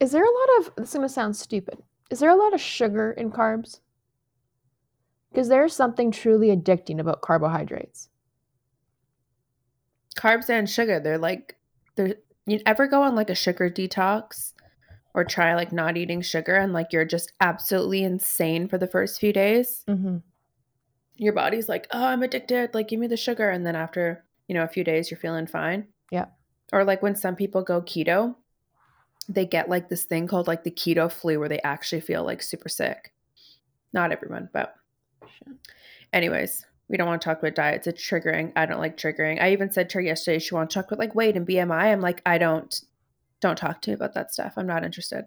is 0.00 0.12
there 0.12 0.24
a 0.24 0.26
lot 0.26 0.48
of 0.58 0.76
this 0.76 0.90
is 0.90 0.94
gonna 0.94 1.08
sound 1.08 1.34
stupid? 1.34 1.82
Is 2.10 2.20
there 2.20 2.30
a 2.30 2.36
lot 2.36 2.54
of 2.54 2.60
sugar 2.60 3.12
in 3.12 3.30
carbs? 3.30 3.80
Because 5.30 5.48
there's 5.48 5.74
something 5.74 6.10
truly 6.10 6.48
addicting 6.48 6.98
about 6.98 7.20
carbohydrates. 7.20 8.08
Carbs 10.16 10.48
and 10.48 10.68
sugar, 10.68 11.00
they're 11.00 11.18
like 11.18 11.56
they're 11.96 12.16
you 12.48 12.60
ever 12.64 12.86
go 12.86 13.02
on 13.02 13.14
like 13.14 13.30
a 13.30 13.34
sugar 13.34 13.68
detox 13.68 14.54
or 15.14 15.24
try 15.24 15.54
like 15.54 15.72
not 15.72 15.96
eating 15.96 16.22
sugar 16.22 16.54
and 16.54 16.72
like 16.72 16.92
you're 16.92 17.04
just 17.04 17.32
absolutely 17.40 18.02
insane 18.02 18.68
for 18.68 18.78
the 18.78 18.86
first 18.86 19.20
few 19.20 19.32
days? 19.32 19.84
Mm-hmm. 19.86 20.18
Your 21.16 21.32
body's 21.32 21.68
like, 21.68 21.86
"Oh, 21.90 22.04
I'm 22.04 22.22
addicted. 22.22 22.74
Like 22.74 22.88
give 22.88 23.00
me 23.00 23.06
the 23.06 23.16
sugar." 23.16 23.50
And 23.50 23.66
then 23.66 23.76
after, 23.76 24.24
you 24.46 24.54
know, 24.54 24.62
a 24.62 24.68
few 24.68 24.84
days 24.84 25.10
you're 25.10 25.20
feeling 25.20 25.46
fine. 25.46 25.88
Yeah. 26.10 26.26
Or 26.72 26.84
like 26.84 27.02
when 27.02 27.16
some 27.16 27.36
people 27.36 27.62
go 27.62 27.82
keto, 27.82 28.34
they 29.28 29.44
get 29.44 29.68
like 29.68 29.88
this 29.88 30.04
thing 30.04 30.26
called 30.26 30.46
like 30.46 30.64
the 30.64 30.70
keto 30.70 31.10
flu 31.10 31.38
where 31.38 31.48
they 31.48 31.60
actually 31.60 32.00
feel 32.00 32.24
like 32.24 32.42
super 32.42 32.68
sick. 32.68 33.12
Not 33.92 34.12
everyone, 34.12 34.48
but 34.52 34.74
anyways, 36.12 36.64
we 36.88 36.96
don't 36.96 37.06
want 37.06 37.20
to 37.20 37.24
talk 37.24 37.38
about 37.38 37.54
diets. 37.54 37.86
It's 37.86 38.02
triggering. 38.02 38.52
I 38.56 38.66
don't 38.66 38.80
like 38.80 38.96
triggering. 38.96 39.40
I 39.40 39.52
even 39.52 39.70
said 39.70 39.90
to 39.90 39.98
her 39.98 40.02
yesterday 40.02 40.38
she 40.38 40.54
wants 40.54 40.74
to 40.74 40.80
talk 40.80 40.90
about 40.90 40.98
like 40.98 41.14
weight 41.14 41.36
and 41.36 41.46
BMI. 41.46 41.92
I'm 41.92 42.00
like, 42.00 42.22
I 42.24 42.38
don't 42.38 42.80
don't 43.40 43.56
talk 43.56 43.80
to 43.82 43.90
me 43.90 43.94
about 43.94 44.14
that 44.14 44.32
stuff. 44.32 44.54
I'm 44.56 44.66
not 44.66 44.84
interested. 44.84 45.26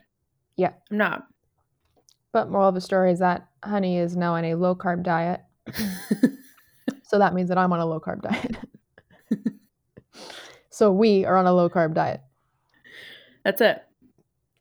Yeah. 0.57 0.73
I'm 0.89 0.97
not. 0.97 1.27
But 2.33 2.49
moral 2.49 2.69
of 2.69 2.75
the 2.75 2.81
story 2.81 3.11
is 3.11 3.19
that 3.19 3.47
Honey 3.63 3.97
is 3.97 4.17
now 4.17 4.35
on 4.35 4.43
a 4.43 4.55
low 4.55 4.75
carb 4.75 5.03
diet. 5.03 5.41
So 7.11 7.19
that 7.19 7.33
means 7.33 7.49
that 7.49 7.57
I'm 7.57 7.73
on 7.73 7.81
a 7.81 7.85
low 7.85 7.99
carb 7.99 8.21
diet. 8.21 8.55
so 10.69 10.93
we 10.93 11.25
are 11.25 11.35
on 11.35 11.45
a 11.45 11.51
low 11.51 11.69
carb 11.69 11.93
diet. 11.93 12.21
That's 13.43 13.59
it. 13.59 13.83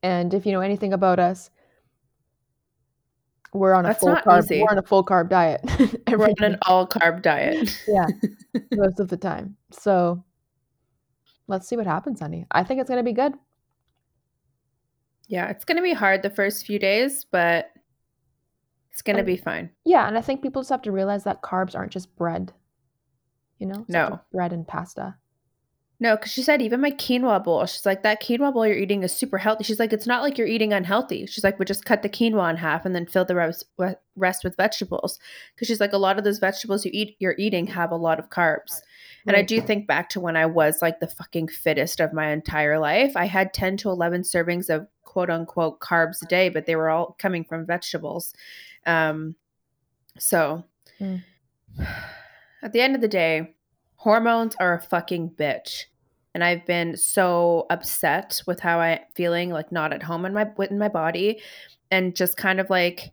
And 0.02 0.34
if 0.34 0.44
you 0.44 0.50
know 0.50 0.60
anything 0.60 0.92
about 0.92 1.20
us, 1.20 1.50
we're 3.52 3.74
on 3.74 3.84
a 3.84 3.88
That's 3.88 4.00
full 4.00 4.14
carb. 4.14 4.38
easy. 4.44 4.60
We're 4.62 4.70
on 4.70 4.78
a 4.78 4.82
full 4.82 5.04
carb 5.04 5.28
diet 5.28 5.60
We're 6.08 6.24
on 6.26 6.34
an 6.42 6.58
all 6.66 6.86
carb 6.86 7.22
diet. 7.22 7.76
yeah, 7.88 8.06
most 8.72 9.00
of 9.00 9.08
the 9.08 9.16
time. 9.16 9.56
So 9.72 10.22
let's 11.48 11.66
see 11.68 11.76
what 11.76 11.86
happens, 11.86 12.20
honey. 12.20 12.46
I 12.50 12.62
think 12.64 12.80
it's 12.80 12.88
gonna 12.90 13.02
be 13.02 13.12
good. 13.12 13.34
Yeah, 15.28 15.48
it's 15.48 15.64
going 15.64 15.76
to 15.76 15.82
be 15.82 15.92
hard 15.92 16.22
the 16.24 16.30
first 16.30 16.66
few 16.66 16.80
days, 16.80 17.24
but 17.24 17.70
it's 18.90 19.00
going 19.00 19.14
to 19.14 19.20
And- 19.20 19.26
be 19.28 19.36
fine. 19.36 19.70
Yeah, 19.84 20.08
and 20.08 20.18
I 20.18 20.22
think 20.22 20.42
people 20.42 20.60
just 20.60 20.70
have 20.70 20.82
to 20.82 20.90
realize 20.90 21.22
that 21.22 21.40
carbs 21.40 21.76
aren't 21.76 21.92
just 21.92 22.16
bread. 22.16 22.52
You 23.60 23.68
know, 23.68 23.80
It's 23.82 23.88
No. 23.90 24.18
bread 24.32 24.52
and 24.52 24.66
pasta. 24.66 25.14
No, 26.02 26.16
because 26.16 26.32
she 26.32 26.42
said 26.42 26.62
even 26.62 26.80
my 26.80 26.90
quinoa 26.90 27.44
bowl. 27.44 27.64
She's 27.66 27.84
like 27.84 28.02
that 28.02 28.22
quinoa 28.22 28.52
bowl 28.52 28.66
you're 28.66 28.76
eating 28.76 29.02
is 29.02 29.12
super 29.12 29.38
healthy. 29.38 29.64
She's 29.64 29.78
like 29.78 29.92
it's 29.92 30.06
not 30.06 30.22
like 30.22 30.38
you're 30.38 30.46
eating 30.46 30.72
unhealthy. 30.72 31.26
She's 31.26 31.44
like 31.44 31.58
we 31.58 31.64
just 31.64 31.84
cut 31.84 32.02
the 32.02 32.08
quinoa 32.08 32.50
in 32.50 32.56
half 32.56 32.84
and 32.84 32.94
then 32.94 33.06
fill 33.06 33.24
the 33.24 33.34
rest 33.34 33.66
rest 34.16 34.42
with 34.42 34.56
vegetables. 34.56 35.18
Because 35.54 35.68
she's 35.68 35.80
like 35.80 35.92
a 35.92 35.98
lot 35.98 36.18
of 36.18 36.24
those 36.24 36.38
vegetables 36.38 36.84
you 36.84 36.90
eat 36.94 37.16
you're 37.18 37.36
eating 37.38 37.66
have 37.66 37.90
a 37.90 37.96
lot 37.96 38.18
of 38.18 38.30
carbs. 38.30 38.80
And 39.26 39.36
I 39.36 39.42
do 39.42 39.60
think 39.60 39.86
back 39.86 40.08
to 40.10 40.20
when 40.20 40.34
I 40.34 40.46
was 40.46 40.80
like 40.80 41.00
the 41.00 41.06
fucking 41.06 41.48
fittest 41.48 42.00
of 42.00 42.14
my 42.14 42.30
entire 42.30 42.78
life. 42.78 43.12
I 43.16 43.26
had 43.26 43.52
10 43.52 43.76
to 43.78 43.90
11 43.90 44.22
servings 44.22 44.70
of 44.70 44.86
quote 45.02 45.28
unquote 45.28 45.80
carbs 45.80 46.22
a 46.22 46.26
day, 46.26 46.48
but 46.48 46.64
they 46.64 46.74
were 46.74 46.88
all 46.88 47.16
coming 47.18 47.44
from 47.44 47.66
vegetables. 47.66 48.32
Um, 48.86 49.36
so 50.18 50.64
Mm. 51.00 51.22
at 52.62 52.72
the 52.72 52.80
end 52.80 52.94
of 52.94 53.00
the 53.00 53.08
day, 53.08 53.54
hormones 54.00 54.56
are 54.58 54.74
a 54.74 54.80
fucking 54.82 55.30
bitch. 55.38 55.84
And 56.34 56.42
I've 56.42 56.64
been 56.64 56.96
so 56.96 57.66
upset 57.70 58.40
with 58.46 58.60
how 58.60 58.78
I'm 58.80 59.00
feeling, 59.14 59.50
like 59.50 59.70
not 59.72 59.92
at 59.92 60.02
home 60.02 60.24
in 60.24 60.32
my 60.32 60.46
within 60.56 60.78
my 60.78 60.88
body, 60.88 61.40
and 61.90 62.16
just 62.16 62.36
kind 62.36 62.60
of 62.60 62.70
like 62.70 63.12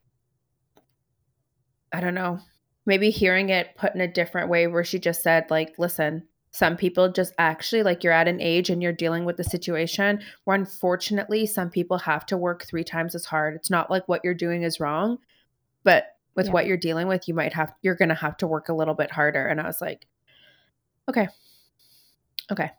I 1.92 2.00
don't 2.00 2.14
know, 2.14 2.40
maybe 2.86 3.10
hearing 3.10 3.50
it 3.50 3.76
put 3.76 3.96
in 3.96 4.02
a 4.02 4.08
different 4.08 4.50
way 4.50 4.68
where 4.68 4.84
she 4.84 5.00
just 5.00 5.24
said 5.24 5.46
like 5.50 5.78
listen 5.78 6.24
some 6.52 6.78
people 6.78 7.12
just 7.12 7.34
actually 7.38 7.84
like 7.84 8.04
you're 8.04 8.14
at 8.14 8.28
an 8.28 8.42
age 8.42 8.70
and 8.70 8.82
you're 8.82 8.94
dealing 8.94 9.26
with 9.26 9.36
the 9.38 9.44
situation 9.44 10.20
where 10.46 10.56
unfortunately 10.56 11.46
some 11.46 11.70
people 11.70 11.98
have 11.98 12.26
to 12.26 12.38
work 12.38 12.64
three 12.66 12.86
times 12.86 13.14
as 13.14 13.26
hard 13.26 13.54
it's 13.56 13.70
not 13.70 13.92
like 13.92 14.08
what 14.08 14.22
you're 14.24 14.34
doing 14.34 14.64
is 14.64 14.80
wrong 14.80 15.18
but 15.84 16.06
with 16.36 16.46
Yeah. 16.48 16.54
what 16.54 16.66
you're 16.66 16.78
dealing 16.78 17.08
with 17.08 17.28
you 17.28 17.34
might 17.34 17.54
have 17.54 17.74
you're 17.82 17.96
going 17.96 18.10
to 18.10 18.16
have 18.16 18.38
to 18.38 18.48
work 18.48 18.70
a 18.70 18.74
little 18.74 18.94
bit 18.96 19.12
harder 19.12 19.46
and 19.46 19.60
i 19.60 19.68
was 19.68 19.82
like 19.82 20.08
okay 21.08 21.28
okay 22.52 22.72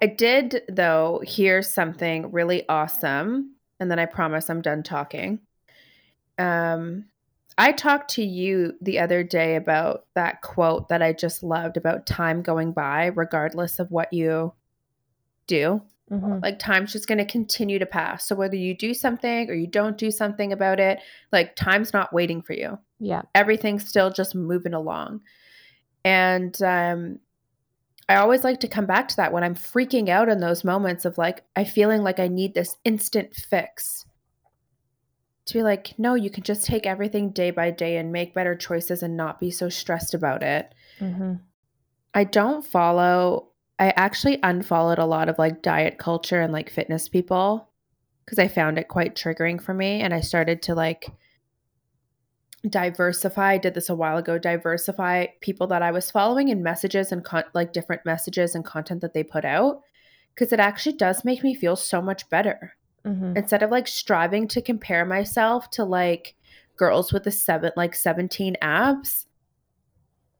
i 0.00 0.06
did 0.06 0.62
though 0.68 1.20
hear 1.24 1.62
something 1.62 2.30
really 2.30 2.68
awesome 2.68 3.54
and 3.80 3.90
then 3.90 3.98
i 3.98 4.06
promise 4.06 4.48
i'm 4.50 4.62
done 4.62 4.82
talking 4.82 5.38
um 6.38 7.04
I 7.58 7.72
talked 7.72 8.10
to 8.14 8.24
you 8.24 8.74
the 8.80 8.98
other 8.98 9.22
day 9.22 9.56
about 9.56 10.06
that 10.14 10.42
quote 10.42 10.88
that 10.88 11.02
I 11.02 11.12
just 11.12 11.42
loved 11.42 11.76
about 11.76 12.06
time 12.06 12.42
going 12.42 12.72
by, 12.72 13.06
regardless 13.06 13.78
of 13.78 13.90
what 13.90 14.12
you 14.12 14.52
do. 15.46 15.82
hmm 16.08 16.38
Like, 16.42 16.58
time's 16.58 16.92
just 16.92 17.06
going 17.06 17.18
to 17.18 17.24
continue 17.24 17.78
to 17.78 17.86
pass. 17.86 18.26
So, 18.26 18.34
whether 18.34 18.56
you 18.56 18.76
do 18.76 18.94
something 18.94 19.50
or 19.50 19.54
you 19.54 19.66
don't 19.66 19.98
do 19.98 20.10
something 20.10 20.52
about 20.52 20.80
it, 20.80 21.00
like, 21.30 21.54
time's 21.56 21.92
not 21.92 22.12
waiting 22.12 22.42
for 22.42 22.54
you. 22.54 22.78
Yeah. 22.98 23.22
Everything's 23.34 23.86
still 23.86 24.10
just 24.10 24.34
moving 24.34 24.74
along. 24.74 25.20
And 26.04 26.60
um, 26.62 27.18
I 28.08 28.16
always 28.16 28.44
like 28.44 28.60
to 28.60 28.68
come 28.68 28.86
back 28.86 29.08
to 29.08 29.16
that 29.16 29.32
when 29.32 29.44
I'm 29.44 29.54
freaking 29.54 30.08
out 30.08 30.28
in 30.28 30.40
those 30.40 30.64
moments 30.64 31.04
of 31.04 31.18
like, 31.18 31.44
I 31.56 31.64
feeling 31.64 32.02
like 32.02 32.18
I 32.18 32.28
need 32.28 32.54
this 32.54 32.76
instant 32.84 33.34
fix 33.34 34.04
to 35.46 35.54
be 35.54 35.62
like, 35.62 35.98
no, 35.98 36.14
you 36.14 36.30
can 36.30 36.42
just 36.42 36.64
take 36.64 36.86
everything 36.86 37.30
day 37.30 37.50
by 37.50 37.70
day 37.70 37.96
and 37.96 38.12
make 38.12 38.34
better 38.34 38.54
choices 38.54 39.02
and 39.02 39.16
not 39.16 39.40
be 39.40 39.50
so 39.50 39.68
stressed 39.68 40.14
about 40.14 40.42
it. 40.42 40.74
hmm 40.98 41.34
I 42.14 42.24
don't 42.24 42.62
follow, 42.62 43.48
I 43.78 43.88
actually 43.96 44.38
unfollowed 44.42 44.98
a 44.98 45.06
lot 45.06 45.30
of 45.30 45.38
like 45.38 45.62
diet 45.62 45.96
culture 45.96 46.42
and 46.42 46.52
like 46.52 46.68
fitness 46.68 47.08
people 47.08 47.70
because 48.24 48.38
I 48.38 48.48
found 48.48 48.78
it 48.78 48.88
quite 48.88 49.16
triggering 49.16 49.60
for 49.60 49.72
me. 49.72 50.02
And 50.02 50.12
I 50.12 50.20
started 50.20 50.60
to 50.62 50.74
like 50.74 51.06
diversify, 52.68 53.52
I 53.52 53.58
did 53.58 53.74
this 53.74 53.88
a 53.88 53.94
while 53.94 54.16
ago, 54.16 54.38
diversify 54.38 55.26
people 55.40 55.66
that 55.68 55.82
I 55.82 55.90
was 55.90 56.10
following 56.10 56.50
and 56.50 56.62
messages 56.62 57.12
and 57.12 57.24
con- 57.24 57.44
like 57.54 57.72
different 57.72 58.04
messages 58.04 58.54
and 58.54 58.64
content 58.64 59.00
that 59.00 59.14
they 59.14 59.24
put 59.24 59.44
out 59.44 59.82
because 60.34 60.52
it 60.52 60.60
actually 60.60 60.96
does 60.96 61.24
make 61.24 61.42
me 61.42 61.54
feel 61.54 61.76
so 61.76 62.00
much 62.00 62.28
better. 62.30 62.74
Hmm 63.04 63.36
instead 63.36 63.62
of 63.62 63.70
like 63.70 63.88
striving 63.88 64.46
to 64.46 64.62
compare 64.62 65.04
myself 65.04 65.70
to 65.70 65.84
like 65.84 66.34
girls 66.76 67.12
with 67.12 67.24
the 67.24 67.30
seven 67.30 67.72
like 67.76 67.94
17 67.94 68.56
abs 68.62 69.26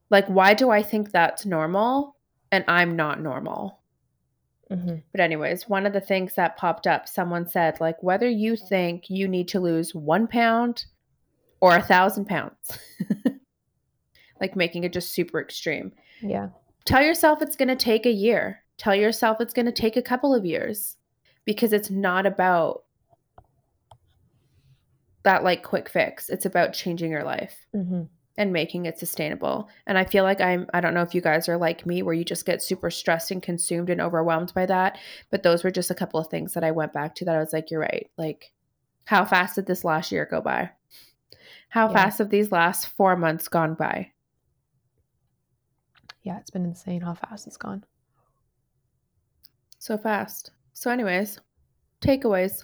like 0.09 0.25
why 0.27 0.53
do 0.53 0.69
i 0.69 0.81
think 0.81 1.11
that's 1.11 1.45
normal 1.45 2.15
and 2.51 2.63
i'm 2.67 2.95
not 2.95 3.21
normal? 3.21 3.79
Hmm 4.69 4.95
but 5.11 5.19
anyways 5.19 5.67
one 5.67 5.85
of 5.85 5.93
the 5.93 6.01
things 6.01 6.35
that 6.35 6.57
popped 6.57 6.87
up 6.87 7.07
someone 7.07 7.47
said 7.47 7.81
like 7.81 8.01
whether 8.01 8.29
you 8.29 8.55
think 8.55 9.09
you 9.09 9.27
need 9.27 9.49
to 9.49 9.59
lose 9.59 9.93
one 9.93 10.27
pound 10.27 10.85
or 11.63 11.77
a 11.77 11.81
thousand 11.81 12.25
pounds. 12.25 12.77
Like 14.41 14.57
making 14.57 14.83
it 14.83 14.91
just 14.91 15.13
super 15.13 15.39
extreme. 15.39 15.93
Yeah. 16.21 16.49
tell 16.83 17.01
yourself 17.01 17.41
it's 17.41 17.55
going 17.55 17.69
to 17.69 17.77
take 17.77 18.05
a 18.05 18.11
year. 18.11 18.61
Tell 18.77 18.93
yourself 18.93 19.39
it's 19.39 19.53
going 19.53 19.67
to 19.67 19.71
take 19.71 19.95
a 19.95 20.01
couple 20.01 20.35
of 20.35 20.45
years 20.45 20.97
because 21.45 21.71
it's 21.71 21.89
not 21.89 22.25
about 22.25 22.83
that 25.23 25.45
like 25.45 25.63
quick 25.63 25.87
fix. 25.87 26.29
It's 26.29 26.45
about 26.45 26.73
changing 26.73 27.09
your 27.09 27.23
life 27.23 27.55
hmm 27.71 28.01
and 28.35 28.51
making 28.51 28.87
it 28.87 28.97
sustainable. 28.99 29.69
And 29.85 29.97
i 29.97 30.03
feel 30.03 30.23
like 30.25 30.41
i'm 30.41 30.67
i 30.73 30.81
don't 30.81 30.95
know 30.95 31.03
if 31.03 31.15
you 31.15 31.21
guys 31.21 31.47
are 31.47 31.55
like 31.55 31.85
me 31.85 32.01
where 32.01 32.15
you 32.15 32.25
just 32.25 32.47
get 32.47 32.63
super 32.63 32.89
stressed 32.89 33.29
and 33.31 33.41
consumed 33.41 33.89
and 33.89 34.01
overwhelmed 34.01 34.53
by 34.53 34.65
that. 34.65 34.97
But 35.31 35.43
those 35.43 35.63
were 35.63 35.71
just 35.71 35.91
a 35.91 35.95
couple 35.95 36.19
of 36.19 36.27
things 36.27 36.53
that 36.55 36.63
i 36.65 36.71
went 36.71 36.91
back 36.91 37.15
to 37.15 37.25
that 37.25 37.35
i 37.35 37.39
was 37.39 37.53
like 37.53 37.71
you're 37.71 37.79
right. 37.79 38.09
Like 38.17 38.51
how 39.05 39.23
fast 39.23 39.55
did 39.55 39.67
this 39.67 39.85
last 39.85 40.11
year 40.11 40.27
go 40.29 40.41
by 40.41 40.71
how 41.73 41.87
Yeah. 41.87 41.93
fast 41.93 42.19
have 42.19 42.29
these 42.29 42.51
last 42.51 42.87
four 42.87 43.15
months 43.15 43.47
gone 43.47 43.73
by 43.73 44.11
Yeah. 46.21 46.37
It's 46.39 46.51
been 46.51 46.65
insane 46.65 47.01
how 47.01 47.15
fast 47.15 47.47
it's 47.47 47.57
gone. 47.57 47.83
so 49.79 49.97
fast 49.97 50.51
so 50.73 50.89
anyways 50.91 51.39
takeaways 52.01 52.63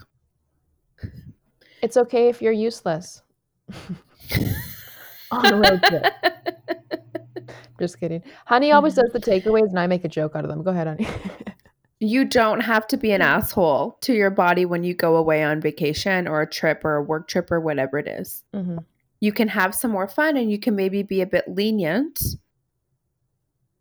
It's 1.81 1.97
okay 1.97 2.27
if 2.29 2.41
you're 2.41 2.51
useless. 2.53 3.21
On 5.31 5.53
a 5.53 5.55
road 5.57 5.81
trip. 5.83 6.03
Just 7.79 7.99
kidding. 7.99 8.21
Honey 8.45 8.71
always 8.73 8.95
does 8.95 9.11
the 9.13 9.19
takeaways, 9.19 9.69
and 9.69 9.79
I 9.79 9.87
make 9.87 10.03
a 10.03 10.09
joke 10.09 10.35
out 10.35 10.43
of 10.43 10.49
them. 10.49 10.61
Go 10.63 10.71
ahead, 10.71 10.87
honey. 10.87 11.07
you 12.01 12.25
don't 12.25 12.59
have 12.61 12.85
to 12.87 12.97
be 12.97 13.11
an 13.13 13.21
asshole 13.21 13.97
to 14.01 14.13
your 14.13 14.29
body 14.29 14.65
when 14.65 14.83
you 14.83 14.93
go 14.93 15.15
away 15.15 15.41
on 15.43 15.61
vacation 15.61 16.27
or 16.27 16.41
a 16.41 16.49
trip 16.49 16.83
or 16.83 16.95
a 16.95 17.03
work 17.03 17.27
trip 17.29 17.49
or 17.51 17.59
whatever 17.61 17.97
it 17.97 18.07
is. 18.07 18.43
hmm 18.53 18.79
You 19.19 19.31
can 19.33 19.47
have 19.49 19.75
some 19.75 19.91
more 19.91 20.07
fun 20.07 20.37
and 20.37 20.49
you 20.51 20.57
can 20.59 20.75
maybe 20.75 21.03
be 21.03 21.21
a 21.21 21.25
bit 21.27 21.45
lenient. 21.47 22.21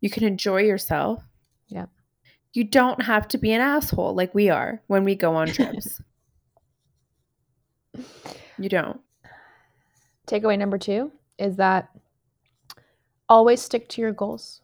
You 0.00 0.10
can 0.10 0.24
enjoy 0.24 0.62
yourself. 0.62 1.22
Yeah. 1.68 1.86
You 2.52 2.64
don't 2.64 3.02
have 3.02 3.28
to 3.28 3.38
be 3.38 3.52
an 3.52 3.60
asshole 3.60 4.14
like 4.14 4.34
we 4.34 4.48
are 4.48 4.82
when 4.88 5.04
we 5.04 5.14
go 5.14 5.34
on 5.34 5.48
trips. 5.48 6.00
you 8.58 8.68
don't. 8.68 9.00
Takeaway 10.26 10.58
number 10.58 10.78
two 10.78 11.12
is 11.38 11.56
that 11.56 11.88
always 13.28 13.62
stick 13.62 13.88
to 13.90 14.00
your 14.00 14.12
goals, 14.12 14.60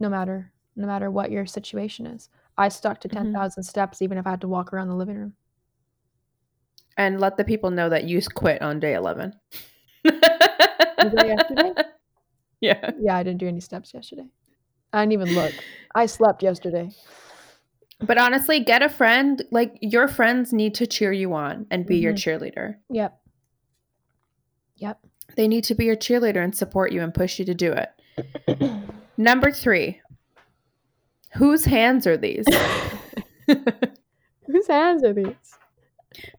no 0.00 0.08
matter 0.08 0.50
no 0.76 0.86
matter 0.86 1.08
what 1.10 1.30
your 1.30 1.46
situation 1.46 2.04
is. 2.04 2.28
I 2.58 2.68
stuck 2.68 3.00
to 3.00 3.08
Mhm. 3.08 3.12
ten 3.12 3.32
thousand 3.32 3.62
steps, 3.62 4.02
even 4.02 4.18
if 4.18 4.26
I 4.26 4.30
had 4.30 4.40
to 4.42 4.48
walk 4.48 4.72
around 4.72 4.88
the 4.88 4.96
living 4.96 5.16
room. 5.16 5.34
And 6.96 7.20
let 7.20 7.36
the 7.36 7.44
people 7.44 7.70
know 7.70 7.88
that 7.88 8.04
you 8.04 8.20
quit 8.34 8.62
on 8.62 8.80
day 8.80 8.94
11. 8.94 9.32
that 10.04 11.26
yesterday? 11.26 11.72
Yeah. 12.60 12.92
Yeah, 12.98 13.14
I 13.14 13.22
didn't 13.22 13.40
do 13.40 13.48
any 13.48 13.60
steps 13.60 13.92
yesterday. 13.92 14.24
I 14.90 15.02
didn't 15.02 15.12
even 15.12 15.34
look. 15.34 15.52
I 15.94 16.06
slept 16.06 16.42
yesterday. 16.42 16.88
But 18.00 18.16
honestly, 18.16 18.60
get 18.60 18.82
a 18.82 18.88
friend. 18.88 19.44
Like 19.50 19.76
your 19.82 20.08
friends 20.08 20.50
need 20.50 20.74
to 20.76 20.86
cheer 20.86 21.12
you 21.12 21.34
on 21.34 21.66
and 21.70 21.84
be 21.84 21.98
your 21.98 22.14
mm-hmm. 22.14 22.42
cheerleader. 22.42 22.76
Yep. 22.88 23.20
Yep. 24.76 24.98
They 25.36 25.46
need 25.46 25.64
to 25.64 25.74
be 25.74 25.84
your 25.84 25.96
cheerleader 25.96 26.42
and 26.42 26.56
support 26.56 26.90
you 26.90 27.02
and 27.02 27.12
push 27.12 27.38
you 27.38 27.44
to 27.44 27.54
do 27.54 27.74
it. 27.74 28.72
Number 29.18 29.50
three, 29.50 30.00
whose 31.34 31.66
hands 31.66 32.06
are 32.06 32.16
these? 32.16 32.46
Whose 34.46 34.66
hands 34.68 35.04
are 35.04 35.12
these? 35.12 35.58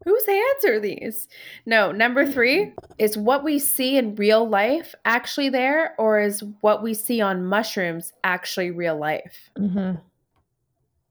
Whose 0.04 0.26
hands 0.26 0.66
are 0.66 0.80
these? 0.80 1.28
No, 1.66 1.92
number 1.92 2.30
three 2.30 2.74
is 2.98 3.18
what 3.18 3.44
we 3.44 3.60
see 3.60 3.98
in 3.98 4.16
real 4.16 4.48
life 4.48 4.96
actually 5.06 5.50
there, 5.50 5.96
or 5.98 6.20
is 6.20 6.44
what 6.62 6.84
we 6.84 6.94
see 6.94 7.22
on 7.22 7.46
mushrooms 7.46 8.14
actually 8.24 8.72
real 8.72 8.98
life? 8.98 9.50
hmm 9.58 9.92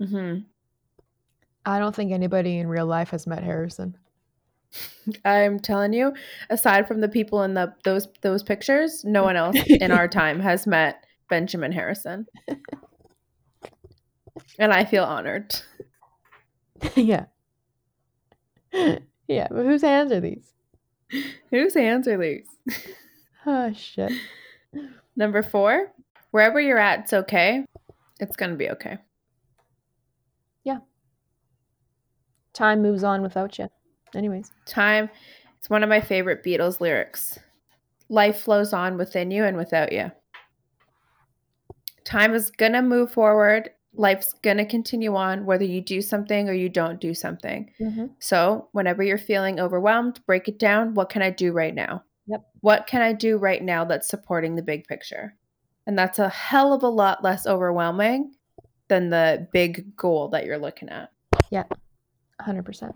hmm 0.03 0.39
I 1.67 1.79
don't 1.79 1.95
think 1.95 2.13
anybody 2.13 2.59
in 2.59 2.69
real 2.69 2.87
life 2.87 3.11
has 3.11 3.27
met 3.27 3.43
Harrison. 3.43 3.97
I'm 5.25 5.59
telling 5.59 5.93
you, 5.93 6.13
aside 6.51 6.87
from 6.87 7.01
the 7.01 7.09
people 7.09 7.43
in 7.43 7.55
the 7.55 7.75
those 7.85 8.09
those 8.23 8.43
pictures, 8.43 9.03
no 9.05 9.23
one 9.23 9.37
else 9.37 9.57
in 9.81 9.91
our 9.91 10.09
time 10.21 10.41
has 10.41 10.67
met 10.67 11.05
Benjamin 11.29 11.73
Harrison. 11.73 12.27
And 14.59 14.73
I 14.73 14.85
feel 14.85 15.05
honored. 15.05 15.55
yeah. 16.95 17.27
Yeah, 19.27 19.49
but 19.51 19.65
whose 19.65 19.81
hands 19.81 20.13
are 20.13 20.21
these? 20.21 20.53
Whose 21.51 21.75
hands 21.75 22.09
are 22.09 22.19
these? 22.19 22.47
Oh 23.47 23.75
shit. 23.75 24.11
Number 25.17 25.43
four, 25.43 25.93
wherever 26.31 26.59
you're 26.59 26.79
at, 26.79 27.01
it's 27.01 27.13
okay. 27.13 27.67
It's 28.19 28.37
gonna 28.37 28.55
be 28.57 28.71
okay. 28.71 28.97
Yeah. 30.63 30.79
Time 32.55 32.81
moves 32.81 33.05
on 33.05 33.21
without 33.21 33.59
you. 33.59 33.69
Anyways. 34.15 34.51
Time. 34.65 35.11
It's 35.59 35.69
one 35.69 35.83
of 35.83 35.91
my 35.91 36.01
favorite 36.01 36.43
Beatles 36.43 36.81
lyrics. 36.81 37.39
Life 38.09 38.41
flows 38.41 38.73
on 38.73 38.97
within 38.97 39.31
you 39.31 39.45
and 39.45 39.59
without 39.59 39.93
you. 39.93 40.11
Time 42.05 42.33
is 42.33 42.51
gonna 42.51 42.81
move 42.81 43.13
forward. 43.13 43.69
Life's 43.97 44.35
gonna 44.43 44.67
continue 44.67 45.15
on 45.15 45.47
whether 45.47 45.65
you 45.65 45.81
do 45.81 46.01
something 46.03 46.49
or 46.49 46.53
you 46.53 46.69
don't 46.69 47.01
do 47.01 47.15
something. 47.15 47.71
Mm-hmm. 47.81 48.07
So, 48.19 48.69
whenever 48.73 49.03
you're 49.03 49.19
feeling 49.19 49.61
overwhelmed, 49.61 50.21
break 50.27 50.49
it 50.49 50.59
down. 50.59 50.95
What 50.95 51.09
can 51.09 51.23
I 51.23 51.31
do 51.31 51.53
right 51.53 51.75
now? 51.75 52.03
Yep. 52.27 52.45
What 52.61 52.87
can 52.87 53.03
I 53.03 53.13
do 53.13 53.37
right 53.37 53.63
now 53.63 53.85
that's 53.85 54.09
supporting 54.09 54.55
the 54.55 54.63
big 54.63 54.87
picture? 54.87 55.37
And 55.87 55.99
that's 55.99 56.19
a 56.19 56.29
hell 56.29 56.73
of 56.73 56.83
a 56.83 56.89
lot 56.89 57.23
less 57.23 57.47
overwhelming 57.47 58.35
than 58.89 59.11
the 59.11 59.49
big 59.53 59.97
goal 59.97 60.29
that 60.29 60.47
you're 60.47 60.59
looking 60.59 60.89
at. 60.89 61.11
100%. 62.41 62.95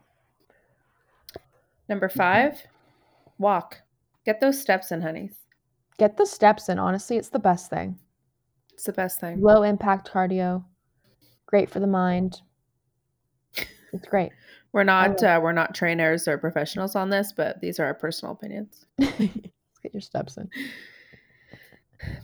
Number 1.88 2.08
five, 2.08 2.62
walk. 3.38 3.80
Get 4.24 4.40
those 4.40 4.60
steps 4.60 4.92
in, 4.92 5.00
honeys. 5.00 5.34
Get 5.98 6.16
the 6.16 6.26
steps 6.26 6.68
in. 6.68 6.78
Honestly, 6.78 7.16
it's 7.16 7.30
the 7.30 7.38
best 7.38 7.70
thing. 7.70 7.98
It's 8.74 8.84
the 8.84 8.92
best 8.92 9.20
thing. 9.20 9.40
Low 9.40 9.62
impact 9.62 10.10
cardio, 10.12 10.64
great 11.48 11.70
for 11.70 11.80
the 11.80 11.86
mind. 11.86 12.42
It's 13.92 14.06
great. 14.06 14.30
We're 14.72 14.84
not 14.84 15.22
uh, 15.22 15.40
we're 15.42 15.52
not 15.52 15.74
trainers 15.74 16.28
or 16.28 16.36
professionals 16.36 16.94
on 16.94 17.08
this, 17.08 17.32
but 17.32 17.60
these 17.60 17.80
are 17.80 17.86
our 17.86 17.94
personal 17.94 18.32
opinions. 18.34 18.84
Let's 18.98 19.18
get 19.82 19.94
your 19.94 20.02
steps 20.02 20.36
in. 20.36 20.50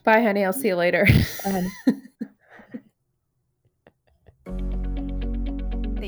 Bye, 0.05 0.23
honey. 0.23 0.45
I'll 0.45 0.53
see 0.53 0.69
you 0.69 0.77
later. 0.77 1.07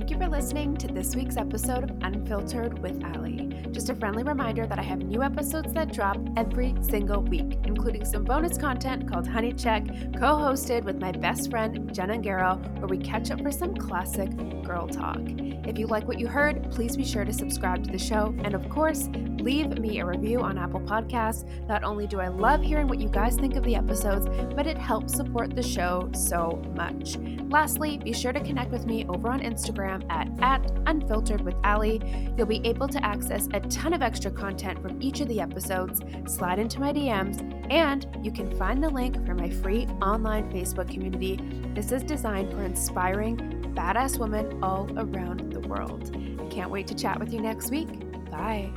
Thank 0.06 0.20
you 0.20 0.24
for 0.24 0.30
listening 0.30 0.76
to 0.76 0.86
this 0.86 1.16
week's 1.16 1.36
episode 1.36 1.82
of 1.82 1.90
Unfiltered 2.00 2.78
with 2.78 3.02
Ali. 3.16 3.52
Just 3.72 3.90
a 3.90 3.94
friendly 3.96 4.22
reminder 4.22 4.64
that 4.64 4.78
I 4.78 4.82
have 4.82 5.00
new 5.00 5.20
episodes 5.20 5.72
that 5.72 5.92
drop 5.92 6.16
every 6.36 6.76
single 6.80 7.22
week, 7.22 7.58
including 7.64 8.04
some 8.04 8.22
bonus 8.22 8.56
content 8.56 9.10
called 9.10 9.26
Honey 9.26 9.52
Check, 9.52 9.84
co 10.16 10.36
hosted 10.36 10.84
with 10.84 11.00
my 11.00 11.10
best 11.10 11.50
friend 11.50 11.92
Jenna 11.92 12.18
Garrow, 12.18 12.56
where 12.78 12.86
we 12.86 12.98
catch 12.98 13.32
up 13.32 13.40
for 13.40 13.50
some 13.50 13.74
classic 13.74 14.30
girl 14.62 14.86
talk. 14.86 15.18
If 15.66 15.76
you 15.76 15.88
like 15.88 16.06
what 16.06 16.20
you 16.20 16.28
heard, 16.28 16.70
please 16.70 16.96
be 16.96 17.04
sure 17.04 17.24
to 17.24 17.32
subscribe 17.32 17.82
to 17.82 17.90
the 17.90 17.98
show. 17.98 18.32
And 18.44 18.54
of 18.54 18.68
course, 18.68 19.08
leave 19.46 19.78
me 19.78 20.00
a 20.00 20.04
review 20.04 20.40
on 20.40 20.58
Apple 20.58 20.80
Podcasts. 20.80 21.44
Not 21.68 21.84
only 21.84 22.08
do 22.08 22.18
I 22.18 22.26
love 22.26 22.62
hearing 22.62 22.88
what 22.88 22.98
you 22.98 23.08
guys 23.08 23.36
think 23.36 23.54
of 23.54 23.62
the 23.62 23.76
episodes, 23.76 24.26
but 24.56 24.66
it 24.66 24.76
helps 24.76 25.14
support 25.14 25.54
the 25.54 25.62
show 25.62 26.10
so 26.12 26.60
much. 26.74 27.16
Lastly, 27.48 27.96
be 27.98 28.12
sure 28.12 28.32
to 28.32 28.40
connect 28.40 28.72
with 28.72 28.86
me 28.86 29.06
over 29.08 29.28
on 29.28 29.38
Instagram 29.38 30.04
at, 30.10 30.28
at 30.40 30.68
Unfiltered 30.86 31.42
with 31.42 31.54
Ali. 31.62 32.02
You'll 32.36 32.48
be 32.48 32.60
able 32.64 32.88
to 32.88 33.04
access 33.04 33.46
a 33.54 33.60
ton 33.60 33.92
of 33.92 34.02
extra 34.02 34.32
content 34.32 34.82
from 34.82 35.00
each 35.00 35.20
of 35.20 35.28
the 35.28 35.40
episodes, 35.40 36.00
slide 36.26 36.58
into 36.58 36.80
my 36.80 36.92
DMs, 36.92 37.40
and 37.70 38.04
you 38.20 38.32
can 38.32 38.50
find 38.58 38.82
the 38.82 38.90
link 38.90 39.24
for 39.24 39.34
my 39.36 39.48
free 39.48 39.86
online 40.02 40.50
Facebook 40.50 40.90
community. 40.90 41.38
This 41.72 41.92
is 41.92 42.02
designed 42.02 42.50
for 42.50 42.64
inspiring, 42.64 43.36
badass 43.76 44.18
women 44.18 44.60
all 44.60 44.90
around 44.98 45.52
the 45.52 45.60
world. 45.60 46.10
I 46.40 46.48
can't 46.48 46.70
wait 46.72 46.88
to 46.88 46.96
chat 46.96 47.20
with 47.20 47.32
you 47.32 47.40
next 47.40 47.70
week. 47.70 47.88
Bye. 48.28 48.72